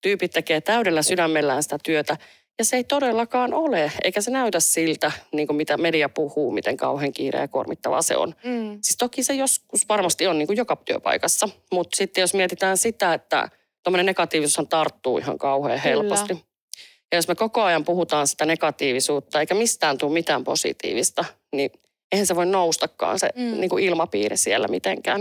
tyypit 0.00 0.30
tekee 0.30 0.60
täydellä 0.60 1.02
sydämellään 1.02 1.62
sitä 1.62 1.78
työtä. 1.84 2.16
Ja 2.58 2.64
se 2.64 2.76
ei 2.76 2.84
todellakaan 2.84 3.54
ole, 3.54 3.92
eikä 4.04 4.20
se 4.20 4.30
näytä 4.30 4.60
siltä, 4.60 5.12
niin 5.32 5.46
kuin 5.46 5.56
mitä 5.56 5.76
media 5.76 6.08
puhuu, 6.08 6.50
miten 6.50 6.76
kauhean 6.76 7.12
kiire 7.12 7.40
ja 7.40 7.48
kuormittavaa 7.48 8.02
se 8.02 8.16
on. 8.16 8.34
Mm. 8.44 8.78
Siis 8.82 8.96
toki 8.98 9.22
se 9.22 9.34
joskus 9.34 9.88
varmasti 9.88 10.26
on 10.26 10.38
niin 10.38 10.46
kuin 10.46 10.56
joka 10.56 10.76
työpaikassa, 10.76 11.48
mutta 11.72 11.96
sitten 11.96 12.20
jos 12.20 12.34
mietitään 12.34 12.78
sitä, 12.78 13.14
että 13.14 13.48
tuommoinen 13.82 14.06
negatiivisuushan 14.06 14.68
tarttuu 14.68 15.18
ihan 15.18 15.38
kauhean 15.38 15.80
Kyllä. 15.80 15.94
helposti. 15.94 16.44
Ja 17.12 17.18
jos 17.18 17.28
me 17.28 17.34
koko 17.34 17.62
ajan 17.62 17.84
puhutaan 17.84 18.28
sitä 18.28 18.46
negatiivisuutta, 18.46 19.40
eikä 19.40 19.54
mistään 19.54 19.98
tule 19.98 20.12
mitään 20.12 20.44
positiivista, 20.44 21.24
niin 21.52 21.70
eihän 22.14 22.26
se 22.26 22.36
voi 22.36 22.46
noustakaan 22.46 23.18
se 23.18 23.30
Mm. 23.36 23.60
niin 23.60 23.70
kuin 23.70 23.84
ilmapiiri 23.84 24.36
siellä 24.36 24.68
mitenkään. 24.68 25.20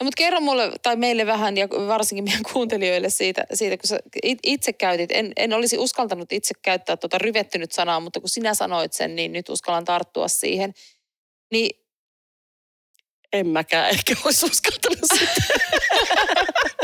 No 0.00 0.04
mutta 0.04 0.16
kerro 0.18 0.40
mulle 0.40 0.72
tai 0.82 0.96
meille 0.96 1.26
vähän 1.26 1.56
ja 1.56 1.68
varsinkin 1.68 2.24
meidän 2.24 2.42
kuuntelijoille 2.52 3.10
siitä, 3.10 3.44
siitä 3.54 3.76
kun 3.76 3.88
sä 3.88 3.98
it- 4.22 4.38
itse 4.42 4.72
käytit. 4.72 5.10
En, 5.12 5.32
en 5.36 5.52
olisi 5.52 5.78
uskaltanut 5.78 6.32
itse 6.32 6.54
käyttää 6.62 6.96
tuota 6.96 7.18
ryvettynyt 7.18 7.72
sanaa, 7.72 8.00
mutta 8.00 8.20
kun 8.20 8.28
sinä 8.28 8.54
sanoit 8.54 8.92
sen, 8.92 9.16
niin 9.16 9.32
nyt 9.32 9.48
uskallan 9.48 9.84
tarttua 9.84 10.28
siihen. 10.28 10.74
Niin 11.52 11.70
En 13.32 13.46
mäkään 13.48 13.90
ehkä 13.90 14.14
olisi 14.24 14.46
uskaltanut 14.46 14.98
sitä. 15.14 15.32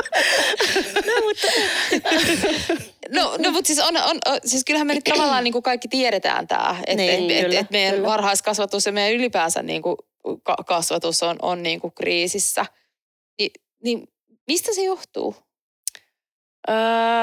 No, 3.10 3.36
no 3.38 3.50
mutta 3.50 3.66
siis, 3.66 3.78
on, 3.78 3.96
on, 3.96 4.18
on, 4.26 4.38
siis 4.44 4.64
kyllähän 4.64 4.86
me 4.86 4.94
nyt 4.94 5.04
tavallaan 5.04 5.44
niin 5.44 5.52
kuin 5.52 5.62
kaikki 5.62 5.88
tiedetään 5.88 6.48
tämä, 6.48 6.76
että 6.86 7.02
Niin, 7.02 7.30
et, 7.30 7.46
et, 7.46 7.54
et 7.54 7.70
meidän 7.70 7.94
kyllä. 7.94 8.08
varhaiskasvatus 8.08 8.86
ja 8.86 8.92
meidän 8.92 9.12
ylipäänsä 9.12 9.62
niin 9.62 9.82
kuin 9.82 9.96
ka- 10.42 10.64
kasvatus 10.66 11.22
on, 11.22 11.36
on 11.42 11.62
niin 11.62 11.80
kuin 11.80 11.92
kriisissä. 11.92 12.66
Ni, 13.40 13.50
niin 13.84 14.08
mistä 14.46 14.74
se 14.74 14.82
johtuu? 14.82 15.36
Öö, 16.70 16.74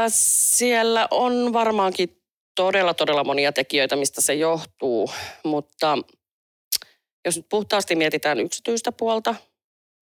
siellä 0.10 1.08
on 1.12 1.54
varmaankin 1.54 2.22
todella, 2.56 2.94
todella 2.94 3.24
monia 3.24 3.52
tekijöitä, 3.52 3.96
mistä 3.96 4.22
se 4.22 4.34
johtuu, 4.34 5.12
mutta 5.44 5.98
jos 7.26 7.38
nyt 7.38 7.46
puhtaasti 7.50 7.96
mietitään 7.96 8.40
yksityistä 8.40 8.92
puolta, 8.92 9.36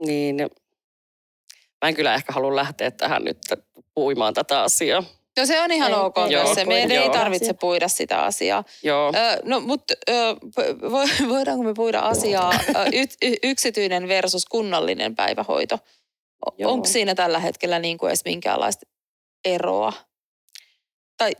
niin 0.05 0.49
mä 1.85 1.89
en 1.89 1.95
kyllä 1.95 2.13
ehkä 2.13 2.33
halua 2.33 2.55
lähteä 2.55 2.91
tähän 2.91 3.23
nyt 3.23 3.37
puimaan 3.93 4.33
tätä 4.33 4.61
asiaa. 4.61 5.03
No 5.39 5.45
se 5.45 5.61
on 5.61 5.71
ihan 5.71 5.91
Ei, 5.91 5.97
ok 5.99 6.17
ei 6.17 6.33
tässä. 6.33 6.55
voi 6.55 6.65
Meidän 6.65 6.87
puida 6.89 7.01
ei 7.03 7.09
tarvitse 7.09 7.53
puida 7.53 7.87
sitä 7.87 8.21
asiaa. 8.21 8.63
Joo. 8.83 9.11
Ö, 9.15 9.41
no 9.43 9.59
mutta 9.59 9.93
voidaanko 11.29 11.63
me 11.63 11.73
puida 11.73 11.99
asiaa 11.99 12.53
ö, 12.53 12.73
y- 13.21 13.35
yksityinen 13.43 14.07
versus 14.07 14.45
kunnallinen 14.45 15.15
päivähoito? 15.15 15.79
Joo. 16.57 16.71
Onko 16.71 16.85
siinä 16.87 17.15
tällä 17.15 17.39
hetkellä 17.39 17.79
niin 17.79 17.97
kuin 17.97 18.09
edes 18.09 18.25
minkäänlaista 18.25 18.85
eroa? 19.45 19.93
Tai 21.17 21.31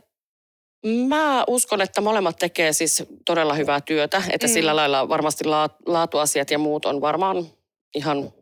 Mä 1.08 1.44
uskon, 1.46 1.80
että 1.80 2.00
molemmat 2.00 2.36
tekee 2.36 2.72
siis 2.72 3.04
todella 3.26 3.54
hyvää 3.54 3.80
työtä, 3.80 4.22
että 4.30 4.46
Mm. 4.46 4.52
sillä 4.52 4.76
lailla 4.76 5.08
varmasti 5.08 5.44
laat- 5.44 5.76
laatuasiat 5.86 6.50
ja 6.50 6.58
muut 6.58 6.84
on 6.84 7.00
varmaan 7.00 7.46
ihan 7.94 8.32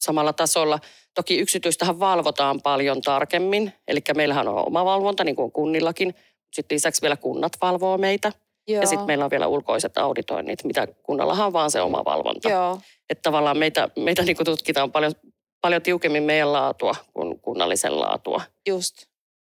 samalla 0.00 0.32
tasolla. 0.32 0.78
Toki 1.14 1.38
yksityistähän 1.38 2.00
valvotaan 2.00 2.60
paljon 2.62 3.00
tarkemmin, 3.00 3.72
eli 3.88 4.00
meillähän 4.14 4.48
on 4.48 4.66
oma 4.66 4.84
valvonta, 4.84 5.24
niin 5.24 5.36
kuin 5.36 5.44
on 5.44 5.52
kunnillakin. 5.52 6.14
Sitten 6.52 6.74
lisäksi 6.74 7.02
vielä 7.02 7.16
kunnat 7.16 7.52
valvoo 7.62 7.98
meitä 7.98 8.32
joo, 8.68 8.80
ja 8.80 8.86
sitten 8.86 9.06
meillä 9.06 9.24
on 9.24 9.30
vielä 9.30 9.46
ulkoiset 9.46 9.98
auditoinnit, 9.98 10.64
mitä 10.64 10.88
kunnallahan 11.02 11.46
on 11.46 11.52
vaan 11.52 11.70
se 11.70 11.80
oma 11.80 12.04
valvonta. 12.04 12.50
joo. 12.50 12.80
Että 13.10 13.22
tavallaan 13.22 13.58
meitä, 13.58 13.88
meitä 13.96 14.22
niin 14.22 14.36
kuin 14.36 14.44
tutkitaan 14.44 14.92
paljon, 14.92 15.12
paljon 15.60 15.82
tiukemmin 15.82 16.22
meidän 16.22 16.52
laatua 16.52 16.94
kuin 17.12 17.40
kunnallisen 17.40 18.00
laatua. 18.00 18.42
Just. 18.68 18.94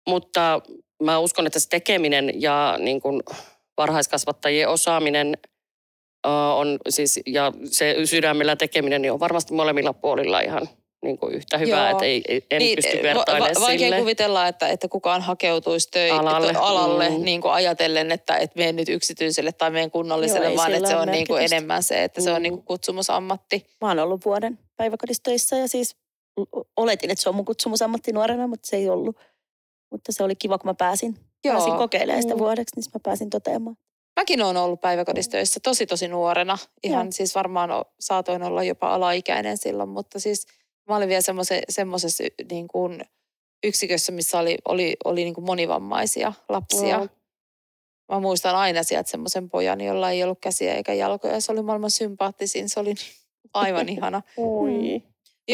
Mutta 0.07 0.61
mä 1.03 1.19
uskon, 1.19 1.47
että 1.47 1.59
se 1.59 1.69
tekeminen 1.69 2.41
ja 2.41 2.75
niin 2.79 3.01
kuin 3.01 3.23
varhaiskasvattajien 3.77 4.69
osaaminen 4.69 5.37
on 6.57 6.79
siis, 6.89 7.19
ja 7.25 7.51
se 7.65 7.95
sydämellä 8.05 8.55
tekeminen 8.55 9.01
niin 9.01 9.11
on 9.11 9.19
varmasti 9.19 9.53
molemmilla 9.53 9.93
puolilla 9.93 10.39
ihan 10.39 10.69
niin 11.03 11.17
kuin 11.17 11.33
yhtä 11.35 11.57
hyvää, 11.57 11.89
Joo. 11.89 11.91
että 11.91 12.05
ei, 12.05 12.21
ei, 12.27 12.45
en 12.51 12.59
niin, 12.59 12.75
pysty 12.75 12.97
va- 12.97 13.03
vertailemaan 13.03 13.55
va- 13.55 13.61
vaikea 13.61 13.85
sille. 13.87 13.99
kuvitella, 13.99 14.47
että, 14.47 14.67
että 14.67 14.87
kukaan 14.87 15.21
hakeutuisi 15.21 15.87
töi, 15.91 16.09
Alalle. 16.09 16.53
to- 16.53 16.59
alalle 16.59 17.09
Mm. 17.09 17.23
niin 17.23 17.41
kuin 17.41 17.51
ajatellen, 17.51 18.11
että, 18.11 18.37
että 18.37 18.59
menen 18.59 18.75
nyt 18.75 18.89
yksityiselle 18.89 19.51
tai 19.51 19.69
menen 19.71 19.91
kunnalliselle, 19.91 20.45
Joo, 20.47 20.55
vaan 20.55 20.65
sillä 20.67 20.77
että 20.77 20.89
se 20.89 20.95
on 20.95 21.07
niin 21.07 21.27
kuin 21.27 21.43
enemmän 21.43 21.83
se, 21.83 22.03
että 22.03 22.21
se 22.21 22.31
on 22.31 22.37
Mm. 22.39 22.43
niin 22.43 22.53
kuin 22.53 22.63
kutsumusammatti. 22.65 23.65
Mä 23.81 23.87
oon 23.87 23.99
ollut 23.99 24.25
vuoden 24.25 24.59
päiväkodissa 24.75 25.23
töissä 25.23 25.57
ja 25.57 25.67
siis 25.67 25.95
oletin, 26.77 27.11
että 27.11 27.23
se 27.23 27.29
on 27.29 27.35
mun 27.35 27.45
kutsumusammatti 27.45 28.11
nuorena, 28.11 28.47
mutta 28.47 28.67
se 28.67 28.75
ei 28.75 28.89
ollut. 28.89 29.15
Mutta 29.91 30.11
se 30.11 30.23
oli 30.23 30.35
kiva, 30.35 30.57
kun 30.57 30.69
mä 30.69 30.73
pääsin, 30.73 31.15
pääsin 31.47 31.73
kokeilemaan 31.77 32.21
sitä 32.23 32.33
Mm. 32.35 32.39
vuodeksi, 32.39 32.75
niin 32.75 32.83
mä 32.93 32.99
pääsin 33.03 33.29
toteamaan. 33.29 33.75
Mäkin 34.19 34.41
olen 34.41 34.57
ollut 34.57 34.81
päiväkodissa 34.81 35.31
töissä 35.31 35.59
tosi 35.63 35.85
tosi 35.85 36.07
nuorena. 36.07 36.57
Ihan 36.83 37.05
Joo. 37.05 37.11
siis 37.11 37.35
varmaan 37.35 37.69
saatoin 37.99 38.43
olla 38.43 38.63
jopa 38.63 38.93
alaikäinen 38.93 39.57
silloin, 39.57 39.89
mutta 39.89 40.19
siis 40.19 40.47
mä 40.89 40.95
olin 40.95 41.09
vielä 41.09 41.21
semmoisessa 41.69 42.23
niin 42.51 42.67
kuin 42.67 43.01
yksikössä, 43.63 44.11
missä 44.11 44.39
oli, 44.39 44.57
oli, 44.65 44.95
oli 45.05 45.23
niin 45.23 45.33
kuin 45.33 45.45
monivammaisia 45.45 46.33
lapsia. 46.49 46.97
Joo. 46.97 47.07
mä 48.11 48.19
muistan 48.19 48.55
aina 48.55 48.83
sieltä 48.83 49.11
semmoisen 49.11 49.49
pojan, 49.49 49.81
jolla 49.81 50.11
ei 50.11 50.23
ollut 50.23 50.39
käsiä 50.41 50.75
eikä 50.75 50.93
jalkoja. 50.93 51.41
Se 51.41 51.51
oli 51.51 51.61
maailman 51.61 51.91
sympaattisin, 51.91 52.69
se 52.69 52.79
oli 52.79 52.93
aivan 53.53 53.89
ihana. 53.95 54.21
Oi. 54.37 55.03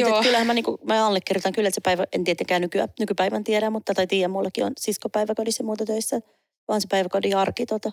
Mutta 0.06 0.22
kyllähän 0.22 0.48
mä, 0.48 0.54
niinku, 0.54 0.80
mä 0.84 1.08
allekirjoitan 1.08 1.54
kyllä, 1.54 1.68
että 1.68 1.76
se 1.76 1.82
päivä, 1.82 2.04
en 2.12 2.24
tietenkään 2.24 2.62
nyky, 2.62 2.80
nykypäivän 3.00 3.44
tiedä, 3.44 3.70
mutta 3.70 3.94
tai 3.94 4.08
tiedä, 4.08 4.28
mullakin 4.28 4.66
on 4.66 4.72
sisko 4.80 5.10
päiväkodissa 5.10 5.64
ja 5.64 5.66
muuta 5.66 5.86
töissä, 5.86 6.20
vaan 6.68 6.82
se 6.82 6.88
päiväkodin 6.92 7.38
arki, 7.38 7.66
tota, 7.66 7.92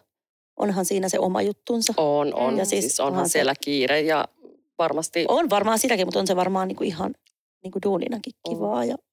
onhan 0.57 0.85
siinä 0.85 1.09
se 1.09 1.19
oma 1.19 1.43
juttunsa. 1.43 1.93
On, 1.97 2.35
on. 2.35 2.55
Ja 2.55 2.59
Ja 2.59 2.65
siis 2.65 2.85
siis, 2.85 3.01
onhan 3.01 3.13
onhan 3.13 3.29
se- 3.29 3.33
siellä 3.33 3.55
kiire 3.61 4.01
ja 4.01 4.25
varmasti 4.79 5.25
On 5.29 5.51
varmaan 5.51 5.79
sitäkin, 5.79 6.07
mutta 6.07 6.21
on 6.21 6.27
se 6.27 6.37
varmaan 6.37 6.69
niinku 6.69 6.85
ihan 6.85 7.15
niinku 7.63 7.79
duuninakin 7.85 8.33
On. 8.45 8.55
kivaa 8.57 8.85
ja 8.85 8.87
niinku, 8.97 9.06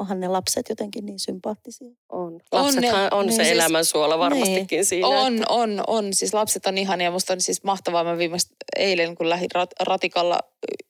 onhan 0.00 0.20
ne 0.20 0.28
lapset 0.28 0.68
jotenkin 0.68 1.06
niin 1.06 1.18
sympaattisia. 1.18 1.88
on. 2.08 2.40
On 2.52 2.74
ne- 2.74 2.92
on, 3.10 3.26
niin 3.26 3.36
se 3.36 3.44
siis- 3.44 3.54
elämän 3.54 3.84
suola 3.84 4.18
varmastikin 4.18 4.84
siinä. 4.84 5.08
On, 5.08 5.34
että- 5.34 5.46
on, 5.48 5.84
on. 5.86 6.14
Siis 6.14 6.34
lapset 6.34 6.66
on 6.66 6.78
ihania. 6.78 7.10
Musta 7.10 7.32
on 7.32 7.40
siis 7.40 7.64
mahtavaa. 7.64 8.04
Mä 8.04 8.18
viimeistä 8.18 8.54
eilen, 8.76 9.14
kun 9.14 9.28
lähdin 9.28 9.50
rat, 9.54 9.70
ratikalla, 9.80 10.40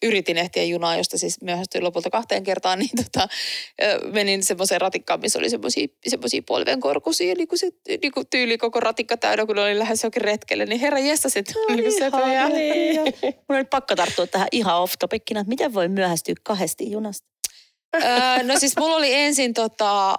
yritin 0.03 0.37
ehtiä 0.39 0.65
junaa, 0.65 0.97
josta 0.97 1.19
siis 1.19 1.43
myöhästyin 1.43 1.85
lopulta 1.85 2.11
kahteen 2.11 2.43
kertaan, 2.43 2.79
niin 2.79 2.91
tota, 3.05 3.29
menin 4.13 4.43
semmoiseen 4.43 4.81
ratikkaan, 4.81 5.21
missä 5.21 5.39
oli 5.39 5.51
semmoisia, 5.51 5.87
semmoisia 6.09 6.43
polvenkorkuisia, 6.47 7.35
niin 7.35 7.49
kuin 7.49 7.59
se 7.59 7.71
niin 8.03 8.13
kuin 8.13 8.27
tyyli 8.31 8.59
koko 8.59 8.81
ratikka 8.81 9.17
täynnä, 9.17 9.47
kun 9.47 9.59
oli 9.59 9.79
lähes 9.79 10.05
jokin 10.05 10.23
retkelle, 10.23 10.67
niin 10.67 10.81
herra 10.81 10.99
että 11.37 11.53
No 11.69 11.75
niin 11.77 11.85
kuin 11.85 11.99
se 11.99 12.11
Mun 13.23 13.43
on 13.49 13.57
nyt 13.57 13.71
pakko 13.71 13.97
tarttua 13.97 14.27
tähän 14.27 14.49
ihan 14.53 14.77
off 14.83 14.95
topicina, 14.99 15.41
että 15.41 15.49
miten 15.49 15.75
voi 15.75 15.89
myöhästyä 15.89 16.35
kahdesti 16.43 16.91
junasta? 16.91 17.29
Öö, 17.95 18.43
no 18.43 18.59
siis 18.59 18.77
mulla 18.77 18.97
oli 18.97 19.15
ensin 19.15 19.55
tota, 19.55 20.11
äh, 20.11 20.15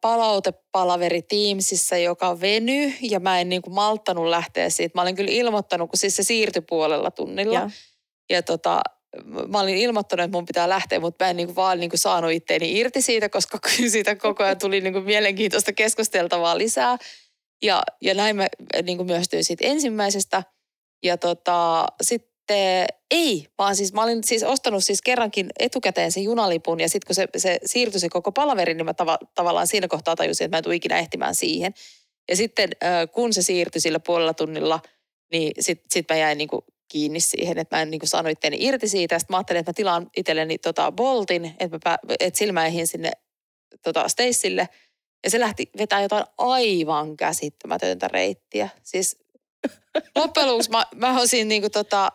palautepalaveri 0.00 1.22
Teamsissa, 1.22 1.96
joka 1.96 2.40
veny 2.40 2.92
ja 3.00 3.20
mä 3.20 3.40
en 3.40 3.48
niinku 3.48 3.70
malttanut 3.70 4.26
lähteä 4.26 4.70
siitä. 4.70 4.98
Mä 4.98 5.02
olin 5.02 5.16
kyllä 5.16 5.30
ilmoittanut, 5.30 5.90
kun 5.90 5.98
siis 5.98 6.16
se 6.16 6.22
siirtyi 6.22 6.62
puolella 6.62 7.10
tunnilla. 7.10 7.54
Ja, 7.54 7.70
Ja 8.30 8.42
tota, 8.42 8.80
mä 9.48 9.60
olin 9.60 9.76
ilmoittanut, 9.76 10.24
että 10.24 10.36
mun 10.36 10.46
pitää 10.46 10.68
lähteä, 10.68 11.00
mutta 11.00 11.24
mä 11.24 11.30
en 11.30 11.36
niinku 11.36 11.56
vaan 11.56 11.80
niinku 11.80 11.96
saanut 11.96 12.32
itteeni 12.32 12.78
irti 12.78 13.02
siitä, 13.02 13.28
koska 13.28 13.58
kyllä 13.58 13.90
siitä 13.96 14.16
koko 14.16 14.44
ajan 14.44 14.58
tuli 14.58 14.80
niinku 14.80 15.00
mielenkiintoista 15.00 15.72
keskusteltavaa 15.72 16.58
lisää. 16.58 16.96
Ja, 17.62 17.82
ja 18.00 18.14
näin 18.14 18.36
mä 18.36 18.46
niinku 18.82 19.04
myöhästyin 19.04 19.44
siitä 19.44 19.66
ensimmäisestä. 19.66 20.42
Ja 21.02 21.16
tota, 21.18 21.86
sitten 22.02 22.35
ei, 23.10 23.46
vaan 23.58 23.76
siis 23.76 23.92
mä 23.92 24.02
olin 24.02 24.24
siis 24.24 24.42
ostanut 24.42 24.84
siis 24.84 25.02
kerrankin 25.02 25.50
etukäteen 25.58 26.12
sen 26.12 26.22
junalipun 26.22 26.80
ja 26.80 26.88
sitten 26.88 27.06
kun 27.06 27.14
se, 27.14 27.28
se 27.36 27.58
siirtyi 27.64 28.00
se 28.00 28.08
koko 28.08 28.32
palaveri, 28.32 28.74
niin 28.74 28.84
mä 28.84 28.94
tava, 28.94 29.18
tavallaan 29.34 29.66
siinä 29.66 29.88
kohtaa 29.88 30.16
tajusin, 30.16 30.44
että 30.44 30.54
mä 30.54 30.58
en 30.58 30.64
tule 30.64 30.74
ikinä 30.74 30.98
ehtimään 30.98 31.34
siihen. 31.34 31.74
Ja 32.28 32.36
sitten 32.36 32.70
kun 33.12 33.32
se 33.32 33.42
siirtyi 33.42 33.80
sillä 33.80 34.00
puolella 34.00 34.34
tunnilla, 34.34 34.80
niin 35.32 35.52
sitten 35.60 35.86
sit 35.90 36.06
mä 36.10 36.16
jäin 36.16 36.38
niinku 36.38 36.64
kiinni 36.88 37.20
siihen, 37.20 37.58
että 37.58 37.76
mä 37.76 37.82
en 37.82 37.90
niinku 37.90 38.06
saanut 38.06 38.32
itteeni 38.32 38.56
irti 38.60 38.88
siitä. 38.88 39.18
Sitten 39.18 39.34
mä 39.34 39.38
ajattelin, 39.38 39.60
että 39.60 39.70
mä 39.70 39.74
tilaan 39.74 40.10
itselleni 40.16 40.58
tota 40.58 40.92
Boltin, 40.92 41.54
että, 41.58 41.78
mä 41.84 41.96
mä 42.52 42.66
ehdin 42.66 42.86
sinne 42.86 43.12
tota 43.82 44.08
Stacelle. 44.08 44.68
Ja 45.24 45.30
se 45.30 45.40
lähti 45.40 45.70
vetää 45.78 46.02
jotain 46.02 46.24
aivan 46.38 47.16
käsittämätöntä 47.16 48.08
reittiä. 48.08 48.68
Siis 48.82 49.18
loppujen 50.16 50.48
lopuksi 50.48 50.70
mä, 50.70 50.86
mä 50.94 51.18
oon 51.18 51.28
siinä 51.28 51.48
niinku 51.48 51.70
tota, 51.70 52.12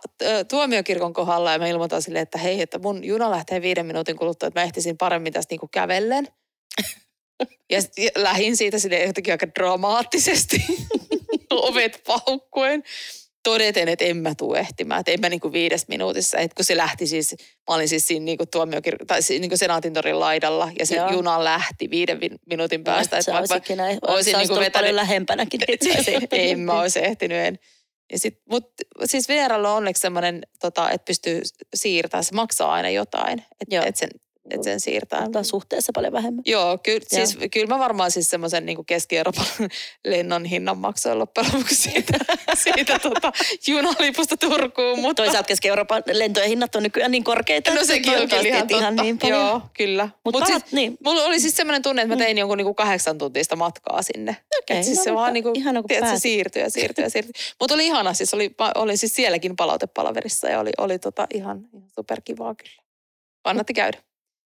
tuomiokirkon 0.49 1.14
kohdalla 1.14 1.52
ja 1.52 1.60
mä 1.60 1.68
ilmoitan 1.68 2.02
silleen, 2.02 2.24
että 2.24 2.38
hei, 2.38 2.62
että 2.62 2.80
mun 2.80 3.04
juna 3.04 3.32
lähtee 3.32 3.62
viiden 3.62 3.86
minuutin 3.86 4.18
kuluttua, 4.18 4.47
että 4.47 4.60
mä 4.60 4.64
ehtisin 4.64 4.97
paremmin 4.97 5.34
tästä 5.34 5.54
niinku 5.54 5.68
kävellen. 5.68 6.28
Ja 7.70 7.80
lähin 8.16 8.58
siitä 8.58 8.80
sille 8.80 9.04
jotenkin 9.04 9.34
aika 9.34 9.47
dramaattisesti 9.60 10.66
ovet 11.52 12.02
paukkuen. 12.08 12.84
Todeten, 13.44 13.88
että 13.88 14.06
en 14.06 14.18
mä 14.18 14.36
tule 14.36 14.60
ehtimään, 14.60 15.00
että 15.00 15.12
en 15.12 15.20
mä 15.20 15.30
niinku 15.30 15.52
viides 15.54 15.88
minuutissa. 15.88 16.38
Että 16.38 16.56
kun 16.56 16.66
se 16.66 16.78
lähti 16.78 17.08
siis, 17.08 17.36
mä 17.70 17.76
olin 17.76 17.88
siis 17.89 18.08
siinä 18.08 18.24
niinku 18.26 18.44
tuomiokir- 18.56 19.06
tai 19.08 19.22
siis 19.22 19.39
niinku 19.42 19.58
Senaatintorin 19.58 20.20
laidalla 20.20 20.72
ja 20.80 20.86
se 20.86 20.96
Joo. 20.96 21.12
juna 21.12 21.44
lähti 21.44 21.89
viiden 21.89 22.20
vi- 22.20 22.30
minuutin 22.46 22.84
päästä. 22.84 23.18
että 23.18 23.38
olisi 23.38 23.54
mä, 23.54 23.58
ikinä, 23.58 23.84
olisin 23.84 24.00
olisin 24.10 24.38
niinku 24.38 24.54
vetänyt- 24.56 24.74
paljon 24.74 24.96
lähempänäkin. 24.96 25.62
en 26.32 26.60
mä 26.60 26.82
olisi 26.82 27.06
ehtinyt. 27.06 27.38
En. 27.38 27.60
Ja 28.12 28.20
sit, 28.20 28.39
mut, 28.50 28.64
siis 29.06 29.30
VRllä 29.30 29.70
on 29.72 29.78
onneksi 29.78 30.02
semmoinen, 30.02 30.42
tota, 30.60 30.89
että 30.92 31.06
pystyy 31.06 31.42
siirtämään. 31.76 32.24
Se 32.24 32.36
maksaa 32.36 32.74
aina 32.74 32.89
jotain, 32.89 33.46
että 33.62 33.86
et 33.88 33.96
sen, 33.96 34.10
et 34.50 34.64
sen 34.64 34.80
siirtää. 34.80 35.24
Ottaa 35.24 35.44
suhteessa 35.44 35.92
paljon 35.96 36.14
vähemmän. 36.14 36.44
Joo, 36.46 36.78
kyllä, 36.78 37.00
Joo. 37.12 37.26
siis, 37.26 37.38
kyllä 37.52 37.68
mä 37.68 37.80
varmaan 37.80 38.12
siis 38.12 38.30
semmoisen 38.30 38.66
niin 38.66 38.86
Keski-Euroopan 38.86 39.46
lennon 40.06 40.46
hinnan 40.46 40.78
maksoin 40.78 41.20
loppujen 41.20 41.50
lopuksi 41.54 41.76
siitä, 41.76 42.18
siitä 42.64 43.00
tota, 43.00 43.32
junalipusta 43.68 44.38
Turkuun. 44.38 45.00
Mutta 45.00 45.24
Toisaalta 45.24 45.48
Keski-Euroopan 45.48 46.04
lentojen 46.14 46.50
hinnat 46.50 46.76
on 46.76 46.84
nykyään 46.84 47.12
niin 47.12 47.24
korkeita. 47.24 47.72
no 47.72 47.76
että 47.76 47.88
sekin 47.88 48.20
on 48.20 48.30
kyllä 48.30 48.42
ihan 48.42 48.68
totta. 48.68 48.78
ihan 48.78 48.96
niin 48.96 49.18
paljon. 49.18 49.39
Joo, 49.39 49.62
kyllä. 49.78 50.10
Mutta 50.26 50.39
Mut 50.39 50.48
siis, 50.48 50.72
niin, 50.72 50.98
mulla 51.06 51.24
oli 51.24 51.39
siis 51.39 51.56
semmoinen 51.56 51.82
tunne, 51.82 52.02
että 52.02 52.16
mä 52.16 52.24
tein 52.24 52.38
jonkun 52.38 52.58
niinku 52.58 52.74
kahdeksan 52.74 53.18
tuntista 53.18 53.56
matkaa 53.56 54.02
sinne. 54.02 54.38
okei. 54.62 54.78
Et 54.78 54.84
siis 54.84 54.98
no, 54.98 55.04
se 55.04 55.14
vaan 55.14 55.34
niinku, 55.34 55.52
ihana, 55.56 55.82
kun 55.82 55.88
tiedät, 55.88 56.10
se 56.10 56.20
siirtyi 56.20 56.62
ja 56.62 56.70
siirtyi 56.70 57.04
ja 57.04 57.10
siirtyi. 57.10 57.34
Mutta 57.60 57.76
oli 57.76 57.86
ihana, 57.86 58.14
siis 58.14 58.34
oli, 58.34 58.56
mä 58.60 58.72
olin 58.76 58.98
siis 58.98 59.16
sielläkin 59.16 59.56
palautepalaverissa 59.56 60.50
ja 60.50 60.60
oli, 60.60 60.72
oli 60.78 61.00
tota 61.00 61.28
ihan, 61.34 61.70
ihan 61.74 61.89
superkivaa 61.96 62.56
kyllä. 62.56 62.82
Kannatti 63.44 63.74
käydä. 63.74 63.98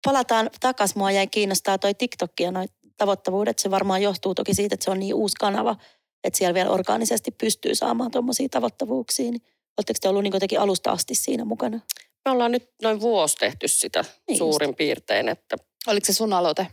Palataan 0.06 0.50
takaisin. 0.60 0.98
Mua 0.98 1.12
jäi 1.12 1.28
kiinnostaa 1.28 1.78
toi 1.78 1.94
TikTok 1.94 2.32
ja 2.40 2.52
noi 2.52 2.66
tavoittavuudet. 2.98 3.60
Se 3.60 3.72
varmaan 3.72 4.02
johtuu 4.02 4.36
toki 4.36 4.54
siitä, 4.54 4.74
että 4.74 4.84
se 4.84 4.92
on 4.92 5.00
niin 5.00 5.16
uusi 5.16 5.36
kanava, 5.40 5.76
että 6.24 6.38
siellä 6.38 6.54
vielä 6.54 6.70
orgaanisesti 6.70 7.32
pystyy 7.32 7.76
saamaan 7.76 8.12
tuommoisia 8.12 8.50
tavoittavuuksia. 8.50 9.32
Niin 9.32 9.42
Oletteko 9.78 9.98
te 10.02 10.10
ollut 10.10 10.24
niin 10.24 10.34
jotenkin 10.34 10.60
alusta 10.60 10.92
asti 10.92 11.16
siinä 11.16 11.46
mukana? 11.46 11.80
Me 12.26 12.32
ollaan 12.32 12.52
nyt 12.52 12.70
noin 12.84 13.02
vuosi 13.02 13.38
tehty 13.38 13.68
sitä 13.68 14.06
Niin 14.28 14.38
suurin 14.38 14.76
piirtein, 14.76 15.30
että 15.30 15.58
Oliko 15.88 16.06
se 16.06 16.14
sun 16.14 16.34
aloite? 16.34 16.68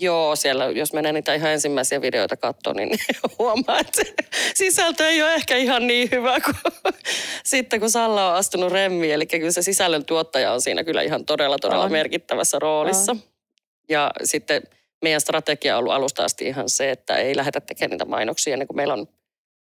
Joo, 0.00 0.36
siellä 0.36 0.64
jos 0.64 0.92
menee 0.92 1.12
niitä 1.12 1.34
ihan 1.34 1.50
ensimmäisiä 1.50 2.00
videoita 2.00 2.36
katsoa, 2.36 2.72
niin 2.72 2.90
huomaa, 3.38 3.78
että 3.80 4.02
sisältö 4.54 5.08
ei 5.08 5.22
ole 5.22 5.34
ehkä 5.34 5.56
ihan 5.56 5.86
niin 5.86 6.08
hyvä 6.12 6.40
kuin 6.40 6.56
sitten, 7.44 7.80
kun 7.80 7.90
Salla 7.90 8.30
on 8.30 8.36
astunut 8.36 8.72
remmiin. 8.72 9.14
Eli 9.14 9.26
kyllä 9.26 9.50
se 9.50 9.62
sisällön 9.62 10.04
tuottaja 10.04 10.52
on 10.52 10.60
siinä 10.60 10.84
kyllä 10.84 11.02
ihan 11.02 11.24
todella, 11.24 11.58
todella 11.58 11.84
On. 11.84 11.92
merkittävässä 11.92 12.58
roolissa. 12.58 13.16
Ja 13.88 14.10
sitten 14.24 14.62
meidän 15.02 15.20
strategia 15.20 15.74
on 15.74 15.78
ollut 15.78 15.92
alusta 15.92 16.24
asti 16.24 16.44
ihan 16.46 16.68
se, 16.68 16.90
että 16.90 17.16
ei 17.16 17.36
lähdetä 17.36 17.60
tekemään 17.60 17.90
niitä 17.90 18.04
mainoksia 18.04 18.52
ennen 18.52 18.68
kuin 18.68 18.76
meillä 18.76 18.94
on 18.94 19.08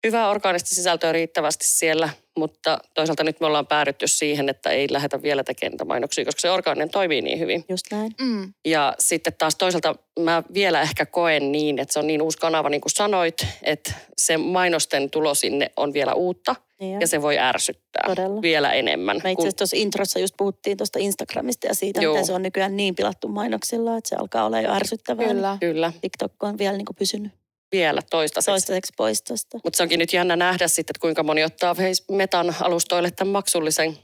hyvää 0.07 0.29
orgaanista 0.29 0.75
sisältöä 0.75 1.11
riittävästi 1.11 1.67
siellä, 1.67 2.09
mutta 2.37 2.79
toisaalta 2.93 3.23
nyt 3.23 3.39
me 3.39 3.45
ollaan 3.47 3.67
päädytty 3.67 4.07
siihen, 4.07 4.49
että 4.49 4.69
ei 4.69 4.87
lähdetä 4.91 5.21
vielä 5.21 5.43
tekemään 5.43 5.71
niitä 5.71 5.85
mainoksia, 5.85 6.25
koska 6.25 6.41
se 6.41 6.51
orgaaninen 6.51 6.89
toimii 6.89 7.21
niin 7.21 7.39
hyvin. 7.39 7.65
Just 7.69 7.85
näin. 7.91 8.11
Mm. 8.21 8.53
Ja 8.65 8.93
sitten 8.99 9.33
taas 9.37 9.55
toisaalta 9.55 9.95
mä 10.19 10.43
vielä 10.53 10.81
ehkä 10.81 11.05
koen 11.05 11.51
niin, 11.51 11.79
että 11.79 11.93
se 11.93 11.99
on 11.99 12.07
niin 12.07 12.21
uusi 12.21 12.37
kanava, 12.37 12.69
niin 12.69 12.81
kuin 12.81 12.91
sanoit, 12.91 13.35
että 13.63 13.93
se 14.17 14.37
mainosten 14.37 15.09
tulo 15.09 15.35
sinne 15.35 15.71
on 15.77 15.93
vielä 15.93 16.13
uutta 16.13 16.55
Niin 16.79 17.01
ja 17.01 17.07
se 17.07 17.21
voi 17.21 17.39
ärsyttää 17.39 18.03
Todella. 18.07 18.41
vielä 18.41 18.71
enemmän. 18.73 19.21
Me 19.23 19.31
itse 19.31 19.35
kun- 19.35 19.43
asiassa 19.43 19.57
tuossa 19.57 19.77
introssa 19.77 20.19
just 20.19 20.33
puhuttiin 20.37 20.77
tuosta 20.77 20.99
Instagramista 20.99 21.67
ja 21.67 21.73
siitä, 21.75 22.01
Joo. 22.01 22.13
miten 22.13 22.25
se 22.25 22.33
on 22.33 22.43
nykyään 22.43 22.77
niin 22.77 22.95
pilattu 22.95 23.27
mainoksilla, 23.27 23.97
että 23.97 24.09
se 24.09 24.15
alkaa 24.15 24.45
olla 24.45 24.61
jo 24.61 24.71
ärsyttävää. 24.73 25.27
Kyllä. 25.27 25.57
Kyllä, 25.59 25.93
TikTok 26.01 26.43
on 26.43 26.57
vielä 26.57 26.77
niin 26.77 26.85
kuin 26.85 26.95
pysynyt 26.95 27.31
vielä 27.73 28.01
toistaiseksi. 28.09 28.51
toistaiseksi 28.51 28.93
pois 28.97 29.21
tuosta. 29.21 29.59
Mutta 29.63 29.77
se 29.77 29.83
onkin 29.83 29.99
nyt 29.99 30.13
jännä 30.13 30.35
nähdä 30.35 30.67
sitten, 30.67 30.91
että 30.93 31.01
kuinka 31.01 31.23
moni 31.23 31.43
ottaa 31.43 31.75
Metan 32.11 32.55
alustoille 32.61 33.11
tämän 33.11 33.31
maksullisen 33.31 33.97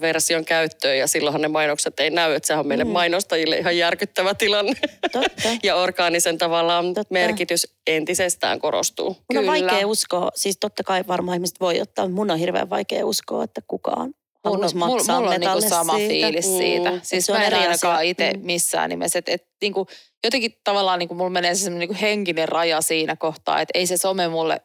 version 0.00 0.44
käyttöön 0.44 0.98
ja 0.98 1.06
silloinhan 1.06 1.40
ne 1.42 1.48
mainokset 1.48 2.00
ei 2.00 2.10
näy, 2.10 2.34
että 2.34 2.46
sehän 2.46 2.60
on 2.60 2.66
meille 2.66 2.84
Mm. 2.84 2.90
mainostajille 2.90 3.58
ihan 3.58 3.76
järkyttävä 3.76 4.34
tilanne. 4.34 4.72
Totta. 5.12 5.48
ja 5.62 5.76
orgaanisen 5.76 6.38
tavallaan 6.38 6.94
Totta. 6.94 7.12
merkitys 7.14 7.66
entisestään 7.86 8.60
korostuu. 8.60 9.08
Mun 9.08 9.18
on 9.38 9.44
Kyllä. 9.56 9.70
vaikea 9.70 9.86
uskoa, 9.86 10.30
siis 10.34 10.56
totta 10.60 10.82
kai 10.84 11.04
varmaan 11.08 11.36
ihmiset 11.36 11.60
voi 11.60 11.80
ottaa, 11.80 12.04
mutta 12.04 12.14
mun 12.16 12.30
on 12.30 12.38
hirveän 12.38 12.70
vaikea 12.70 13.06
uskoa, 13.06 13.44
että 13.44 13.60
kukaan 13.66 14.14
haluaisi 14.44 14.76
mulla, 14.76 14.92
maksaa 14.94 15.20
mulla 15.20 15.30
on 15.34 15.40
niinku 15.40 15.60
sama 15.68 15.96
siitä. 15.96 16.08
fiilis 16.26 16.46
Mm. 16.46 16.56
siitä. 16.56 16.98
Siis 17.02 17.26
se 17.26 17.32
on 17.32 17.38
mä 17.38 17.44
en 17.46 17.54
ainakaan 17.54 18.04
itse 18.04 18.32
Mm. 18.32 18.40
missään 18.46 18.90
nimessä. 18.90 19.18
Et, 19.18 19.28
et, 19.28 19.46
niinku, 19.62 19.86
jotenkin 20.24 20.52
tavallaan 20.64 20.98
niinku, 20.98 21.14
mulla 21.14 21.30
menee 21.30 21.54
se 21.54 21.70
niinku 21.70 21.96
henkinen 22.00 22.48
raja 22.48 22.80
siinä 22.80 23.16
kohtaa, 23.16 23.60
että 23.60 23.78
ei 23.78 23.86
se 23.86 23.96
some 23.96 24.28
mulle 24.28 24.60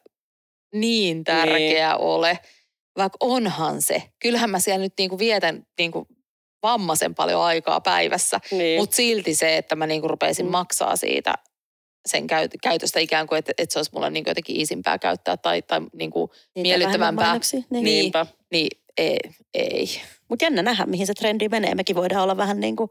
niin 0.75 1.23
tärkeä 1.23 1.89
niin. 1.93 2.01
ole. 2.01 2.39
Vaikka 2.97 3.17
onhan 3.19 3.81
se. 3.81 4.03
Kyllähän 4.21 4.49
mä 4.49 4.59
siellä 4.59 4.83
nyt 4.83 4.93
niinku 4.99 5.19
vietän 5.19 5.63
niinku 5.79 6.07
vammaisen 6.63 7.15
paljon 7.15 7.41
aikaa 7.41 7.81
päivässä. 7.81 8.39
Niin. 8.51 8.79
Mutta 8.79 8.95
silti 8.95 9.35
se, 9.35 9.57
että 9.57 9.75
mä 9.75 9.87
niinku 9.87 10.07
rupeisin 10.07 10.45
Mm. 10.45 10.51
maksaa 10.51 10.95
siitä 10.95 11.33
sen 12.09 12.27
käyt- 12.27 12.55
käytöstä 12.63 12.99
ikään 12.99 13.27
kuin, 13.27 13.39
että, 13.39 13.51
että 13.57 13.73
se 13.73 13.79
olisi 13.79 13.91
mulle 13.93 14.09
niinku 14.09 14.29
jotenkin 14.29 14.55
iisimpää 14.55 14.99
käyttää 14.99 15.37
tai, 15.37 15.61
tai 15.61 15.81
niinku, 15.93 16.31
Niitä 16.55 16.67
miellyttävämpää. 16.67 17.39
Niin. 17.53 17.65
Niin. 17.69 17.83
Niinpä. 17.83 18.25
niin 18.51 18.67
ei. 18.97 19.17
ei. 19.53 20.01
Mutta 20.29 20.45
jännä 20.45 20.61
nähdä, 20.61 20.85
mihin 20.85 21.07
se 21.07 21.13
trendi 21.13 21.49
menee. 21.49 21.75
Mekin 21.75 21.95
voidaan 21.95 22.23
olla 22.23 22.37
vähän 22.37 22.59
niin 22.59 22.75
kuin 22.75 22.89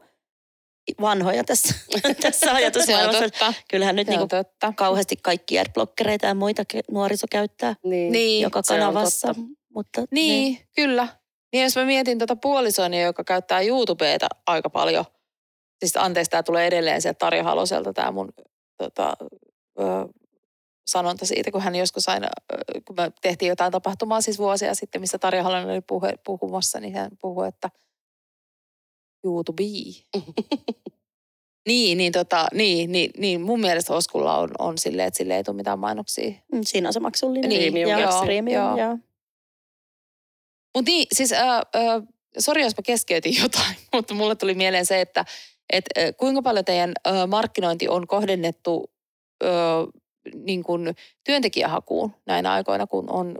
vanhoja 1.01 1.43
tässä, 1.43 1.75
tässä 2.21 2.53
ajatusmaailmassa. 2.53 3.53
Kyllähän 3.69 3.95
nyt 3.95 4.07
niin 4.07 4.27
totta. 4.27 4.73
kauheasti 4.75 5.15
kaikki 5.21 5.59
adblockereita 5.59 6.25
ja 6.25 6.35
muita 6.35 6.63
nuoriso 6.91 7.27
käyttää 7.31 7.75
Niin. 7.83 8.11
Niin, 8.11 8.41
joka 8.41 8.61
kanavassa. 8.67 9.35
Mutta 9.75 10.03
Niin, 10.11 10.59
kyllä. 10.75 11.07
Niin 11.53 11.63
jos 11.63 11.75
mä 11.75 11.85
mietin 11.85 12.17
tuota 12.17 12.35
puolisonia, 12.35 13.01
joka 13.01 13.23
käyttää 13.23 13.61
YouTubeta 13.61 14.27
aika 14.47 14.69
paljon. 14.69 15.05
Siis 15.79 15.97
anteeksi, 15.97 16.29
tämä 16.29 16.43
tulee 16.43 16.67
edelleen 16.67 17.01
sieltä 17.01 17.17
Tarja 17.17 17.43
Haloselta 17.43 17.93
tämä 17.93 18.11
mun 18.11 18.33
tota, 18.77 19.13
ö, 19.79 19.83
sanonta 20.87 21.25
siitä, 21.25 21.51
kun 21.51 21.61
hän 21.61 21.75
joskus 21.75 22.09
aina, 22.09 22.27
kun 22.85 22.95
me 22.95 23.11
tehtiin 23.21 23.49
jotain 23.49 23.71
tapahtumaa 23.71 24.21
siis 24.21 24.39
vuosia 24.39 24.75
sitten, 24.75 25.01
missä 25.01 25.17
Tarja 25.17 25.43
Halonen 25.43 25.69
oli 25.69 25.81
puhe, 25.81 26.13
puhumassa, 26.25 26.79
niin 26.79 26.95
hän 26.95 27.11
puhui, 27.21 27.47
että 27.47 27.69
YouTube. 29.23 29.63
niin, 31.67 31.97
niin, 31.97 32.11
tota, 32.11 32.47
niin, 32.53 32.91
niin, 32.91 33.11
niin, 33.17 33.41
mun 33.41 33.59
mielestä 33.59 33.93
Oskulla 33.93 34.37
on, 34.37 34.49
on 34.59 34.77
silleen, 34.77 35.07
että 35.07 35.17
sille 35.17 35.35
ei 35.35 35.43
tule 35.43 35.55
mitään 35.55 35.79
mainoksia. 35.79 36.33
Mm, 36.51 36.61
Siinä 36.63 36.89
on 36.89 36.93
se 36.93 36.99
maksullinen. 36.99 37.49
Niin, 37.49 37.77
ja 37.77 37.99
joo, 37.99 38.21
premium, 38.21 38.67
joo. 38.67 38.77
joo. 38.77 38.97
Mutta 40.75 40.91
niin, 40.91 41.07
siis, 41.13 41.33
äh, 41.33 41.57
äh, 41.57 42.03
sori 42.39 42.61
jos 42.61 42.77
mä 42.77 42.81
keskeytin 42.83 43.35
jotain, 43.43 43.75
mutta 43.93 44.13
mulle 44.13 44.35
tuli 44.35 44.53
mieleen 44.53 44.85
se, 44.85 45.01
että 45.01 45.25
et, 45.69 45.85
äh, 45.97 46.13
kuinka 46.17 46.41
paljon 46.41 46.65
teidän 46.65 46.93
äh, 47.07 47.27
markkinointi 47.27 47.89
on 47.89 48.07
kohdennettu 48.07 48.91
äh, 49.43 49.49
niin 50.33 50.63
kuin 50.63 50.95
työntekijähakuun 51.23 52.11
näinä 52.25 52.51
aikoina, 52.51 52.87
kun 52.87 53.09
on 53.09 53.37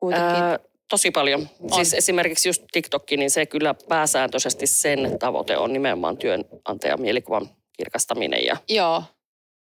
kuitenkin... 0.00 0.42
Ää, 0.42 0.58
tosi 0.90 1.10
paljon. 1.10 1.48
On. 1.60 1.74
Siis 1.74 1.94
esimerkiksi 1.94 2.48
just 2.48 2.64
TikTok, 2.72 3.10
niin 3.10 3.30
se 3.30 3.46
kyllä 3.46 3.74
pääsääntöisesti 3.88 4.66
sen 4.66 5.18
tavoite 5.18 5.56
on 5.56 5.72
nimenomaan 5.72 6.16
työnantajan 6.16 7.00
mielikuvan 7.00 7.48
kirkastaminen 7.72 8.44
ja 8.44 8.56
Joo, 8.68 9.02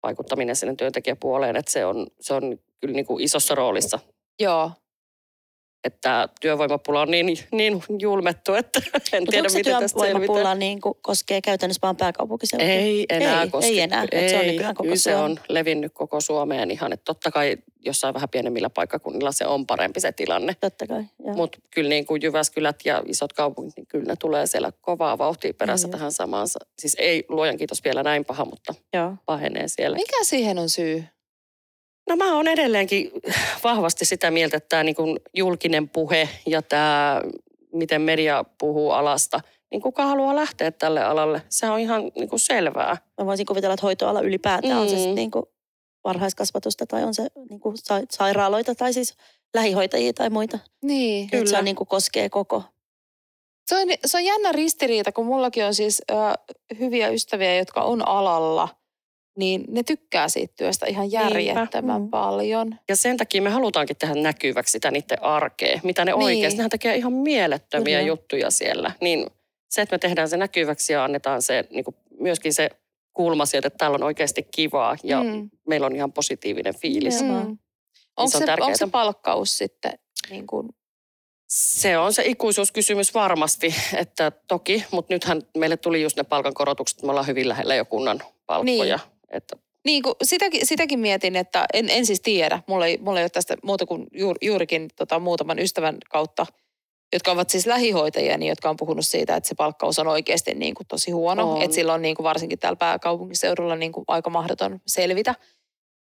vaikuttaminen 0.03 0.57
sinne 0.57 0.75
työntekijäpuoleen. 0.75 1.57
Että 1.57 1.73
se 1.73 1.87
on, 1.87 2.07
se 2.21 2.35
on 2.35 2.59
kyllä 2.81 2.95
niin 2.95 3.07
kuin 3.07 3.25
isossa 3.25 3.55
roolissa. 3.55 3.99
joo. 4.41 4.71
Että 5.87 6.29
työvoimapula 6.41 7.01
on 7.01 7.11
niin, 7.11 7.39
niin 7.53 7.83
julmettu, 8.01 8.55
että 8.55 8.81
en 9.13 9.23
Mutta 9.23 9.31
tiedä, 9.31 9.39
onko 9.39 9.49
se 9.49 9.59
miten 9.59 9.79
tästä 9.79 10.01
työvoimapula 10.01 10.55
niin 10.55 10.81
kuin 10.81 10.95
koskee 11.03 11.41
käytännössä 11.41 11.81
vaan 11.83 11.97
pääkaupunkiseutua? 11.97 12.69
Ei 12.69 13.07
enää 13.09 13.43
ei, 13.43 13.51
koske. 13.51 13.71
ei 13.71 13.81
enää. 13.81 14.07
Ei, 14.13 14.29
se 14.29 14.39
on 14.39 14.47
nykyään 14.47 14.75
koko 14.75 14.83
kyllä 14.85 14.97
se 14.97 15.17
on 15.17 15.41
levinnyt 15.49 15.93
koko 15.95 16.21
Suomeen 16.21 16.71
ihan. 16.71 16.93
Että 16.93 17.05
totta 17.05 17.31
kai 17.31 17.57
jossain 17.85 18.15
vähän 18.15 18.29
pienemmillä 18.29 18.71
paikkakunnilla 18.71 19.33
se 19.33 19.47
on 19.47 19.67
parempi 19.67 20.01
se 20.01 20.13
tilanne. 20.13 20.57
Totta 20.61 20.87
kai. 20.87 21.05
Mutta 21.19 21.59
kyllä 21.75 21.89
niin 21.89 22.07
kuin 22.07 22.23
Jyväskylät 22.23 22.77
ja 22.85 23.03
isot 23.07 23.33
kaupungit, 23.33 23.77
niin 23.77 23.87
kyllä 23.87 24.05
ne 24.05 24.15
tulee 24.21 24.47
siellä 24.47 24.73
kovaa 24.81 25.19
vauhtia 25.19 25.55
perässä 25.55 25.87
Mm. 25.87 25.91
tähän 25.91 26.13
samaan. 26.13 26.47
Siis 26.79 26.97
ei 26.99 27.25
luojan 27.29 27.57
kiitos 27.57 27.85
vielä 27.85 28.03
näin 28.03 28.25
paha, 28.25 28.45
mutta 28.45 28.75
Joo. 28.95 29.15
pahenee 29.27 29.69
siellä. 29.69 29.97
Mikä 29.97 30.25
siihen 30.25 30.59
on 30.59 30.69
syy? 30.69 31.05
No 32.09 32.17
mä 32.17 32.37
oon 32.37 32.49
edelleenkin 32.49 33.11
vahvasti 33.65 34.05
sitä 34.05 34.31
mieltä, 34.31 34.57
että 34.57 34.69
tämä 34.69 34.85
niin 34.85 34.95
kuin 34.95 35.19
julkinen 35.35 35.89
puhe 35.89 36.29
ja 36.47 36.63
tämä, 36.63 37.23
miten 37.73 38.03
media 38.03 38.45
puhuu 38.59 38.91
alasta, 38.91 39.41
niin 39.71 39.83
kuka 39.83 40.07
haluaa 40.07 40.37
lähteä 40.37 40.71
tälle 40.71 41.05
alalle? 41.05 41.43
Se 41.49 41.71
on 41.71 41.81
ihan 41.81 42.03
niin 42.15 42.29
kuin 42.29 42.41
selvää. 42.41 42.97
Mä 43.21 43.27
voisin 43.27 43.47
kuvitella, 43.47 43.75
että 43.75 43.87
hoitoala 43.87 44.21
ylipäätään 44.21 44.79
on 44.79 44.89
se 44.89 44.97
Mm. 45.09 45.15
niin 45.15 45.31
kuin 45.31 45.45
varhaiskasvatusta 46.05 46.87
tai 46.87 47.05
on 47.05 47.15
se 47.15 47.27
niin 47.51 47.61
kuin 47.61 47.77
sa- 47.77 48.03
sairaaloita 48.11 48.75
tai 48.75 48.93
siis 48.93 49.15
lähihoitajia 49.55 50.13
tai 50.13 50.31
muita. 50.31 50.59
Niin. 50.83 51.25
Että 51.25 51.37
se 51.37 51.45
Kyllä. 51.45 51.59
on 51.59 51.65
niin 51.65 51.77
kuin 51.77 51.89
koskee 51.89 52.29
koko. 52.29 52.63
Se 53.67 53.77
on, 53.77 53.89
se 54.07 54.17
on 54.17 54.25
jännä 54.25 54.53
ristiriita, 54.53 55.13
kun 55.13 55.27
mullakin 55.27 55.65
on 55.65 55.75
siis 55.75 56.03
ö, 56.11 56.15
hyviä 56.79 57.09
ystäviä, 57.09 57.57
jotka 57.57 57.83
on 57.83 58.09
alalla, 58.09 58.69
niin 59.37 59.65
ne 59.69 59.83
tykkää 59.83 60.29
siitä 60.29 60.55
työstä 60.57 60.87
ihan 60.87 61.13
järjettömän 61.13 62.03
Mm. 62.03 62.09
paljon. 62.11 62.75
Ja 62.89 62.97
sen 62.97 63.17
takia 63.17 63.43
me 63.43 63.51
halutaankin 63.51 63.97
tehdä 63.97 64.15
näkyväksi 64.15 64.73
sitä 64.73 64.91
niiden 64.91 65.23
arkea, 65.23 65.81
mitä 65.83 66.05
ne 66.05 66.13
Niin. 66.13 66.25
oikeasti, 66.25 66.57
nehän 66.57 66.71
tekee 66.71 66.97
ihan 66.97 67.13
mielettömiä 67.13 67.99
Kyllä. 67.99 68.09
juttuja 68.09 68.51
siellä. 68.51 68.93
Niin 69.01 69.27
se, 69.71 69.83
että 69.83 69.95
me 69.95 69.99
tehdään 69.99 70.29
se 70.29 70.37
näkyväksi 70.37 70.93
ja 70.93 71.05
annetaan 71.05 71.43
se 71.43 71.65
niin 71.71 71.85
kuin 71.85 71.97
myöskin 72.21 72.55
se 72.55 72.71
kulma 73.13 73.47
sieltä, 73.47 73.67
että 73.69 73.79
täällä 73.79 73.95
on 73.95 74.03
oikeasti 74.03 74.43
kivaa 74.43 74.97
ja 75.03 75.23
Mm. 75.23 75.51
meillä 75.69 75.87
on 75.87 75.97
ihan 75.97 76.13
positiivinen 76.13 76.75
fiilis. 76.75 77.23
Mm. 77.23 77.59
Onko 78.17 78.31
se 78.31 78.37
on 78.37 78.47
se, 78.47 78.53
onko 78.61 78.77
se 78.77 78.87
palkkaus 78.87 79.59
sitten 79.59 79.93
niin 80.31 80.47
kuin, 80.47 80.69
Se 81.49 81.99
on 81.99 82.13
se 82.13 82.23
ikuisuuskysymys 82.27 83.15
varmasti, 83.15 83.75
että 83.97 84.33
toki, 84.49 84.85
mutta 84.91 85.15
nythän 85.15 85.43
meille 85.59 85.77
tuli 85.77 86.03
just 86.03 86.17
ne 86.17 86.23
palkankorotukset, 86.25 87.03
me 87.03 87.11
ollaan 87.11 87.27
hyvin 87.27 87.49
lähellä 87.49 87.75
jo 87.75 87.85
kunnan 87.85 88.23
palkkoja. 88.47 88.97
Niin. 88.97 89.16
Että 89.33 89.57
niin 89.85 90.03
kuin, 90.03 90.15
sitäkin, 90.23 90.67
sitäkin 90.67 90.99
mietin, 90.99 91.37
että 91.37 91.67
en, 91.73 91.91
en 91.91 92.07
siis 92.07 92.21
tiedä. 92.21 92.63
Mulla 92.67 92.87
ei, 92.87 92.99
mulla 92.99 93.21
ei 93.21 93.25
ole 93.25 93.31
tästä 93.31 93.57
muuta 93.63 93.87
kuin 93.87 94.07
juur, 94.13 94.37
juurikin 94.43 94.89
tota, 94.97 95.19
muutaman 95.19 95.59
ystävän 95.59 95.97
kautta, 96.11 96.47
jotka 97.13 97.31
ovat 97.31 97.51
siis 97.51 97.67
lähihoitajia, 97.67 98.39
niin 98.39 98.49
jotka 98.49 98.71
on 98.71 98.77
puhunut 98.77 99.07
siitä, 99.07 99.37
että 99.37 99.49
se 99.49 99.55
palkkaus 99.55 99.99
on 99.99 100.07
oikeasti 100.07 100.55
niin 100.55 100.75
kuin 100.75 100.87
tosi 100.87 101.11
huono. 101.11 101.53
On. 101.53 101.63
Että 101.63 101.75
silloin 101.75 102.03
niin 102.03 102.17
kuin 102.17 102.25
varsinkin 102.25 102.59
täällä 102.59 102.77
pääkaupunkiseudulla 102.77 103.77
niin 103.77 103.93
kuin 103.93 104.05
aika 104.09 104.31
mahdoton 104.31 104.81
selvitä. 104.87 105.35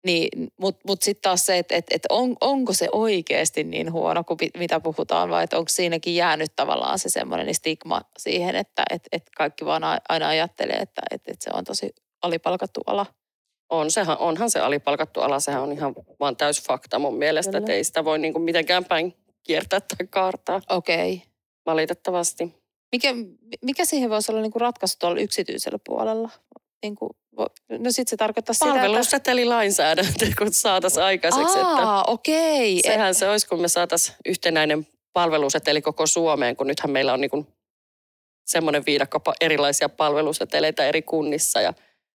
Niin, 0.05 0.51
Mutta 0.59 0.81
mut 0.87 1.01
sitten 1.01 1.21
taas 1.21 1.45
se, 1.45 1.57
että 1.57 1.75
et, 1.75 1.85
et 1.91 2.01
on, 2.09 2.35
onko 2.41 2.73
se 2.73 2.87
oikeasti 2.91 3.63
niin 3.63 3.91
huono 3.91 4.23
kuin 4.23 4.37
mitä 4.57 4.79
puhutaan, 4.79 5.29
vai 5.29 5.43
että 5.43 5.57
onko 5.57 5.69
siinäkin 5.69 6.15
jäänyt 6.15 6.55
tavallaan 6.55 6.99
se 6.99 7.09
semmoinen 7.09 7.55
stigma 7.55 8.01
siihen, 8.17 8.55
että 8.55 8.83
et, 8.89 9.07
et 9.11 9.23
kaikki 9.37 9.65
vaan 9.65 9.83
aina 10.09 10.27
ajattelee, 10.27 10.77
että 10.77 11.01
et, 11.11 11.21
et 11.27 11.41
se 11.41 11.49
on 11.53 11.63
tosi 11.63 11.89
alipalkattu 12.21 12.81
ala. 12.85 13.05
on, 13.69 13.91
sehän, 13.91 14.17
onhan 14.17 14.49
se 14.49 14.59
alipalkattu 14.59 15.21
ala, 15.21 15.39
sehän 15.39 15.61
on 15.61 15.71
ihan 15.71 15.95
vaan 16.19 16.37
täys 16.37 16.63
fakta 16.63 16.99
mun 16.99 17.17
mielestä, 17.17 17.57
että 17.57 17.73
ei 17.73 17.83
sitä 17.83 18.05
voi 18.05 18.19
niin 18.19 18.33
kuin 18.33 18.43
mitenkään 18.43 18.85
päin 18.85 19.13
kiertää 19.43 19.79
tai 19.79 20.07
kaartaa 20.09 20.61
Okei. 20.69 21.13
Okay. 21.13 21.27
valitettavasti. 21.65 22.55
Mikä, 22.91 23.09
mikä 23.61 23.85
siihen 23.85 24.09
voisi 24.09 24.31
olla 24.31 24.41
niin 24.41 24.51
kuin 24.51 24.61
ratkaisu 24.61 24.95
tuolla 24.99 25.19
yksityisellä 25.19 25.79
puolella? 25.85 26.29
Niin 26.83 26.95
kuin, 26.95 27.09
no 27.69 27.91
sitten 27.91 28.09
se 28.09 28.17
tarkoittaa 28.17 28.53
sitä, 28.53 28.65
että... 28.65 28.81
Palvelusetelilainsäädäntö, 28.81 30.27
kun 30.37 30.53
saataisiin 30.53 31.03
aikaiseksi. 31.03 31.59
Että 31.59 31.67
Aa, 31.67 32.03
okei. 32.07 32.79
Okay. 32.79 32.91
sehän 32.91 33.15
se 33.15 33.29
olisi, 33.29 33.47
kun 33.47 33.61
me 33.61 33.67
saataisiin 33.67 34.17
yhtenäinen 34.25 34.87
palveluseteli 35.13 35.81
koko 35.81 36.07
Suomeen, 36.07 36.55
kun 36.55 36.67
nythän 36.67 36.91
meillä 36.91 37.13
on 37.13 37.21
niin 37.21 37.47
semmoinen 38.45 38.83
viidakko 38.85 39.21
erilaisia 39.41 39.89
palveluseteleitä 39.89 40.85
eri 40.85 41.01
kunnissa. 41.01 41.61
Ja, 41.61 41.73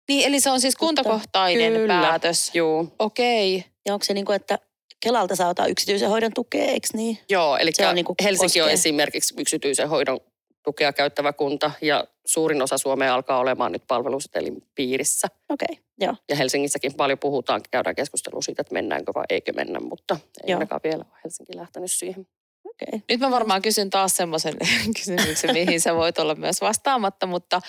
Niin, 0.09 0.29
eli 0.29 0.41
se 0.41 0.51
on 0.51 0.61
siis 0.61 0.77
kuntakohtainen 0.77 1.73
Kyllä. 1.73 2.01
päätös. 2.01 2.51
juu, 2.55 2.93
Okei. 2.99 3.57
Okay. 3.57 3.71
Ja 3.87 3.95
onko 3.95 4.05
se 4.05 4.15
niin 4.15 4.25
kuin, 4.25 4.37
että 4.37 4.59
Kelalta 5.01 5.37
saa 5.37 5.49
ottaa 5.49 5.67
yksityisen 5.67 6.09
hoidon 6.09 6.33
tukea, 6.35 6.65
eikö 6.65 6.89
niin? 6.93 7.19
joo, 7.29 7.57
eli 7.57 7.73
Se 7.73 7.87
on 7.87 7.95
niin 7.95 8.05
kuin 8.05 8.17
Helsinki 8.23 8.61
on 8.61 8.65
koskee. 8.65 8.73
esimerkiksi 8.73 9.35
yksityisen 9.39 9.89
hoidon 9.89 10.21
tukea 10.65 10.93
käyttävä 10.93 11.33
kunta 11.33 11.71
ja 11.83 12.07
suurin 12.27 12.63
osa 12.63 12.79
Suomea 12.79 13.15
alkaa 13.15 13.39
olemaan 13.39 13.73
nyt 13.73 13.83
palvelusetelin 13.89 14.63
piirissä. 14.75 15.29
Okei, 15.49 15.67
okay, 15.71 15.85
joo. 16.01 16.15
Ja 16.29 16.37
Helsingissäkin 16.37 16.95
paljon 16.95 17.19
puhutaan, 17.19 17.61
käydään 17.71 17.95
keskustelua 17.97 18.43
siitä, 18.43 18.61
että 18.61 18.73
mennäänkö 18.73 19.13
vai 19.15 19.25
eikö 19.31 19.53
mennä, 19.53 19.81
mutta 19.81 20.17
ei 20.45 20.51
Joo. 20.51 20.57
ainakaan 20.59 20.81
vielä 20.85 21.05
ole 21.11 21.19
Helsinki 21.25 21.57
lähtenyt 21.57 21.93
siihen. 21.93 22.27
Okei. 22.65 22.87
Okay. 22.89 23.01
Nyt 23.09 23.21
mä 23.21 23.31
varmaan 23.31 23.63
kysyn 23.63 23.91
taas 23.91 24.17
semmoisen 24.17 24.55
kysymyksen, 24.99 25.53
mihin 25.53 25.81
sä 25.81 25.95
voit 25.95 26.19
olla 26.19 26.35
myös 26.35 26.61
vastaamatta, 26.61 27.27
mutta, 27.27 27.61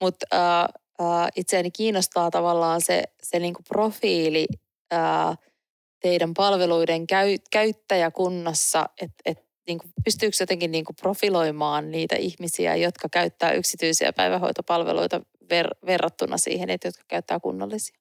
mutta 0.00 0.26
äh, 0.34 0.82
itseäni 1.36 1.70
kiinnostaa 1.70 2.30
tavallaan 2.30 2.80
se, 2.80 3.02
se 3.22 3.38
niinku 3.38 3.62
profiili 3.68 4.46
äh, 4.92 5.38
teidän 6.00 6.34
palveluiden 6.34 7.06
käy, 7.06 7.36
käyttäjäkunnassa, 7.50 8.86
että 9.00 9.22
et, 9.24 9.44
niinku, 9.68 9.86
pystyykö 10.04 10.36
jotenkin 10.40 10.70
niinku 10.70 10.92
profiloimaan 10.92 11.90
niitä 11.90 12.16
ihmisiä, 12.16 12.76
jotka 12.76 13.08
käyttää 13.08 13.52
yksityisiä 13.52 14.12
päivähoitopalveluita 14.12 15.20
ver, 15.50 15.68
verrattuna 15.86 16.38
siihen, 16.38 16.70
että 16.70 16.88
jotka 16.88 17.04
käyttää 17.08 17.40
kunnallisia? 17.40 17.96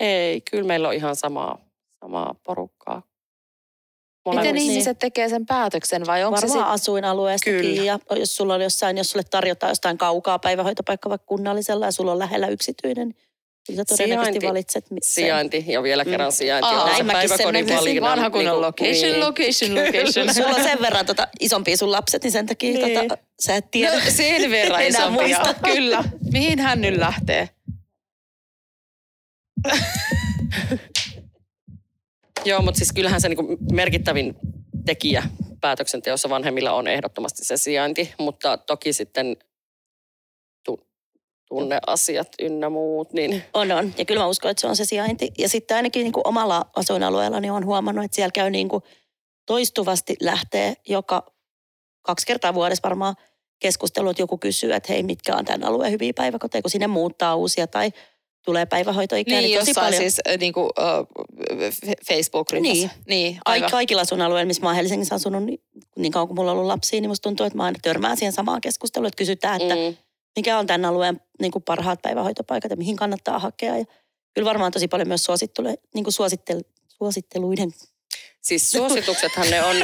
Ei, 0.00 0.40
kyllä 0.50 0.66
meillä 0.66 0.88
on 0.88 0.94
ihan 0.94 1.16
samaa, 1.16 1.58
samaa 2.00 2.34
porukkaa. 2.44 3.02
Miten 4.26 4.38
Molemmissa. 4.38 4.70
ihmiset 4.72 4.98
tekee 4.98 5.28
sen 5.28 5.46
päätöksen 5.46 6.06
vai 6.06 6.24
onko 6.24 6.40
se 6.40 6.46
Varmaan 6.48 6.66
sit, 6.78 6.82
asuinalueestakin 6.82 7.60
Kyllä. 7.60 7.82
ja 7.82 7.98
jos 8.16 8.36
sulla 8.36 8.54
on 8.54 8.60
jossain, 8.62 8.98
jos 8.98 9.10
sulle 9.10 9.24
tarjotaan 9.30 9.70
jostain 9.70 9.98
kaukaa 9.98 10.38
päivähoitopaikka 10.38 11.08
vaikka 11.10 11.26
kunnallisella 11.26 11.86
ja 11.86 11.92
sulla 11.92 12.12
on 12.12 12.18
lähellä 12.18 12.48
yksityinen, 12.48 13.08
niin 13.08 13.16
kyllä 13.66 13.78
sä 13.78 13.84
todennäköisesti 13.96 14.32
Sijainti. 14.40 14.46
valitset 14.48 14.90
mi- 14.90 14.98
sen. 15.02 15.24
Sijainti 15.24 15.64
ja 15.68 15.82
vielä 15.82 16.04
kerran 16.04 16.32
sijainti. 16.32 16.68
Aa, 16.68 16.82
on 16.82 16.88
se 16.88 16.92
näin 16.92 17.06
mäkin 17.06 17.28
sen 17.28 17.38
päiväkodin 17.38 17.66
näkisin. 17.66 17.78
valinnan. 17.80 18.10
vanha 18.10 18.30
kunnon 18.30 18.46
niinku- 18.54 18.60
location, 18.66 19.12
niin. 19.12 19.20
location, 19.20 19.74
location. 19.74 20.34
Sulla 20.34 20.48
on 20.56 20.64
sen 20.64 20.78
verran 20.80 21.06
tota, 21.06 21.28
isompia 21.40 21.76
sun 21.76 21.92
lapset, 21.92 22.22
niin 22.24 22.32
sen 22.32 22.46
takia 22.46 22.72
Niin. 22.86 23.00
tota, 23.08 23.18
sä 23.42 23.56
et 23.56 23.70
tiedä. 23.70 23.94
No 23.94 24.00
sen 24.08 24.50
verran 24.50 24.82
isompia, 24.86 25.38
muista. 25.38 25.54
kyllä. 25.74 26.04
Mihin 26.32 26.58
hän 26.60 26.80
nyt 26.80 26.96
lähtee? 26.96 27.48
Joo, 32.44 32.62
mutta 32.62 32.78
siis 32.78 32.92
kyllähän 32.92 33.20
se 33.20 33.28
niinku 33.28 33.56
merkittävin 33.72 34.34
tekijä 34.84 35.22
päätöksenteossa 35.60 36.28
vanhemmilla 36.28 36.72
on 36.72 36.88
ehdottomasti 36.88 37.44
se 37.44 37.56
sijainti, 37.56 38.14
mutta 38.18 38.58
toki 38.58 38.92
sitten 38.92 39.36
tu- 40.64 40.86
tunneasiat 41.48 42.28
ynnä 42.42 42.68
muut, 42.68 43.12
niin 43.12 43.42
On, 43.54 43.72
on. 43.72 43.94
Ja 43.98 44.04
kyllä 44.04 44.20
mä 44.20 44.26
uskon, 44.26 44.50
että 44.50 44.60
se 44.60 44.66
on 44.66 44.76
se 44.76 44.84
sijainti. 44.84 45.30
Ja 45.38 45.48
sitten 45.48 45.76
ainakin 45.76 46.04
niin 46.04 46.12
kuin 46.12 46.26
omalla 46.28 46.70
asuinalueella 46.76 47.40
niin 47.40 47.52
on 47.52 47.66
huomannut, 47.66 48.04
että 48.04 48.14
siellä 48.14 48.32
käy 48.32 48.50
niin 48.50 48.68
kuin 48.68 48.82
toistuvasti 49.46 50.16
lähtee 50.20 50.74
joka 50.88 51.34
kaksi 52.02 52.26
kertaa 52.26 52.54
vuodessa 52.54 52.88
varmaan 52.88 53.14
keskustelu, 53.60 54.08
että 54.08 54.22
joku 54.22 54.38
kysyy, 54.38 54.72
että 54.72 54.92
hei, 54.92 55.02
mitkä 55.02 55.36
on 55.36 55.44
tämän 55.44 55.64
alueen 55.64 55.92
hyviä 55.92 56.12
päiväkoteja, 56.16 56.62
kun 56.62 56.70
sinne 56.70 56.86
muuttaa 56.86 57.36
uusia 57.36 57.66
tai 57.66 57.90
tulee 58.44 58.66
päivähoitoikää. 58.66 59.40
Niin, 59.40 59.58
tosi 59.58 59.70
jossain 59.70 59.84
paljon. 59.84 60.00
siis 60.02 60.20
äh, 60.28 60.38
niinku, 60.38 60.70
äh, 60.78 61.06
Facebook-ryhmässä. 62.08 62.74
Niin. 62.86 62.90
niin 63.06 63.38
aivan. 63.44 63.70
kaikilla 63.70 64.02
asuinalueilla, 64.02 64.46
missä 64.46 64.62
mä 64.62 64.68
oon 64.68 64.76
Helsingissä 64.76 65.14
asunut, 65.14 65.44
niin, 65.44 65.60
niin 65.96 66.12
kauan 66.12 66.28
kuin 66.28 66.36
mulla 66.36 66.50
on 66.50 66.56
ollut 66.56 66.68
lapsia, 66.68 67.00
niin 67.00 67.10
musta 67.10 67.22
tuntuu, 67.22 67.46
että 67.46 67.56
mä 67.56 67.64
aina 67.64 67.78
törmään 67.82 68.16
siihen 68.16 68.32
samaan 68.32 68.60
keskusteluun, 68.60 69.06
että 69.06 69.18
kysytään, 69.18 69.62
että 69.62 69.74
mm, 69.74 69.96
mikä 70.36 70.58
on 70.58 70.66
tämän 70.66 70.84
alueen 70.84 71.20
niin 71.40 71.52
kuin 71.52 71.62
parhaat 71.62 72.02
päivähoitopaikat 72.02 72.70
ja 72.70 72.76
mihin 72.76 72.96
kannattaa 72.96 73.38
hakea. 73.38 73.76
Ja 73.76 73.84
kyllä 74.34 74.48
varmaan 74.48 74.72
tosi 74.72 74.88
paljon 74.88 75.08
myös 75.08 75.24
suosittelu, 75.24 75.68
niin 75.94 76.04
kuin 76.04 76.12
suosittel, 76.12 76.60
suositteluiden. 76.88 77.70
Siis 78.44 78.70
suosituksethan 78.70 79.50
ne 79.50 79.64
on, 79.64 79.76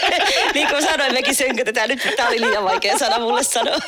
niin 0.54 0.68
kuin 0.68 0.82
sanoin, 0.82 1.12
mekin 1.12 1.34
sönkötetään 1.34 1.88
nyt. 1.88 2.00
Tämä 2.16 2.28
oli 2.28 2.40
liian 2.40 2.64
vaikea 2.64 2.98
sana 2.98 3.18
mulle 3.18 3.42
sanoa. 3.42 3.78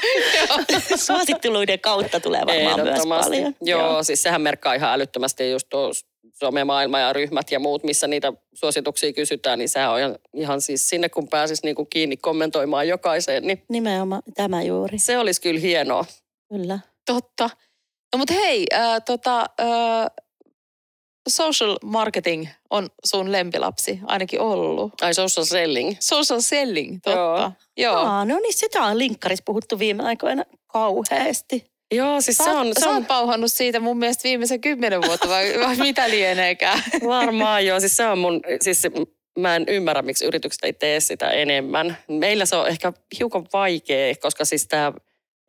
Suositteluiden 0.97 1.81
kautta 1.81 2.21
tulee 2.21 2.41
varmaan 2.47 2.81
myös 2.83 3.07
paljon. 3.09 3.55
Joo, 3.63 3.81
Joo, 3.81 4.03
siis 4.03 4.23
sehän 4.23 4.41
merkkaa 4.43 4.75
ihan 4.75 4.93
älyttömästi 4.93 5.51
just 5.51 5.67
tuo 5.71 5.93
somemaailma 6.41 6.99
ja 6.99 7.13
ryhmät 7.13 7.51
ja 7.51 7.61
muut, 7.61 7.85
missä 7.85 8.07
niitä 8.07 8.33
suosituksia 8.55 9.13
kysytään, 9.13 9.59
niin 9.59 9.69
sehän 9.69 9.91
on 9.91 9.99
ihan, 9.99 10.17
ihan 10.35 10.61
siis 10.61 10.89
sinne, 10.89 11.09
kun 11.09 11.29
pääsis 11.29 11.63
niinku 11.63 11.85
kiinni 11.85 12.17
kommentoimaan 12.17 12.89
jokaiseen, 12.89 13.47
niin 13.47 13.63
Nimenomaan 13.69 14.23
tämä 14.35 14.63
juuri. 14.63 14.99
se 14.99 15.19
olisi 15.19 15.41
kyllä 15.41 15.61
hienoa. 15.61 16.05
Kyllä. 16.49 16.79
Totta. 17.07 17.51
No 18.13 18.19
mutta 18.19 18.35
hei, 18.35 18.67
äh, 18.75 19.03
tota, 19.07 19.41
äh, 19.41 20.07
social 21.29 21.79
marketing 21.85 22.47
on 22.71 22.89
sun 23.05 23.33
lempilapsi 23.33 24.01
ainakin 24.07 24.41
ollut. 24.41 25.03
Ai 25.03 25.15
social 25.15 25.45
selling. 25.47 25.97
Social 26.01 26.41
selling, 26.41 26.99
totta. 27.05 27.19
Joo. 27.19 27.53
Joo. 27.77 27.97
Aa, 27.97 28.25
no 28.25 28.39
niin, 28.39 28.55
sitä 28.55 28.83
on 28.83 28.99
linkkarissa 28.99 29.43
puhuttu 29.47 29.79
viime 29.79 30.03
aikoina 30.03 30.45
kauheasti. 30.67 31.71
Joo, 31.95 32.21
siis 32.21 32.37
Sä, 32.37 32.45
se 32.45 32.51
on, 32.51 32.67
se 32.75 32.81
sä 32.81 32.89
on 32.91 32.95
oot 32.97 33.07
pauhannut 33.07 33.53
siitä 33.53 33.81
mun 33.81 33.99
mielestä 33.99 34.23
viimeisen 34.23 34.61
kymmenen 34.61 35.03
vuotta 35.03 35.29
vai, 35.29 35.55
vai 35.67 35.77
mitä 35.77 36.11
lieneekään. 36.11 36.83
varmaan 37.07 37.67
joo. 37.67 37.81
Siis 37.81 37.97
se 37.97 38.07
on 38.07 38.19
mun, 38.19 38.41
siis 38.61 38.83
se- 38.83 38.91
mä 39.39 39.57
en 39.57 39.65
ymmärrä, 39.69 40.03
miksi 40.03 40.25
yritykset 40.25 40.65
ei 40.65 40.73
tee 40.73 41.01
sitä 41.01 41.31
enemmän. 41.31 41.97
Meillä 42.09 42.47
se 42.47 42.57
on 42.57 42.69
ehkä 42.69 42.93
hiukan 43.19 43.47
vaikea, 43.53 44.15
koska 44.23 44.45
siis 44.45 44.67
tämä 44.69 44.93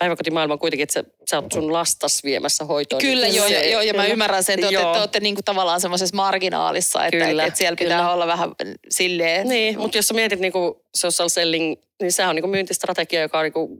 päiväkotimaailma 0.01 0.53
on 0.53 0.59
kuitenkin, 0.59 0.83
että 0.83 0.93
sä, 0.93 1.03
sä 1.29 1.39
oot 1.39 1.51
sun 1.51 1.73
lastas 1.73 2.23
viemässä 2.23 2.65
hoitoon. 2.65 3.01
Kyllä, 3.01 3.25
niin 3.25 3.35
joo, 3.35 3.47
se- 3.47 3.69
joo, 3.69 3.81
ja 3.81 3.93
mä 3.93 4.01
kyllä. 4.01 4.13
ymmärrän 4.13 4.43
sen, 4.43 4.53
että 4.59 4.67
te, 4.67 4.73
Joo. 4.73 4.93
te 4.93 4.99
olette 4.99 5.19
niinku 5.19 5.41
tavallaan 5.45 5.81
semmoisessa 5.81 6.15
marginaalissa, 6.15 7.05
että, 7.05 7.25
Kyllä, 7.25 7.45
että 7.45 7.57
siellä 7.57 7.75
pitää 7.75 7.97
kyllä. 7.99 8.13
olla 8.13 8.27
vähän 8.27 8.51
silleen. 8.89 9.47
Niin, 9.49 9.79
mutta 9.79 9.97
jos 9.97 10.07
sä 10.07 10.13
mietit 10.13 10.39
niinku 10.39 10.85
social 10.95 11.29
selling, 11.29 11.75
niin 12.01 12.11
sehän 12.11 12.29
on 12.29 12.35
niinku 12.35 12.47
myyntistrategia, 12.49 13.21
joka 13.21 13.37
on 13.39 13.43
niinku 13.43 13.77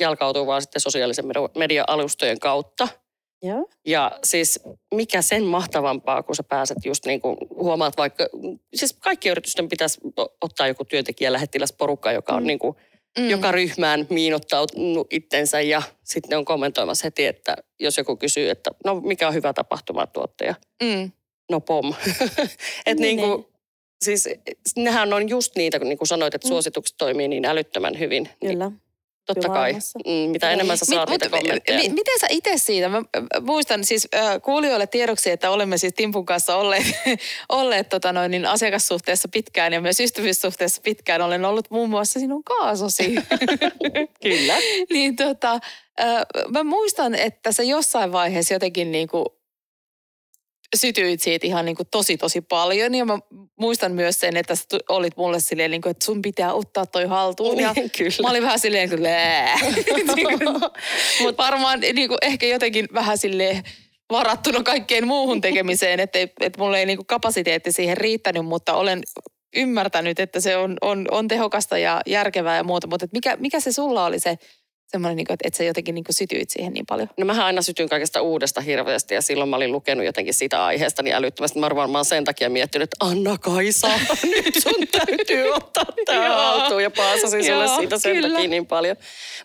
jalkautuu 0.00 0.46
vaan 0.46 0.62
sitten 0.62 0.80
sosiaalisen 0.80 1.26
media- 1.26 1.50
media-alustojen 1.58 2.38
kautta. 2.38 2.88
Joo. 3.42 3.68
Ja 3.86 4.18
siis 4.24 4.60
mikä 4.94 5.22
sen 5.22 5.44
mahtavampaa, 5.44 6.22
kun 6.22 6.36
sä 6.36 6.42
pääset 6.42 6.78
just 6.84 7.06
niin 7.06 7.20
kuin 7.20 7.36
huomaat 7.54 7.96
vaikka, 7.96 8.28
siis 8.74 8.92
kaikki 8.92 9.28
yritysten 9.28 9.68
pitäisi 9.68 10.00
ottaa 10.40 10.68
joku 10.68 10.84
työntekijä 10.84 11.32
lähettiläsporukka, 11.32 12.12
joka 12.12 12.32
on 12.34 12.42
Mm. 12.42 12.46
niin 12.46 12.58
kuin 12.58 12.76
Mm. 13.18 13.30
joka 13.30 13.52
ryhmään 13.52 14.06
miinottautunut 14.10 15.06
itsensä 15.10 15.60
ja 15.60 15.82
sitten 16.04 16.30
ne 16.30 16.36
on 16.36 16.44
kommentoimassa 16.44 17.06
heti, 17.06 17.26
että 17.26 17.56
jos 17.80 17.96
joku 17.98 18.16
kysyy, 18.16 18.50
että 18.50 18.70
no 18.84 19.00
mikä 19.00 19.28
on 19.28 19.34
hyvä 19.34 19.52
tapahtumatuottaja, 19.52 20.54
Mm. 20.82 21.10
no 21.50 21.60
pom. 21.60 21.94
että 22.86 23.02
Niin, 23.02 23.16
niin 23.16 23.18
kuin, 23.20 23.46
siis 24.04 24.28
nehän 24.76 25.12
on 25.12 25.28
just 25.28 25.56
niitä, 25.56 25.78
kun 25.78 25.88
niin 25.88 25.98
kuin 25.98 26.08
sanoit, 26.08 26.34
että 26.34 26.48
Mm. 26.48 26.50
suositukset 26.50 26.96
toimii 26.98 27.28
niin 27.28 27.44
älyttömän 27.44 27.98
hyvin. 27.98 28.28
Niin 28.42 28.52
Kyllä. 28.52 28.70
Totta 29.26 29.48
kai, 29.48 29.72
mm, 29.72 30.30
mitä 30.30 30.46
Niin. 30.46 30.52
enemmän 30.54 30.78
sä 30.78 30.84
saat 30.84 31.08
niitä 31.10 31.26
mut- 31.28 31.30
kommentteja. 31.40 31.78
mi- 31.78 31.88
Miten 31.88 32.18
sä 32.20 32.26
itse 32.30 32.52
siitä? 32.56 32.88
Mä 32.88 33.02
muistan 33.40 33.84
siis 33.84 34.08
äh, 34.14 34.42
kuulijoille 34.42 34.86
tiedoksi, 34.86 35.30
että 35.30 35.50
olemme 35.50 35.78
siis 35.78 35.92
Timpun 35.96 36.26
kanssa 36.26 36.56
olleet, 36.56 36.82
olleet 37.48 37.88
tota 37.88 38.12
noin, 38.12 38.30
niin 38.30 38.46
asiakassuhteessa 38.46 39.28
pitkään 39.32 39.72
ja 39.72 39.80
myös 39.80 40.00
ystävyyssuhteessa 40.00 40.80
pitkään. 40.84 41.22
Olen 41.22 41.44
ollut 41.44 41.70
muun 41.70 41.90
muassa 41.90 42.20
sinun 42.20 42.44
kaasosi. 42.44 43.14
Kyllä. 44.22 44.54
niin 44.92 45.16
tota, 45.16 45.52
äh, 46.00 46.22
mä 46.48 46.64
muistan, 46.64 47.14
että 47.14 47.52
sä 47.52 47.62
jossain 47.62 48.12
vaiheessa 48.12 48.54
jotenkin 48.54 48.92
niinku 48.92 49.35
sytyit 50.76 51.22
siitä 51.22 51.46
ihan 51.46 51.64
niinku 51.64 51.82
tosi 51.90 52.16
tosi 52.16 52.40
paljon. 52.40 52.94
Ja 52.94 53.04
mä 53.04 53.18
muistan 53.60 53.92
myös 53.92 54.20
sen, 54.20 54.36
että 54.36 54.54
sä 54.54 54.64
olit 54.88 55.16
mulle 55.16 55.40
silleen, 55.40 55.70
niinku, 55.70 55.88
että 55.88 56.04
sun 56.04 56.22
pitää 56.22 56.52
ottaa 56.52 56.86
toi 56.86 57.04
haltuun. 57.04 57.60
Ja 57.60 57.74
Kyllä. 57.98 58.22
Mä 58.22 58.30
olin 58.30 58.42
vähän 58.42 58.58
silleen, 58.58 58.88
kuin 58.88 59.02
lää. 59.02 59.58
Mutta 61.22 61.42
varmaan 61.44 61.80
niin 61.80 62.08
kuin, 62.08 62.18
ehkä 62.22 62.46
jotenkin 62.46 62.88
vähän 62.94 63.18
silleen 63.18 63.62
varattuna 64.10 64.62
kaikkeen 64.62 65.06
muuhun 65.06 65.40
tekemiseen, 65.40 66.00
että 66.00 66.18
et 66.40 66.58
mulla 66.58 66.78
ei 66.78 66.86
niin 66.86 66.98
kuin 66.98 67.06
kapasiteetti 67.06 67.72
siihen 67.72 67.96
riittänyt, 67.96 68.46
mutta 68.46 68.74
olen 68.74 69.02
ymmärtänyt, 69.56 70.20
että 70.20 70.40
se 70.40 70.56
on, 70.56 70.76
on, 70.80 71.06
on 71.10 71.28
tehokasta 71.28 71.78
ja 71.78 72.00
järkevää 72.06 72.56
ja 72.56 72.64
muuta. 72.64 72.86
Mutta 72.86 73.04
et 73.04 73.12
mikä, 73.12 73.36
mikä 73.36 73.60
se 73.60 73.72
sulla 73.72 74.04
oli 74.04 74.18
se 74.18 74.38
semmoinen, 74.96 75.16
niin 75.16 75.26
kuin, 75.26 75.34
että, 75.34 75.48
että 75.48 75.56
sä 75.56 75.64
jotenkin 75.64 75.94
niin 75.94 76.04
kuin 76.04 76.14
sytyit 76.14 76.50
siihen 76.50 76.72
niin 76.72 76.86
paljon? 76.86 77.08
No 77.16 77.26
mähän 77.26 77.46
aina 77.46 77.62
sytyn 77.62 77.88
kaikesta 77.88 78.20
uudesta 78.20 78.60
hirveästi 78.60 79.14
ja 79.14 79.22
silloin 79.22 79.50
mä 79.50 79.56
olin 79.56 79.72
lukenut 79.72 80.04
jotenkin 80.04 80.34
sitä 80.34 80.64
aiheesta 80.64 81.02
niin 81.02 81.14
älyttömästi. 81.14 81.58
Mä 81.58 81.70
varmaan 81.74 82.04
sen 82.04 82.24
takia 82.24 82.50
miettinyt, 82.50 82.86
että 82.92 83.06
Anna-Kaisa, 83.06 83.88
nyt 84.34 84.54
sun 84.62 84.88
täytyy 84.92 85.50
ottaa 85.50 85.84
tämä 86.06 86.34
haltuun 86.34 86.82
ja 86.82 86.90
paasasin 86.90 87.44
sulle 87.44 87.68
siitä 87.68 87.98
sen 87.98 88.14
kyllä. 88.14 88.28
takia 88.28 88.48
niin 88.48 88.66
paljon. 88.66 88.96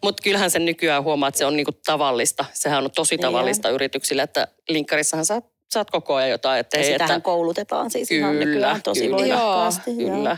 Mutta 0.03 0.23
kyllähän 0.23 0.51
sen 0.51 0.65
nykyään 0.65 1.03
huomaa, 1.03 1.29
että 1.29 1.37
se 1.37 1.45
on 1.45 1.57
niinku 1.57 1.71
tavallista. 1.85 2.45
Sehän 2.53 2.83
on 2.83 2.91
tosi 2.91 3.15
Niin 3.15 3.21
tavallista 3.21 3.69
yrityksille, 3.69 4.21
että 4.21 4.47
linkkarissahan 4.69 5.25
sä 5.25 5.41
saat 5.73 5.91
koko 5.91 6.15
ajan 6.15 6.29
jotain, 6.29 6.59
että 6.59 6.77
Ja 6.77 6.83
hei, 6.83 6.93
sitähän 6.93 7.17
että 7.17 7.25
koulutetaan 7.25 7.91
siis 7.91 8.11
ihan 8.11 8.31
Kyllä, 8.31 8.45
nykyään 8.45 8.81
tosi 8.81 9.01
kyllä. 9.01 9.17
voimakkaasti. 9.17 9.91
joo. 9.97 10.15
Kyllä. 10.15 10.37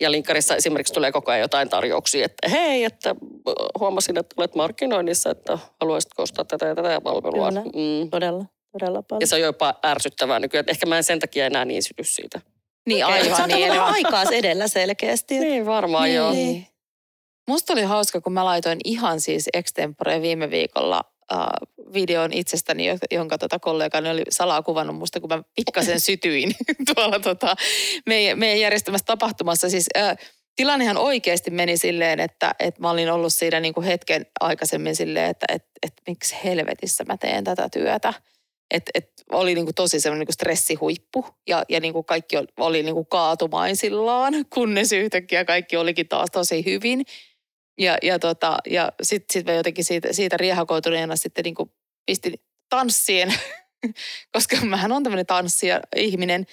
Ja 0.00 0.10
linkkarissa 0.10 0.56
esimerkiksi 0.56 0.94
tulee 0.94 1.12
koko 1.12 1.30
ajan 1.30 1.40
jotain 1.40 1.68
tarjouksia, 1.68 2.24
että 2.24 2.48
hei, 2.48 2.84
että 2.84 3.14
huomasin, 3.80 4.18
että 4.18 4.34
olet 4.38 4.54
markkinoinnissa, 4.54 5.30
että 5.30 5.58
haluaisitko 5.80 6.22
ostaa 6.22 6.44
tätä 6.44 6.66
ja 6.66 6.74
tätä 6.74 7.00
palvelua. 7.00 7.48
Kyllä. 7.48 7.62
Mm. 7.62 8.10
Todella, 8.10 8.44
todella 8.72 9.02
paljon. 9.02 9.20
Ja 9.20 9.26
se 9.26 9.34
on 9.34 9.40
jopa 9.40 9.74
ärsyttävää 9.86 10.38
nykyään, 10.40 10.60
että 10.60 10.70
ehkä 10.72 10.86
mä 10.86 10.96
en 10.96 11.04
sen 11.04 11.18
takia 11.18 11.46
enää 11.46 11.64
niin 11.64 11.82
syty 11.82 12.04
siitä. 12.04 12.40
Niin 12.86 13.04
Okei, 13.06 13.20
aivan 13.22 13.36
Sä 13.36 13.46
niin. 13.46 13.68
vaan- 13.76 13.94
aikaa 13.94 14.24
edellä 14.32 14.68
selkeästi. 14.68 15.34
että- 15.34 15.46
Niin 15.46 15.66
varmaan 15.66 16.04
niin. 16.04 16.16
joo. 16.16 16.32
Niin. 16.32 16.66
Musta 17.48 17.72
oli 17.72 17.82
hauska, 17.82 18.20
kun 18.20 18.32
mä 18.32 18.44
laitoin 18.44 18.78
ihan 18.84 19.20
siis 19.20 19.48
extempore 19.54 20.22
viime 20.22 20.50
viikolla 20.50 21.00
äh, 21.32 21.46
videon 21.94 22.32
itsestäni, 22.32 22.86
jo- 22.86 22.98
jonka 23.10 23.38
tota 23.38 23.58
kollegani 23.58 24.10
oli 24.10 24.22
salaa 24.30 24.62
kuvannut 24.62 24.96
musta, 24.96 25.20
kun 25.20 25.30
mä 25.30 25.42
pikkasen 25.56 26.00
sytyin 26.00 26.54
tuolla 26.94 27.20
tota, 27.20 27.54
meidän, 28.06 28.38
meidän 28.38 28.60
järjestämässä 28.60 29.04
tapahtumassa. 29.04 29.70
Siis 29.70 29.86
äh, 29.96 30.16
tilannehan 30.56 30.96
oikeasti 30.96 31.50
meni 31.50 31.76
silleen, 31.76 32.20
että, 32.20 32.54
että 32.58 32.80
mä 32.80 32.90
olin 32.90 33.12
ollut 33.12 33.32
siinä 33.32 33.60
niinku 33.60 33.82
hetken 33.82 34.26
aikaisemmin 34.40 34.96
silleen, 34.96 35.30
että 35.30 35.46
et, 35.48 35.64
et, 35.82 35.92
miksi 36.06 36.36
helvetissä 36.44 37.04
mä 37.04 37.16
teen 37.16 37.44
tätä 37.44 37.68
työtä. 37.68 38.14
Et, 38.70 38.90
et 38.94 39.10
oli 39.32 39.54
niinku 39.54 39.72
tosi 39.72 40.00
semmoinen 40.00 40.20
niinku 40.20 40.32
stressihuippu 40.32 41.26
ja, 41.48 41.64
ja 41.68 41.80
niinku 41.80 42.02
kaikki 42.02 42.36
oli, 42.36 42.46
oli 42.56 42.82
niinku 42.82 43.04
kaatumaisillaan, 43.04 44.34
kunnes 44.54 44.92
yhtäkkiä 44.92 45.44
kaikki 45.44 45.76
olikin 45.76 46.08
taas 46.08 46.28
tosi 46.32 46.64
hyvin. 46.64 47.04
Ja, 47.78 47.98
ja, 48.02 48.18
tota, 48.18 48.58
ja 48.70 48.92
sitten 49.02 49.32
sit 49.32 49.46
mä 49.46 49.52
jotenkin 49.52 49.84
siitä, 49.84 50.12
siitä 50.12 50.36
riehakoituneena 50.36 51.16
sitten 51.16 51.42
niinku 51.42 51.70
pistin 52.06 52.34
tanssien, 52.68 53.34
koska 54.34 54.56
mähän 54.56 54.92
on 54.92 55.02
tämmöinen 55.02 55.26
tanssija 55.26 55.80
ihminen, 55.96 56.46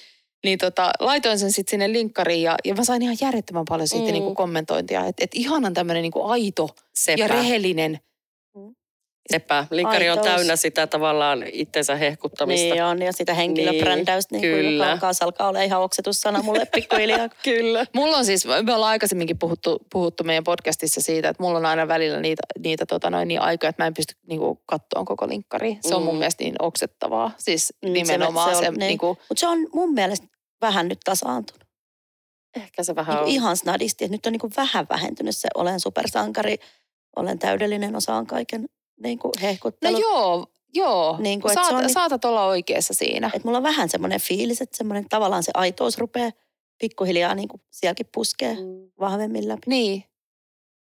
niin 0.43 0.57
tota, 0.57 0.91
laitoin 0.99 1.39
sen 1.39 1.51
sitten 1.51 1.71
sinne 1.71 1.91
linkkariin 1.91 2.43
ja, 2.43 2.55
ja 2.65 2.75
mä 2.75 2.83
sain 2.83 3.01
ihan 3.01 3.17
järjettömän 3.21 3.65
paljon 3.69 3.87
siitä 3.87 4.03
Mm. 4.03 4.09
mm. 4.09 4.13
niinku 4.13 4.35
kommentointia. 4.35 5.05
Että 5.05 5.23
et 5.23 5.31
ihanan 5.33 5.73
tämmöinen 5.73 6.01
niinku 6.01 6.23
aito 6.23 6.69
Sepä, 6.93 7.21
ja 7.21 7.27
rehellinen. 7.27 7.99
Sepä. 9.31 9.67
Linkari 9.71 10.09
on 10.09 10.17
Aitous. 10.17 10.35
täynnä 10.35 10.55
sitä 10.55 10.87
tavallaan 10.87 11.43
itsensä 11.51 11.95
hehkuttamista. 11.95 12.73
Niin 12.73 12.83
on, 12.83 13.01
ja 13.01 13.11
sitä 13.13 13.33
henkilöbrändäystä, 13.33 14.35
niin, 14.35 14.41
niin 14.41 14.53
kuin, 14.53 14.63
kyllä. 14.65 14.91
joka 14.91 15.11
alkaa 15.21 15.49
olla 15.49 15.61
ihan 15.61 15.81
oksetussana 15.81 16.41
mulle 16.43 16.65
pikkuhiljaa. 16.65 17.29
Kyllä. 17.43 17.85
Mulla 17.93 18.17
on 18.17 18.25
siis, 18.25 18.45
me 18.45 18.73
ollaan 18.73 18.91
aikaisemminkin 18.91 19.39
puhuttu, 19.39 19.79
puhuttu 19.91 20.23
meidän 20.23 20.43
podcastissa 20.43 21.01
siitä, 21.01 21.29
että 21.29 21.43
mulla 21.43 21.57
on 21.57 21.65
aina 21.65 21.87
välillä 21.87 22.19
niitä, 22.19 22.41
niitä 22.59 22.85
tota 22.85 23.09
noin, 23.09 23.27
niin 23.27 23.41
aikoja, 23.41 23.69
että 23.69 23.83
mä 23.83 23.87
en 23.87 23.93
pysty 23.93 24.15
niinku 24.27 24.61
kattoon 24.65 25.05
koko 25.05 25.27
linkkari. 25.27 25.77
Se 25.81 25.95
on 25.95 26.01
Mm. 26.01 26.05
mun 26.05 26.17
mielestä 26.17 26.43
niin 26.43 26.55
oksettavaa. 26.59 27.31
Siis 27.37 27.73
Mm, 27.81 27.87
se- 27.87 27.93
nimenomaan 27.93 28.49
se 28.55 28.59
se, 28.61 28.67
on- 28.67 28.73
se 28.73 28.79
niin. 28.79 28.87
niinku, 28.87 29.07
Mutta 29.07 29.39
se 29.39 29.47
on 29.47 29.67
mun 29.73 29.93
mielestä 29.93 30.27
vähän 30.61 30.87
nyt 30.87 30.99
tasaantunut. 31.03 31.63
Ehkä 32.55 32.83
se 32.83 32.95
vähän 32.95 33.15
Niin 33.15 33.23
on. 33.23 33.29
ihan 33.29 33.57
snadisti, 33.57 34.05
että 34.05 34.15
nyt 34.15 34.25
on 34.25 34.31
niin 34.31 34.39
kuin 34.39 34.53
vähän 34.57 34.85
vähentynyt 34.89 35.35
se 35.37 35.47
olen 35.55 35.79
supersankari, 35.79 36.57
olen 37.15 37.39
täydellinen, 37.39 37.95
osaan 37.95 38.27
kaiken. 38.27 38.65
Niin 39.03 39.19
kuin 39.19 39.31
No 39.41 39.47
hehkuttelu. 39.47 39.97
joo, 39.99 40.45
joo. 40.73 41.17
Niin 41.19 41.41
kuin, 41.41 41.53
Saat, 41.53 41.71
on 41.71 41.79
niin- 41.79 41.93
saatat 41.93 42.25
olla 42.25 42.45
oikeassa 42.45 42.93
siinä. 42.93 43.31
Et 43.33 43.43
mulla 43.43 43.57
on 43.57 43.63
vähän 43.63 43.89
semmoinen 43.89 44.21
fiilis, 44.21 44.61
että 44.61 44.77
semmoinen 44.77 45.09
tavallaan 45.09 45.43
se 45.43 45.51
aitous 45.55 45.97
rupeaa 45.97 46.31
pikkuhiljaa 46.81 47.35
niin 47.35 47.47
kuin 47.47 47.61
sielläkin 47.71 48.09
puskee 48.13 48.53
Mm. 48.55 48.91
vahvemmin 48.99 49.47
läpi. 49.47 49.61
Niin, 49.67 50.03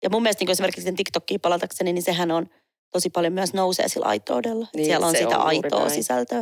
Ja 0.03 0.11
mun 0.11 0.23
mielestä 0.23 0.41
niin 0.41 0.47
kuin 0.47 0.53
esimerkiksi 0.53 0.83
sen 0.83 0.97
TikTokiin 0.97 1.41
palatakseni, 1.41 1.93
niin 1.93 2.03
sehän 2.03 2.31
on 2.31 2.47
tosi 2.93 3.11
paljon 3.11 3.33
myös 3.33 3.55
nousee 3.55 3.89
sillä 3.89 4.07
aitoudella. 4.07 4.67
Niin, 4.75 4.87
siellä 4.87 5.07
on 5.07 5.17
sitä 5.17 5.39
on 5.39 5.47
aitoa 5.47 5.79
näin. 5.81 5.91
sisältöä 5.91 6.39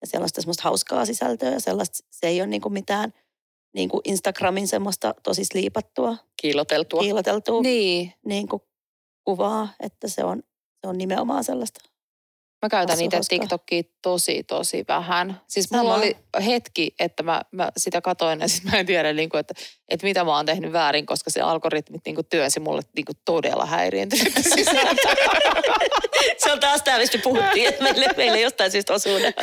ja 0.00 0.06
siellä 0.06 0.24
on 0.24 0.28
sitä 0.28 0.40
semmoista 0.40 0.62
hauskaa 0.62 1.06
sisältöä 1.06 1.50
ja 1.50 1.60
sellaista, 1.60 1.98
se 2.10 2.26
ei 2.26 2.40
ole 2.40 2.46
niin 2.46 2.60
kuin 2.60 2.72
mitään 2.72 3.12
niin 3.74 3.88
kuin 3.88 4.00
Instagramin 4.04 4.68
semmoista 4.68 5.14
tosi 5.22 5.44
sliipattua, 5.44 6.16
Kiiloteltua. 6.42 7.00
kiiloteltua 7.00 7.60
niin. 7.62 8.12
niin 8.24 8.48
kuin 8.48 8.62
kuvaa, 9.24 9.68
että 9.80 10.08
se 10.08 10.24
on, 10.24 10.42
se 10.86 10.90
on 10.90 10.98
nimenomaan 10.98 11.44
sellaista. 11.44 11.80
Mä 12.62 12.68
käytän 12.68 13.00
itse 13.00 13.16
hauskaa. 13.16 13.38
TikTokia 13.38 13.82
tosi, 14.02 14.42
tosi 14.42 14.84
vähän. 14.88 15.40
Siis 15.48 15.66
Sama. 15.66 15.82
mulla 15.82 15.94
oli 15.94 16.16
hetki, 16.46 16.94
että 16.98 17.22
mä, 17.22 17.42
mä 17.52 17.72
sitä 17.76 18.00
katoin 18.00 18.40
ja 18.40 18.48
sitten 18.48 18.72
mä 18.72 18.78
en 18.78 18.86
tiedä, 18.86 19.12
niin 19.12 19.28
kuin, 19.28 19.40
että, 19.40 19.54
että 19.88 20.06
mitä 20.06 20.24
mä 20.24 20.36
oon 20.36 20.46
tehnyt 20.46 20.72
väärin, 20.72 21.06
koska 21.06 21.30
se 21.30 21.40
algoritmit 21.40 22.02
niin 22.06 22.14
kuin 22.14 22.26
työnsi 22.26 22.60
mulle 22.60 22.82
niin 22.96 23.04
kuin 23.04 23.16
todella 23.24 23.66
häiriintynyt 23.66 24.34
sisältöä. 24.54 25.14
se 26.38 26.52
on 26.52 26.60
taas 26.60 26.82
tämä, 26.82 26.98
mistä 26.98 27.18
puhuttiin, 27.18 27.68
että 27.68 27.82
meille, 27.84 28.08
meille 28.16 28.40
jostain 28.40 28.70
syystä 28.70 28.94
osuu 28.94 29.18
ne. 29.18 29.34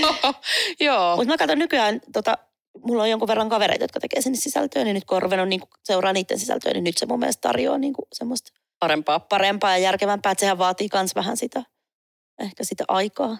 Joo, 0.00 0.34
Joo. 0.80 1.16
Mutta 1.16 1.32
mä 1.32 1.38
katson 1.38 1.58
nykyään, 1.58 2.00
tota, 2.12 2.38
mulla 2.86 3.02
on 3.02 3.10
jonkun 3.10 3.28
verran 3.28 3.48
kavereita, 3.48 3.84
jotka 3.84 4.00
tekee 4.00 4.22
sinne 4.22 4.38
sisältöä, 4.38 4.84
niin 4.84 4.94
nyt 4.94 5.04
kun 5.04 5.16
on 5.16 5.22
ruvennut 5.22 5.48
niin 5.48 5.60
seuraa 5.84 6.12
niiden 6.12 6.38
sisältöä, 6.38 6.72
niin 6.72 6.84
nyt 6.84 6.98
se 6.98 7.06
mun 7.06 7.18
mielestä 7.18 7.48
tarjoaa 7.48 7.78
niin 7.78 7.94
semmoista 8.12 8.59
Parempaa. 8.80 9.20
parempaa 9.20 9.70
ja 9.70 9.78
järkevämpää, 9.78 10.32
että 10.32 10.40
sehän 10.40 10.58
vaatii 10.58 10.88
myös 10.94 11.14
vähän 11.14 11.36
sitä, 11.36 11.62
ehkä 12.40 12.64
sitä 12.64 12.84
aikaa. 12.88 13.36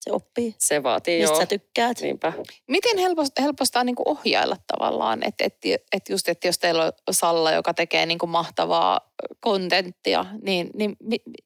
Se 0.00 0.12
oppii, 0.12 0.54
Se 0.58 0.82
vaatii 0.82 1.20
mistä 1.20 1.32
joo. 1.34 1.40
sä 1.40 1.46
tykkäät. 1.46 2.00
Niinpä. 2.00 2.32
Miten 2.68 2.98
helposta, 2.98 3.42
helpostaa 3.42 3.84
niin 3.84 3.96
kuin 3.96 4.08
ohjailla 4.08 4.56
tavallaan, 4.66 5.26
että 5.26 5.44
et, 5.44 5.56
et 5.92 6.08
just, 6.08 6.28
että 6.28 6.48
jos 6.48 6.58
teillä 6.58 6.84
on 6.84 7.14
Salla, 7.14 7.52
joka 7.52 7.74
tekee 7.74 8.06
niin 8.06 8.18
kuin 8.18 8.30
mahtavaa 8.30 9.12
kontenttia, 9.40 10.26
niin, 10.42 10.70
niin 10.74 10.96
mi, 11.00 11.18
mi- 11.26 11.44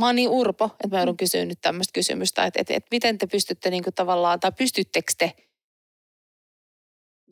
mä 0.00 0.06
oon 0.06 0.16
niin 0.16 0.28
urpo, 0.30 0.64
että 0.64 0.88
mä 0.96 0.98
joudun 0.98 1.16
kysyä 1.16 1.44
nyt 1.44 1.58
tämmöistä 1.60 1.92
kysymystä, 1.92 2.44
että 2.44 2.60
et, 2.60 2.70
et 2.70 2.86
miten 2.90 3.18
te 3.18 3.26
pystytte 3.26 3.70
niin 3.70 3.82
kuin 3.84 3.94
tavallaan, 3.94 4.40
tai 4.40 4.52
pystyttekö 4.58 5.12
te 5.18 5.32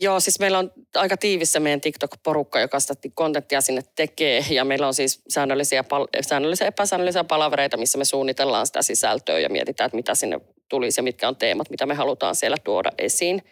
Joo, 0.03 0.21
siis 0.21 0.41
meillä 0.41 0.59
on 0.59 0.73
aika 0.95 1.17
tiivissä 1.17 1.61
meidän 1.61 1.81
TikTok-porukka, 1.81 2.61
joka 2.61 2.81
sitä 2.81 2.95
kontenttia 3.15 3.61
sinne 3.61 3.83
tekee. 3.97 4.45
Ja 4.51 4.65
meillä 4.65 4.87
on 4.87 4.95
siis 4.95 5.23
säännöllisiä, 5.29 5.85
pal- 5.85 6.07
säännöllisiä 6.21 6.67
epäsäännöllisiä 6.67 7.25
palavereita, 7.25 7.77
missä 7.77 7.99
me 7.99 8.05
suunnitellaan 8.05 8.67
sitä 8.67 8.83
sisältöä 8.83 9.39
ja 9.39 9.49
mietitään, 9.49 9.87
että 9.87 9.97
mitä 9.97 10.15
sinne 10.15 10.41
tulisi 10.69 10.99
ja 10.99 11.03
mitkä 11.03 11.29
on 11.29 11.37
teemat, 11.37 11.71
mitä 11.71 11.87
me 11.87 11.95
halutaan 11.95 12.35
siellä 12.35 12.57
tuoda 12.65 12.91
esiin. 12.99 13.43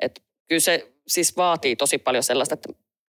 Et 0.00 0.22
kyllä 0.48 0.60
se 0.60 0.92
siis 1.08 1.36
vaatii 1.36 1.76
tosi 1.76 1.98
paljon 1.98 2.22
sellaista, 2.22 2.54
että 2.54 2.68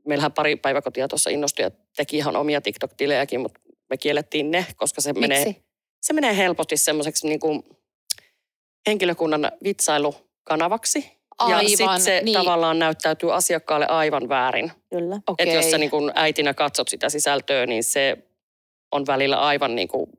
meillähän 0.08 0.34
pari 0.34 0.56
päiväkotia 0.56 1.08
tuossa 1.08 1.30
innostui 1.30 1.66
ja 1.66 1.72
teki 1.96 2.18
ihan 2.18 2.36
omia 2.36 2.62
TikTok-tilejäkin, 2.62 3.40
mutta 3.40 3.60
me 3.90 3.98
kiellettiin 3.98 4.52
ne, 4.52 4.66
koska 4.76 5.02
se 5.02 5.14
menee, 5.14 5.46
Miksi? 5.46 5.64
se 6.02 6.14
menee 6.14 6.38
helposti 6.38 6.78
semmoiseksi 6.78 7.28
niin 7.28 7.40
kuin 7.40 7.64
henkilökunnan 8.88 9.52
vitsailukanavaksi. 9.64 11.19
Ja 11.40 11.46
Aivan, 11.46 11.70
sitten 11.70 12.02
se 12.02 12.22
niin. 12.24 12.34
tavallaan 12.34 12.80
näyttäytyy 12.80 13.36
asiakkaalle 13.36 13.88
aivan 13.88 14.30
väärin. 14.30 14.72
Kyllä. 14.90 15.20
Okei. 15.28 15.44
Että 15.50 15.56
jos 15.56 15.72
sä 15.72 15.78
niin 15.78 15.92
kun 15.92 16.12
äitinä 16.16 16.54
katsot 16.54 16.88
sitä 16.88 17.10
sisältöä, 17.10 17.66
niin 17.66 17.84
se 17.84 18.18
on 18.92 19.06
välillä 19.08 19.40
aivan 19.40 19.76
niin 19.76 19.88
kuin 19.88 20.10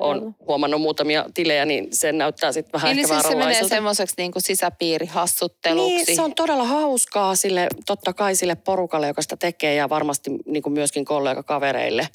on 0.00 0.34
huomannut 0.46 0.80
muutamia 0.80 1.26
tilejä, 1.34 1.64
niin 1.64 1.88
se 1.92 2.12
näyttää 2.12 2.52
sitten 2.52 2.72
vähän 2.72 2.92
Eli 2.92 3.00
ehkä 3.00 3.14
siis 3.14 3.28
se 3.28 3.34
menee 3.34 3.68
semmoiseksi 3.68 4.14
niin 4.18 4.32
kuin 4.32 4.42
sisäpiirihassutteluksi. 4.42 5.94
Niin, 5.94 6.16
se 6.16 6.22
on 6.22 6.34
todella 6.34 6.64
hauskaa 6.64 7.34
sille, 7.34 7.66
totta 7.86 8.12
kai 8.12 8.34
sille 8.34 8.54
porukalle, 8.54 9.06
joka 9.06 9.22
sitä 9.22 9.36
tekee 9.36 9.74
ja 9.74 9.88
varmasti 9.88 10.30
niin 10.46 10.62
kuin 10.62 10.72
myöskin 10.72 11.04
kollegakavereille. 11.04 12.08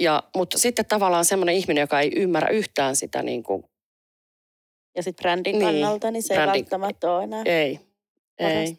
Ja, 0.00 0.22
mutta 0.36 0.58
sitten 0.58 0.86
tavallaan 0.86 1.24
semmoinen 1.24 1.54
ihminen, 1.54 1.80
joka 1.80 2.00
ei 2.00 2.12
ymmärrä 2.16 2.48
yhtään 2.48 2.96
sitä, 2.96 3.22
niin 3.22 3.42
kuin, 3.42 3.64
Ja 4.96 5.02
sitten 5.02 5.22
brändin 5.22 5.52
Niin, 5.58 5.64
kannalta, 5.64 6.10
niin 6.10 6.22
se 6.22 6.34
brändin- 6.34 6.40
ei 6.40 6.46
välttämättä 6.46 7.12
ole 7.12 7.24
enää. 7.24 7.42
ei, 7.46 7.80
ei. 8.38 8.76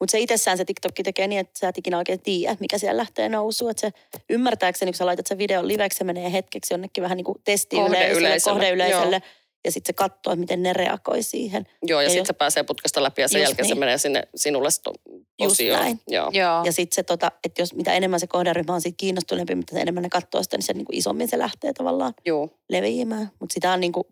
Mutta 0.00 0.10
se 0.12 0.18
itsessään 0.18 0.56
se 0.56 0.64
TikTokki 0.64 1.02
tekee 1.02 1.26
niin, 1.28 1.40
että 1.40 1.58
sä 1.58 1.68
et 1.68 1.78
ikinä 1.78 1.98
oikein 1.98 2.20
tiedä, 2.20 2.56
mikä 2.60 2.78
siellä 2.78 2.96
lähtee 2.98 3.28
nousuun. 3.28 3.70
Että 3.70 3.80
se 3.80 3.90
ymmärtääkseni, 4.30 4.92
kun 4.92 4.96
sä 4.96 5.06
laitat 5.06 5.26
sen 5.26 5.38
videon 5.38 5.68
liveksi, 5.68 5.96
se 5.98 6.04
menee 6.04 6.32
hetkeksi 6.32 6.74
jonnekin 6.74 7.02
vähän 7.02 7.16
niin 7.16 7.24
kuin 7.24 7.38
testiyleisölle, 7.44 8.36
Kohdeyleisölle. 8.44 9.22
Ja 9.64 9.72
sitten 9.72 9.86
se 9.88 9.92
katsoo, 9.92 10.32
että 10.32 10.40
miten 10.40 10.62
ne 10.62 10.72
reagoi 10.72 11.22
siihen. 11.22 11.66
Joo, 11.82 12.00
ja, 12.00 12.04
Ja 12.04 12.10
sitten 12.10 12.20
jos- 12.20 12.26
se 12.26 12.32
pääsee 12.32 12.62
putkesta 12.62 13.02
läpi 13.02 13.22
ja 13.22 13.28
sen 13.28 13.40
Just 13.40 13.48
jälkeen 13.50 13.68
se 13.68 13.74
niin. 13.74 13.80
menee 13.80 13.98
sinne 13.98 14.22
sinulle 14.34 14.68
sto- 14.68 15.22
osioon. 15.40 15.80
näin. 15.80 16.00
Joo. 16.08 16.30
Joo. 16.32 16.62
Ja 16.64 16.72
sitten 16.72 16.94
se, 16.94 17.02
tota, 17.02 17.32
että 17.44 17.62
jos 17.62 17.74
mitä 17.74 17.92
enemmän 17.94 18.20
se 18.20 18.26
kohderyhmä 18.26 18.74
on 18.74 18.80
siitä 18.80 18.96
kiinnostuneempi, 18.96 19.54
mitä 19.54 19.78
enemmän 19.80 20.02
ne 20.02 20.08
katsoo 20.08 20.42
sitä, 20.42 20.56
niin 20.56 20.64
sen 20.66 20.76
niin 20.76 20.84
kuin 20.84 20.96
isommin 20.96 21.28
se 21.28 21.38
lähtee 21.38 21.72
tavallaan 21.72 22.14
Joo. 22.26 22.48
leviämään. 22.70 23.30
Mutta 23.40 23.54
sitä 23.54 23.72
on 23.72 23.80
niin 23.80 23.92
kuin 23.92 24.04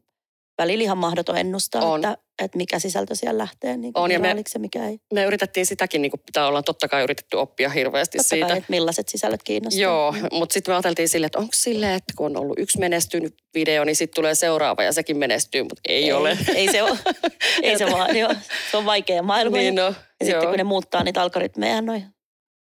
välillä 0.59 0.83
ihan 0.83 0.99
mahdoton 0.99 1.39
ennustaa, 1.39 1.83
On. 1.85 2.05
että, 2.05 2.19
että 2.43 2.57
mikä 2.57 2.79
sisältö 2.79 3.15
siellä 3.15 3.39
lähtee 3.39 3.77
niin 3.77 3.93
On, 3.95 4.11
ja 4.11 4.19
me- 4.21 4.29
ja 4.55 4.61
mikä 4.61 4.87
ei. 4.89 5.01
Me 5.15 5.25
yritettiin 5.25 5.67
sitäkin, 5.67 6.03
niin 6.03 6.11
kuin 6.11 6.21
pitää 6.27 6.47
olla 6.47 6.63
totta 6.63 6.89
kai 6.89 7.03
yritetty 7.03 7.37
oppia 7.37 7.69
hirveästi 7.69 8.19
Totta 8.19 8.29
siitä. 8.29 8.47
kai, 8.49 8.59
että 8.59 8.71
millaiset 8.71 9.09
sisällöt 9.09 9.43
kiinnostaa. 9.43 9.83
Joo, 9.83 10.15
mutta 10.33 10.53
sitten 10.53 10.73
me 10.73 10.77
ajateltiin 10.77 11.09
silleen, 11.09 11.27
että 11.27 11.39
onko 11.39 11.51
silleen, 11.55 11.95
että 11.95 12.13
kun 12.17 12.27
on 12.27 12.37
ollut 12.37 12.59
yksi 12.59 12.79
menestynyt 12.79 13.35
video, 13.55 13.85
niin 13.85 13.97
sitten 13.97 14.15
tulee 14.15 14.35
seuraava 14.35 14.83
ja 14.83 14.93
sekin 14.93 15.17
menestyy, 15.19 15.63
mutta 15.63 15.81
ei, 15.89 16.05
ei 16.05 16.13
ole. 16.13 16.39
Ei 16.55 16.69
se 16.73 16.83
ole. 16.83 16.99
ei 17.63 17.79
se 17.79 17.87
vaan, 17.91 18.17
joo. 18.17 18.35
Se 18.71 18.77
on 18.77 18.85
vaikea 18.87 19.23
maailma. 19.23 19.57
niin 19.57 19.75
no, 19.75 19.83
ja 19.83 19.89
joo. 19.89 19.95
sitten 20.21 20.49
kun 20.49 20.57
ne 20.59 20.65
muuttaa 20.65 21.05
niitä 21.05 21.23
algoritmeja, 21.23 21.83
noin 21.83 22.05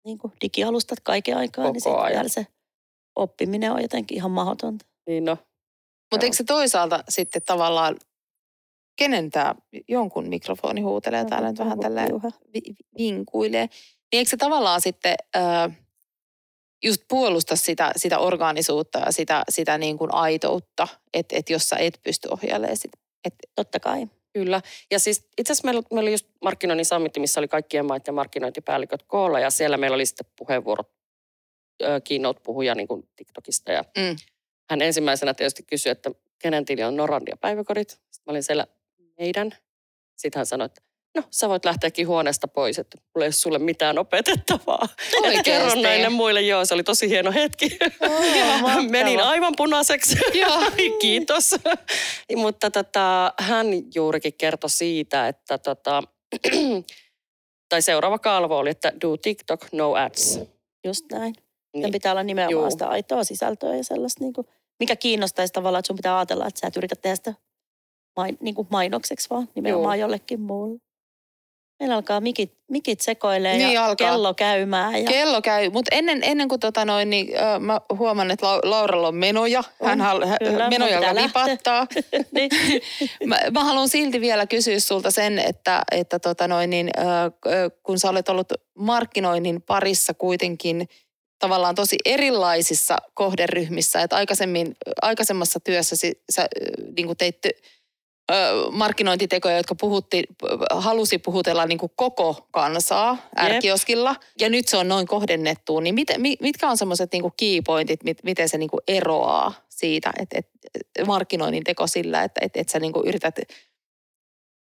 niin 0.06 0.18
kuin 0.18 0.34
digialustat 0.42 1.00
kaiken 1.04 1.38
aikaa, 1.38 1.64
niin 1.64 1.74
Koko 1.74 1.80
sitten 1.80 2.00
ajan. 2.06 2.14
vielä 2.16 2.30
se 2.30 2.48
oppiminen 3.16 3.72
on 3.72 3.82
jotenkin 3.82 4.18
ihan 4.18 4.32
mahdotonta. 4.32 4.86
Niin 5.08 5.26
no. 5.26 5.38
Mutta 6.12 6.26
eikö 6.26 6.36
se 6.38 6.44
toisaalta 6.44 7.04
sitten 7.10 7.42
tavallaan, 7.46 7.96
kenen 8.96 9.30
tämä 9.32 9.56
jonkun 9.88 10.30
mikrofoni 10.30 10.82
huutelee 10.82 11.26
täällä 11.26 11.50
nyt 11.50 11.60
vähän 11.60 11.80
tälleen 11.80 12.10
Juha. 12.10 12.30
vi- 12.54 12.62
vi- 12.68 12.76
vinkuilee. 12.98 13.66
Niin 13.66 14.20
eikö 14.20 14.30
se 14.30 14.38
tavallaan 14.38 14.82
sitten 14.82 15.16
ö, 15.36 15.40
just 16.84 17.02
puolusta 17.08 17.56
sitä, 17.56 17.92
sitä 17.98 18.20
orgaanisuutta 18.20 19.00
ja 19.00 19.12
sitä, 19.12 19.44
sitä 19.50 19.78
niin 19.78 19.98
kuin 19.98 20.14
aitoutta, 20.14 20.88
että 21.14 21.36
et 21.38 21.50
jos 21.50 21.70
sä 21.70 21.76
et 21.76 22.00
pysty 22.04 22.28
ohjailemaan 22.32 22.78
sitä. 22.78 22.98
Totta 23.56 23.80
kai. 23.80 24.08
Kyllä. 24.34 24.62
Ja 24.92 25.00
siis 25.00 25.28
itse 25.38 25.54
asiassa 25.54 25.66
meillä, 25.68 25.82
meillä 25.92 26.02
oli 26.02 26.12
just 26.12 26.28
markkinoinnin 26.44 26.86
summitti, 26.86 27.20
missä 27.20 27.40
oli 27.40 27.48
kaikkien 27.48 27.86
maiden 27.86 28.14
markkinointipäälliköt 28.14 29.04
koolla 29.04 29.40
ja 29.40 29.50
siellä 29.50 29.78
meillä 29.78 29.96
oli 29.96 30.06
sitten 30.06 30.26
puheenvuorot, 30.36 30.92
ö, 31.84 32.02
keynote-puhuja 32.04 32.76
niin 32.76 32.88
kuin 32.88 33.10
TikTokista 33.16 33.72
ja 33.72 33.84
Mm. 33.98 34.16
Hän 34.70 34.82
ensimmäisenä 34.82 35.34
tietysti 35.34 35.64
kysyi, 35.64 35.90
että 35.92 36.12
kenen 36.40 36.66
tili 36.66 36.84
on 36.84 36.96
Norrandia 36.96 37.38
päiväkodit. 37.42 37.90
Sitten 37.90 38.24
mä 38.26 38.32
olin 38.32 38.44
siellä 38.44 38.68
meidän. 39.20 39.52
Sitten 40.18 40.40
hän 40.40 40.46
sanoi, 40.46 40.66
että 40.66 40.82
no 41.16 41.24
sä 41.32 41.50
voit 41.50 41.66
lähteäkin 41.66 42.08
huoneesta 42.08 42.48
pois, 42.48 42.80
että 42.80 42.98
mulla 42.98 43.26
ei 43.26 43.28
ole 43.28 43.32
sulle 43.32 43.60
mitään 43.60 43.98
opetettavaa. 43.98 44.84
Et 45.08 45.14
Oikeesti? 45.20 45.44
kerron 45.44 45.82
näille 45.82 46.10
muille, 46.10 46.42
joo, 46.42 46.66
se 46.66 46.74
oli 46.74 46.84
tosi 46.84 47.10
hieno 47.10 47.32
hetki. 47.32 47.70
mahtavaa. 48.62 48.82
Menin 48.90 49.20
aivan 49.20 49.54
punaiseksi. 49.58 50.18
Joo. 50.34 50.72
Kiitos. 51.02 51.56
Mutta 52.36 52.72
tota, 52.72 53.34
hän 53.40 53.68
juurikin 53.96 54.34
kertoi 54.38 54.70
siitä, 54.70 55.28
että 55.28 55.58
tota, 55.58 56.04
tai 57.70 57.82
seuraava 57.82 58.20
kalvo 58.20 58.58
oli, 58.58 58.70
että 58.70 58.94
do 59.02 59.18
TikTok, 59.18 59.66
no 59.72 59.94
ads. 59.94 60.40
Just 60.84 61.06
näin. 61.12 61.34
Sen 61.36 61.82
Niin. 61.82 61.92
pitää 61.92 62.12
olla 62.12 62.24
nimenomaan 62.24 62.62
Juu. 62.64 62.72
sitä 62.72 62.88
aitoa 62.88 63.24
sisältöä 63.24 63.76
ja 63.76 63.84
sellaista, 63.84 64.24
niin 64.24 64.34
kuin, 64.34 64.48
mikä 64.80 64.96
kiinnostaisi 64.96 65.54
tavallaan, 65.54 65.80
että 65.80 65.88
sun 65.88 65.96
pitää 65.96 66.18
ajatella, 66.18 66.48
että 66.48 66.60
sä 66.60 66.68
et 66.68 66.78
yritä 66.78 66.96
tehdä 66.96 67.16
sitä 67.16 67.34
main, 68.16 68.38
niin 68.42 68.56
kuin 68.56 68.68
mainokseksi, 68.72 69.30
vaan 69.30 69.50
nimenomaan 69.56 70.00
jollekin 70.00 70.42
muulle. 70.42 70.80
Meillä 71.80 71.96
alkaa 71.96 72.22
mikit, 72.22 72.54
mikit 72.72 73.02
sekoilee 73.02 73.58
Niin 73.58 73.74
ja 73.74 73.86
alkaa. 73.86 74.12
kello 74.12 74.34
käymään. 74.34 75.04
Ja, 75.04 75.10
Kello 75.10 75.42
käy, 75.42 75.70
mutta 75.70 75.96
ennen, 75.96 76.20
ennen 76.24 76.48
kuin 76.48 76.60
tota 76.60 76.86
noin, 76.86 77.10
niin, 77.10 77.28
ö, 77.56 77.60
mä 77.60 77.82
huomaan, 77.98 78.32
että 78.32 78.46
Lau- 78.46 78.70
Lauralla 78.70 79.08
on 79.08 79.16
menoja. 79.16 79.64
Hän, 79.84 80.02
On, 80.02 80.08
hal- 80.08 80.38
kyllä, 80.40 80.70
menoja, 80.70 81.02
lähteä. 81.02 81.24
vipattaa. 81.24 81.88
niin, 82.32 82.50
Mä, 83.26 83.40
mä 83.52 83.64
haluan 83.64 83.90
silti 83.90 84.22
vielä 84.22 84.48
kysyä 84.48 84.80
sulta 84.80 85.12
sen, 85.12 85.40
että, 85.40 85.82
että 85.92 86.20
tota 86.20 86.48
noin, 86.48 86.70
niin, 86.70 86.90
ö, 86.98 87.70
kun 87.84 88.00
sä 88.00 88.10
olet 88.10 88.30
ollut 88.30 88.54
markkinoinnin 88.78 89.62
parissa 89.62 90.14
kuitenkin 90.14 90.88
tavallaan 91.40 91.76
tosi 91.76 91.96
erilaisissa 92.06 92.98
kohderyhmissä, 93.14 94.02
että 94.02 94.16
aikaisemmin, 94.16 94.76
aikaisemmassa 95.02 95.60
työssäsi 95.60 96.22
sä 96.30 96.48
niin 96.96 97.06
kuin 97.06 97.18
teit 97.18 97.38
markkinointitekoja, 98.72 99.58
jotka 99.58 99.76
puhutti, 99.76 100.24
halusi 100.70 101.18
puhutella 101.18 101.66
niin 101.66 101.78
kuin 101.78 101.92
koko 101.96 102.48
kansaa 102.52 103.18
ärkioskilla. 103.40 104.16
Ja 104.40 104.50
nyt 104.50 104.68
se 104.68 104.78
on 104.78 104.88
noin 104.88 105.08
kohdennettu. 105.08 105.80
Niin 105.80 105.96
mit, 105.96 106.08
mitkä 106.42 106.70
on 106.70 106.78
semmoiset 106.78 107.12
niin 107.12 107.24
keypointit, 107.38 108.04
mit, 108.04 108.18
miten 108.24 108.50
se 108.50 108.58
niin 108.58 108.70
kuin 108.70 108.82
eroaa 108.88 109.54
siitä, 109.70 110.14
että, 110.20 110.38
että 110.40 111.06
markkinoinnin 111.06 111.64
teko 111.64 111.88
sillä, 111.88 112.24
että, 112.24 112.40
että, 112.44 112.60
että 112.60 112.72
sä 112.72 112.80
niin 112.80 112.94
kuin 112.94 113.08
yrität 113.08 113.36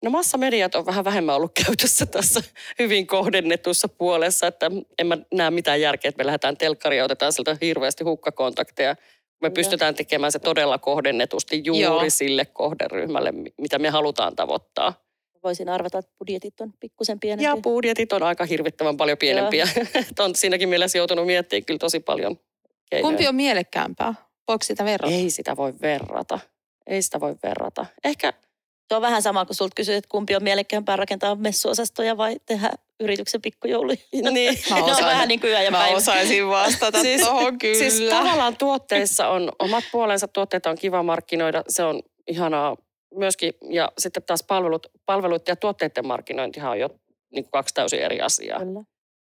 No 0.05 0.11
massamediat 0.11 0.75
on 0.75 0.87
vähän 0.87 1.05
vähemmän 1.05 1.37
ollut 1.37 1.53
käytössä 1.67 2.07
tässä 2.07 2.41
hyvin 2.79 3.07
kohdennetussa 3.07 3.89
puolessa, 3.89 4.47
että 4.47 4.71
en 4.99 5.07
mä 5.07 5.19
näe 5.35 5.51
mitään 5.51 5.81
järkeä, 5.81 6.09
että 6.09 6.23
me 6.23 6.27
lähdetään 6.27 6.57
telkkaria 6.57 6.99
ja 6.99 7.05
otetaan 7.05 7.33
sieltä 7.33 7.57
hirveästi 7.61 8.05
hukkakontakteja. 8.05 8.97
Me 9.41 9.51
pystytään 9.51 9.95
tekemään 9.95 10.33
se 10.33 10.39
todella 10.39 10.79
kohdennetusti 10.79 11.63
juuri 11.65 11.83
Joo. 11.83 12.05
sille 12.09 12.45
kohderyhmälle, 12.45 13.33
mitä 13.59 13.79
me 13.79 13.89
halutaan 13.91 14.37
tavoittaa. 14.37 15.09
Voisin 15.45 15.69
arvata, 15.69 15.99
että 15.99 16.13
budjetit 16.19 16.61
on 16.61 16.73
pikkusen 16.81 17.21
pienempiä. 17.21 17.51
Ja 17.51 17.57
budjetit 17.57 18.13
on 18.13 18.23
aika 18.23 18.45
hirvittävän 18.45 18.97
paljon 18.97 19.19
pienempiä. 19.19 19.69
on 20.19 20.35
siinäkin 20.35 20.69
mielessä 20.69 20.99
joutunut 20.99 21.27
miettimään 21.27 21.65
kyllä 21.65 21.79
tosi 21.79 22.01
paljon 22.01 22.39
keinoja. 22.91 23.11
Kumpi 23.11 23.29
on 23.29 23.35
mielekkäämpää? 23.35 24.15
Voiko 24.49 24.65
sitä 24.65 24.85
verrata? 24.85 25.15
Ei 25.15 25.31
sitä 25.31 25.57
voi 25.57 25.75
verrata. 25.81 26.39
Ei 26.87 27.03
sitä 27.03 27.21
voi 27.21 27.37
verrata. 27.43 27.87
Ehkä 28.05 28.33
se 28.89 28.95
on 28.95 29.03
vähän 29.03 29.23
sama, 29.23 29.47
kun 29.47 29.55
sulta 29.55 29.75
kysyt, 29.75 29.95
että 29.95 30.09
kumpi 30.09 30.37
on 30.37 30.43
mielekkäämpää 30.43 30.97
rakentaa 30.97 31.35
messuosastoja 31.35 32.17
vai 32.17 32.37
tehdä 32.47 32.71
yrityksen 33.01 33.43
pikkujouluja. 33.43 33.97
No 34.23 34.31
niin. 34.31 34.59
Mä 34.71 34.77
osaan, 34.77 34.99
on 34.99 35.05
vähän 35.05 35.29
niin 35.29 35.41
kuin 35.41 35.51
yö 35.51 35.63
ja 35.63 35.71
Mä 35.71 35.79
päivä. 35.79 35.97
osaisin 35.97 36.49
vastata 36.49 37.01
siis, 37.03 37.23
tohon 37.23 37.59
kyllä. 37.59 37.79
Siis 37.79 38.11
tavallaan 38.11 38.57
tuotteissa 38.57 39.29
on 39.29 39.53
omat 39.59 39.85
puolensa, 39.93 40.29
tuotteita 40.29 40.71
on 40.71 40.79
kiva 40.79 41.03
markkinoida, 41.03 41.63
se 41.69 41.83
on 41.83 42.03
ihanaa 42.27 42.77
myöskin. 43.15 43.53
Ja 43.71 43.93
sitten 43.99 44.23
taas 44.23 44.43
palvelut, 44.43 44.87
palvelut 45.07 45.49
ja 45.49 45.57
tuotteiden 45.57 46.07
markkinointihan 46.07 46.71
on 46.71 46.79
jo 46.79 46.89
niin 47.33 47.45
kuin 47.45 47.53
kaksi 47.53 47.75
täysin 47.75 48.01
eri 48.01 48.21
asiaa. 48.21 48.59
Kyllä. 48.59 48.81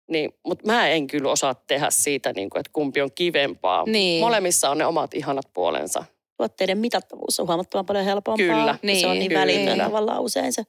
Niin, 0.09 0.33
mutta 0.45 0.65
mä 0.65 0.87
en 0.87 1.07
kyllä 1.07 1.31
osaa 1.31 1.55
tehdä 1.55 1.87
siitä, 1.89 2.33
niin 2.33 2.49
kuin, 2.49 2.59
että 2.59 2.69
kumpi 2.73 3.01
on 3.01 3.09
kivempaa. 3.15 3.83
Niin. 3.87 4.21
Molemmissa 4.21 4.69
on 4.69 4.77
ne 4.77 4.85
omat 4.85 5.13
ihanat 5.13 5.45
puolensa 5.53 6.05
tuotteiden 6.43 6.77
mitattavuus 6.77 7.39
on 7.39 7.47
huomattavan 7.47 7.85
paljon 7.85 8.05
helpompaa. 8.05 8.47
Kyllä. 8.47 8.79
Niin, 8.81 8.99
se 8.99 9.07
on 9.07 9.19
niin 9.19 9.33
välitön 9.33 9.77
tavallaan 9.77 10.21
usein 10.21 10.53
se 10.53 10.63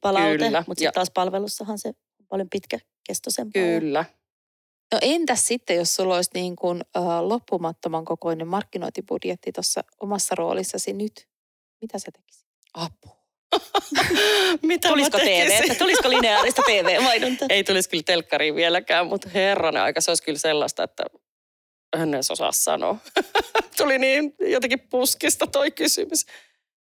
palaute, 0.00 0.44
kyllä. 0.44 0.64
mutta 0.66 0.78
sitten 0.78 0.94
taas 0.94 1.10
palvelussahan 1.14 1.78
se 1.78 1.88
on 1.88 2.26
paljon 2.28 2.48
pitkäkestoisempaa. 2.50 3.62
Kyllä. 3.62 4.04
No 4.92 4.98
entäs 5.02 5.46
sitten, 5.46 5.76
jos 5.76 5.94
sulla 5.94 6.16
olisi 6.16 6.30
niin 6.34 6.56
kuin, 6.56 6.82
uh, 6.98 7.28
loppumattoman 7.28 8.04
kokoinen 8.04 8.46
markkinointibudjetti 8.46 9.52
tuossa 9.52 9.84
omassa 10.00 10.34
roolissasi 10.34 10.92
nyt, 10.92 11.28
mitä 11.80 11.98
sä 11.98 12.10
tekisit? 12.12 12.48
Apu. 12.74 13.18
Mitä 14.62 14.88
Tulisiko 14.88 15.18
TV? 15.18 15.74
Tulisiko 15.78 16.10
lineaarista 16.10 16.62
TV-mainonta? 16.66 17.46
Ei 17.50 17.64
tulisi 17.64 17.88
kyllä 17.90 18.02
telkkariin 18.06 18.54
vieläkään, 18.54 19.06
mutta 19.06 19.28
herranen 19.34 19.82
aika, 19.82 20.00
se 20.00 20.10
olisi 20.10 20.22
kyllä 20.22 20.38
sellaista, 20.38 20.82
että 20.82 21.04
en 21.96 22.14
edes 22.14 22.30
osaa 22.30 22.52
sanoa. 22.52 22.96
Tuli 23.76 23.98
niin 23.98 24.34
jotenkin 24.40 24.80
puskista 24.80 25.46
toi 25.46 25.70
kysymys. 25.70 26.26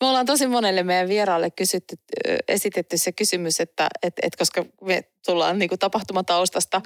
Me 0.02 0.08
ollaan 0.08 0.26
tosi 0.26 0.48
monelle 0.48 0.84
meidän 0.84 1.08
vieraalle 1.08 1.52
kysytty, 1.52 1.96
esitetty 2.48 2.98
se 2.98 3.12
kysymys, 3.12 3.60
että 3.60 3.88
et, 4.04 4.14
et 4.22 4.36
koska 4.36 4.66
me 4.82 5.04
tullaan 5.26 5.60
niin 5.60 5.70
kuin 5.70 5.80
tapahtumataustasta, 5.80 6.82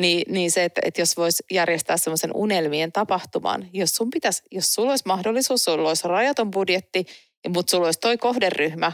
niin, 0.00 0.32
niin 0.32 0.50
se, 0.50 0.64
että, 0.64 0.80
että 0.84 1.00
jos 1.00 1.16
voisi 1.16 1.44
järjestää 1.50 1.96
semmoisen 1.96 2.30
unelmien 2.34 2.92
tapahtuman, 2.92 3.68
jos 3.72 3.90
sun 3.90 4.10
pitäisi, 4.10 4.42
jos 4.50 4.74
sulla 4.74 4.90
olisi 4.90 5.04
mahdollisuus, 5.06 5.64
sulla 5.64 5.88
olisi 5.88 6.08
rajaton 6.08 6.50
budjetti, 6.50 7.06
mutta 7.48 7.70
sulla 7.70 7.86
olisi 7.86 8.00
toi 8.00 8.18
kohderyhmä 8.18 8.92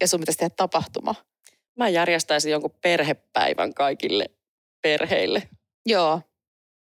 ja 0.00 0.08
sun 0.08 0.20
pitäisi 0.20 0.38
tehdä 0.38 0.54
tapahtuma. 0.56 1.14
Mä 1.78 1.88
järjestäisin 1.88 2.52
jonkun 2.52 2.74
perhepäivän 2.82 3.74
kaikille 3.74 4.26
perheille. 4.82 5.48
Joo, 5.86 6.20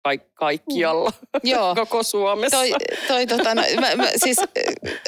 kaik- 0.09 0.35
kaikkialla 0.35 1.11
mm. 1.11 1.51
Joo. 1.51 1.75
koko 1.81 2.03
Suomessa. 2.03 2.57
Toi, 2.57 2.71
toi, 3.09 3.27
tota, 3.27 3.55
no, 3.55 3.63
mä, 3.81 3.97
mä, 3.97 4.11
siis 4.17 4.37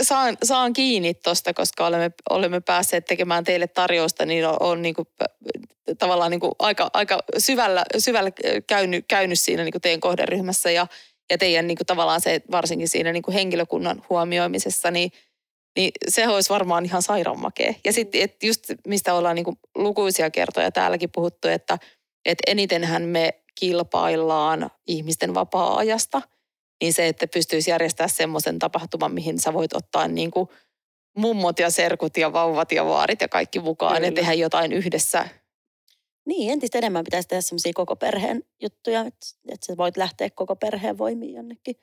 saan, 0.03 0.37
saan 0.43 0.73
kiinni 0.73 1.15
tuosta, 1.15 1.55
koska 1.55 1.87
olemme, 1.87 2.11
olemme 2.31 2.61
päässeet 2.61 3.05
tekemään 3.05 3.45
teille 3.45 3.67
tarjousta, 3.67 4.27
niin 4.27 4.47
on, 4.47 4.57
on 4.61 4.83
niinku, 4.83 5.07
tavallaan 5.99 6.31
niinku 6.31 6.53
aika, 6.59 6.91
aika 6.93 7.19
syvällä, 7.39 7.85
syvällä 7.99 8.31
käynyt, 8.67 9.05
käynyt 9.09 9.41
siinä 9.41 9.65
niinku 9.65 9.81
teidän 9.81 10.01
kohderyhmässä 10.01 10.71
ja, 10.71 10.87
ja 11.31 11.39
teidän 11.39 11.67
niinku, 11.67 11.85
tavallaan 11.85 12.21
se 12.21 12.41
varsinkin 12.51 12.89
siinä 12.89 13.13
niinku 13.13 13.33
henkilökunnan 13.33 14.03
huomioimisessa, 14.11 14.91
niin 14.91 15.11
niin 15.77 15.91
se 16.09 16.29
olisi 16.29 16.51
varmaan 16.51 16.85
ihan 16.85 17.03
sairaanmakea. 17.03 17.75
Ja 17.85 17.93
sitten 17.93 18.23
että 18.23 18.47
just 18.47 18.65
mistä 18.87 19.15
ollaan 19.15 19.35
niinku 19.35 19.59
lukuisia 19.75 20.31
kertoja 20.31 20.71
täälläkin 20.73 21.11
puhuttu, 21.15 21.49
että 21.49 21.79
et 22.25 22.39
enitenhän 22.47 23.03
me 23.03 23.35
kilpaillaan 23.59 24.71
ihmisten 24.87 25.35
vapaa-ajasta, 25.35 26.23
niin 26.81 26.93
se, 26.93 27.09
että 27.09 27.27
pystyisi 27.27 27.71
järjestämään 27.71 28.11
semmoisen 28.11 28.59
tapahtuman, 28.59 29.13
mihin 29.13 29.39
sä 29.39 29.53
voit 29.53 29.75
ottaa 29.75 30.09
niin 30.09 30.31
kuin 30.31 30.49
mummot 31.17 31.59
ja 31.59 31.71
serkut 31.71 32.17
ja 32.17 32.33
vauvat 32.33 32.73
ja 32.73 32.87
vaarit 32.87 33.21
ja 33.21 33.29
kaikki 33.29 33.61
mukaan 33.61 33.97
Kyllä. 33.97 34.07
ja 34.07 34.13
tehdä 34.13 34.33
jotain 34.33 34.73
yhdessä. 34.73 35.29
Niin, 36.27 36.53
entistä 36.53 36.79
enemmän 36.79 37.05
pitäisi 37.05 37.29
tehdä 37.29 37.41
semmoisia 37.41 37.73
koko 37.75 37.97
perheen 37.97 38.45
juttuja, 38.63 39.01
että, 39.01 39.27
että 39.49 39.67
sä 39.67 39.77
voit 39.77 39.97
lähteä 39.97 40.31
koko 40.31 40.57
perheen 40.57 40.99
voimiin 40.99 41.35
jonnekin. 41.35 41.77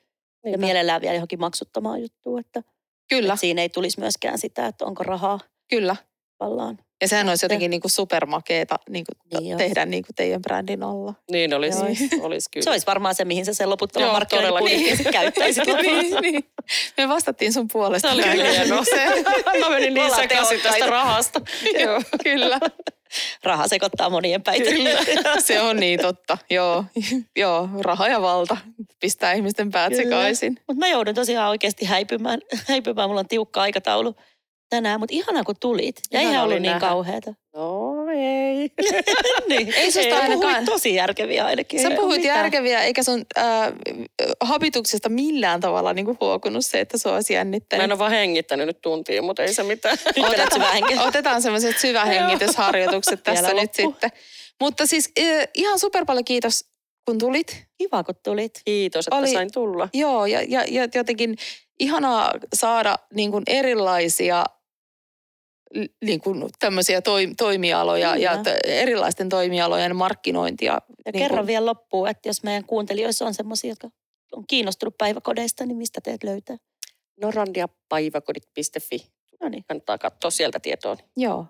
Niinpä. 0.44 0.54
Ja 0.54 0.58
mielellään 0.58 1.00
vielä 1.00 1.14
johonkin 1.14 1.40
maksuttamaan 1.40 2.02
juttuun, 2.02 2.40
että, 2.40 2.62
Kyllä. 3.08 3.32
että 3.32 3.40
siinä 3.40 3.62
ei 3.62 3.68
tulisi 3.68 4.00
myöskään 4.00 4.38
sitä, 4.38 4.66
että 4.66 4.84
onko 4.84 5.02
rahaa. 5.02 5.40
Kyllä. 5.70 5.96
Vallaan. 6.40 6.78
Ja 7.00 7.08
sehän 7.08 7.28
olisi 7.28 7.44
jotenkin 7.44 7.70
niin 7.70 7.80
kuin 7.80 7.90
supermakeeta 7.90 8.76
niin 8.88 9.04
kuin 9.04 9.40
niin 9.42 9.58
tehdä 9.58 9.86
niin 9.86 10.02
kuin 10.02 10.14
teidän 10.14 10.42
brändin 10.42 10.82
alla. 10.82 11.14
Niin 11.30 11.54
olisi, 11.54 11.78
olisi. 11.78 12.08
olisi 12.20 12.50
kyllä. 12.50 12.64
Se 12.64 12.70
olisi 12.70 12.86
varmaan 12.86 13.14
se, 13.14 13.24
mihin 13.24 13.44
sä 13.44 13.54
sen 13.54 13.70
loputtavan 13.70 14.12
markkinoinnin 14.12 14.64
niin. 14.82 15.12
käyttäisit 15.12 15.64
niin, 15.66 16.14
niin. 16.22 16.44
Me 16.96 17.08
vastattiin 17.08 17.52
sun 17.52 17.68
puolesta. 17.72 18.08
Se 18.08 18.14
oli 18.14 18.22
hienoa. 18.22 18.82
Mä 19.60 19.70
menin 19.70 19.94
niin 19.94 20.14
sekaisin 20.14 20.60
tästä 20.60 20.86
rahasta. 20.86 21.40
Joo, 21.78 22.02
kyllä. 22.22 22.60
Raha 23.42 23.68
sekoittaa 23.68 24.10
monien 24.10 24.42
päitä. 24.42 24.70
Kyllä. 24.70 25.00
Se 25.38 25.60
on 25.60 25.76
niin 25.76 26.00
totta. 26.00 26.38
Joo, 26.50 26.84
Joo 27.36 27.68
raha 27.80 28.08
ja 28.08 28.22
valta 28.22 28.56
pistää 29.00 29.32
ihmisten 29.32 29.70
päät 29.70 29.92
kyllä. 29.92 30.02
sekaisin. 30.02 30.56
Mutta 30.66 30.78
mä 30.78 30.88
joudun 30.88 31.14
tosiaan 31.14 31.48
oikeasti 31.48 31.84
häipymään. 31.84 32.40
häipymään. 32.68 33.08
Mulla 33.08 33.20
on 33.20 33.28
tiukka 33.28 33.62
aikataulu 33.62 34.16
tänään, 34.74 35.00
mutta 35.00 35.14
ihana 35.14 35.44
kun 35.44 35.54
tulit. 35.60 35.96
Ja 36.12 36.20
ei 36.20 36.38
ollut 36.38 36.62
niin 36.62 36.78
kauheata. 36.78 37.34
No 37.56 37.94
ei. 38.12 38.70
niin. 39.48 39.74
Ei 39.76 39.92
susta 39.92 40.16
ainakaan. 40.16 40.64
tosi 40.64 40.94
järkeviä 40.94 41.44
ainakin. 41.44 41.82
Sä 41.82 41.90
puhuit 41.90 42.20
mitään. 42.20 42.38
järkeviä, 42.38 42.82
eikä 42.82 43.02
sun 43.02 43.24
äh, 43.38 43.72
habituksesta 44.40 45.08
millään 45.08 45.60
tavalla 45.60 45.92
niin 45.92 46.04
kuin 46.06 46.16
huokunut 46.20 46.64
se, 46.64 46.80
että 46.80 46.98
sua 46.98 47.14
olisi 47.14 47.34
jännittänyt. 47.34 47.80
Mä 47.80 47.84
en 47.84 47.92
ole 47.92 47.98
vaan 47.98 48.10
hengittänyt 48.10 48.66
nyt 48.66 48.80
tuntia, 48.80 49.22
mutta 49.22 49.42
ei 49.42 49.54
se 49.54 49.62
mitään. 49.62 49.98
Otetaan, 50.28 50.98
otetaan 51.06 51.42
semmoiset 51.42 51.78
syvähengitysharjoitukset 51.78 53.22
tässä 53.24 53.54
nyt 53.54 53.74
sitten. 53.74 54.10
Mutta 54.60 54.86
siis 54.86 55.12
äh, 55.18 55.48
ihan 55.54 55.78
super 55.78 56.04
paljon 56.04 56.24
kiitos, 56.24 56.64
kun 57.06 57.18
tulit. 57.18 57.66
Kiva, 57.78 58.04
kun 58.04 58.14
tulit. 58.24 58.60
Kiitos, 58.64 59.06
että 59.06 59.16
Oli, 59.16 59.32
sain 59.32 59.52
tulla. 59.52 59.88
Joo, 59.92 60.26
ja, 60.26 60.42
ja, 60.48 60.64
ja 60.68 60.88
jotenkin 60.94 61.36
ihanaa 61.80 62.32
saada 62.54 62.96
niin 63.14 63.30
kuin 63.30 63.44
erilaisia 63.46 64.44
niin 66.04 66.20
kuin 66.20 66.50
tämmöisiä 66.58 67.02
toi, 67.02 67.28
toimialoja 67.36 68.12
Kyllä. 68.12 68.24
ja 68.24 68.42
t- 68.42 68.64
erilaisten 68.64 69.28
toimialojen 69.28 69.96
markkinointia. 69.96 70.72
Ja 70.72 71.12
niin 71.12 71.22
kerro 71.22 71.36
kuin... 71.36 71.46
vielä 71.46 71.66
loppuun, 71.66 72.08
että 72.08 72.28
jos 72.28 72.42
meidän 72.42 72.64
kuuntelijoissa 72.64 73.26
on 73.26 73.34
semmoisia, 73.34 73.70
jotka 73.70 73.88
on 74.32 74.44
kiinnostunut 74.48 74.98
päiväkodeista, 74.98 75.66
niin 75.66 75.76
mistä 75.76 76.00
teet 76.00 76.24
löytää? 76.24 76.56
norandiapäiväkodit.fi. 77.20 79.06
No 79.40 79.48
niin. 79.48 79.64
Kannattaa 79.68 79.98
katsoa 79.98 80.30
sieltä 80.30 80.60
tietoa. 80.60 80.96
Joo. 81.16 81.46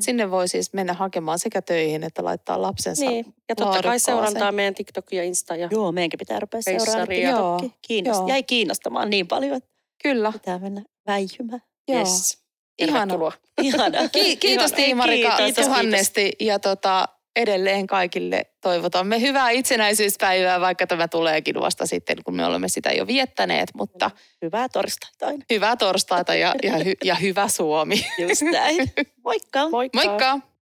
Sinne 0.00 0.30
voi 0.30 0.48
siis 0.48 0.72
mennä 0.72 0.92
hakemaan 0.92 1.38
sekä 1.38 1.62
töihin 1.62 2.04
että 2.04 2.24
laittaa 2.24 2.62
lapsensa 2.62 3.04
Niin, 3.04 3.34
ja 3.48 3.56
totta 3.56 3.82
kai 3.82 3.98
seurantaa 3.98 4.52
meidän 4.52 4.74
TikTok 4.74 5.12
ja 5.12 5.24
Insta. 5.24 5.56
Ja 5.56 5.68
Joo, 5.72 5.92
meidänkin 5.92 6.18
pitää 6.18 6.40
rupea 6.40 6.62
seuraamaan 6.62 7.22
Joo, 7.22 7.60
Kiinnost, 7.82 8.18
Joo. 8.18 8.28
Jäi 8.28 8.42
kiinnostamaan 8.42 9.10
niin 9.10 9.26
paljon, 9.26 9.56
että 9.56 9.70
Kyllä. 10.02 10.32
pitää 10.32 10.58
mennä 10.58 10.82
väijymään. 11.06 11.62
Joo. 11.88 11.98
Yes. 11.98 12.38
Ihana. 12.78 13.14
Ihana. 13.62 14.08
Ki- 14.08 14.36
kiitos 14.36 14.72
Tiimarika 14.72 15.36
kiitos, 15.36 15.64
tuhannesti 15.66 16.20
kiitos. 16.20 16.46
ja 16.46 16.58
tota, 16.58 17.08
edelleen 17.36 17.86
kaikille 17.86 18.46
toivotamme 18.60 19.20
hyvää 19.20 19.50
itsenäisyyspäivää, 19.50 20.60
vaikka 20.60 20.86
tämä 20.86 21.08
tuleekin 21.08 21.60
vasta 21.60 21.86
sitten, 21.86 22.16
kun 22.24 22.36
me 22.36 22.46
olemme 22.46 22.68
sitä 22.68 22.90
jo 22.90 23.06
viettäneet. 23.06 23.68
Mutta 23.74 24.10
hyvää 24.42 24.68
torstaita 24.68 25.26
aina. 25.26 25.44
Hyvää 25.50 25.76
torstaita 25.76 26.34
ja, 26.34 26.54
ja, 26.62 26.76
hy, 26.78 26.92
ja 27.04 27.14
hyvä 27.14 27.48
Suomi. 27.48 28.06
Just 28.18 28.42
näin. 28.42 28.92
Moikka. 29.24 29.68
Moikka. 29.68 30.04
Moikka. 30.04 30.40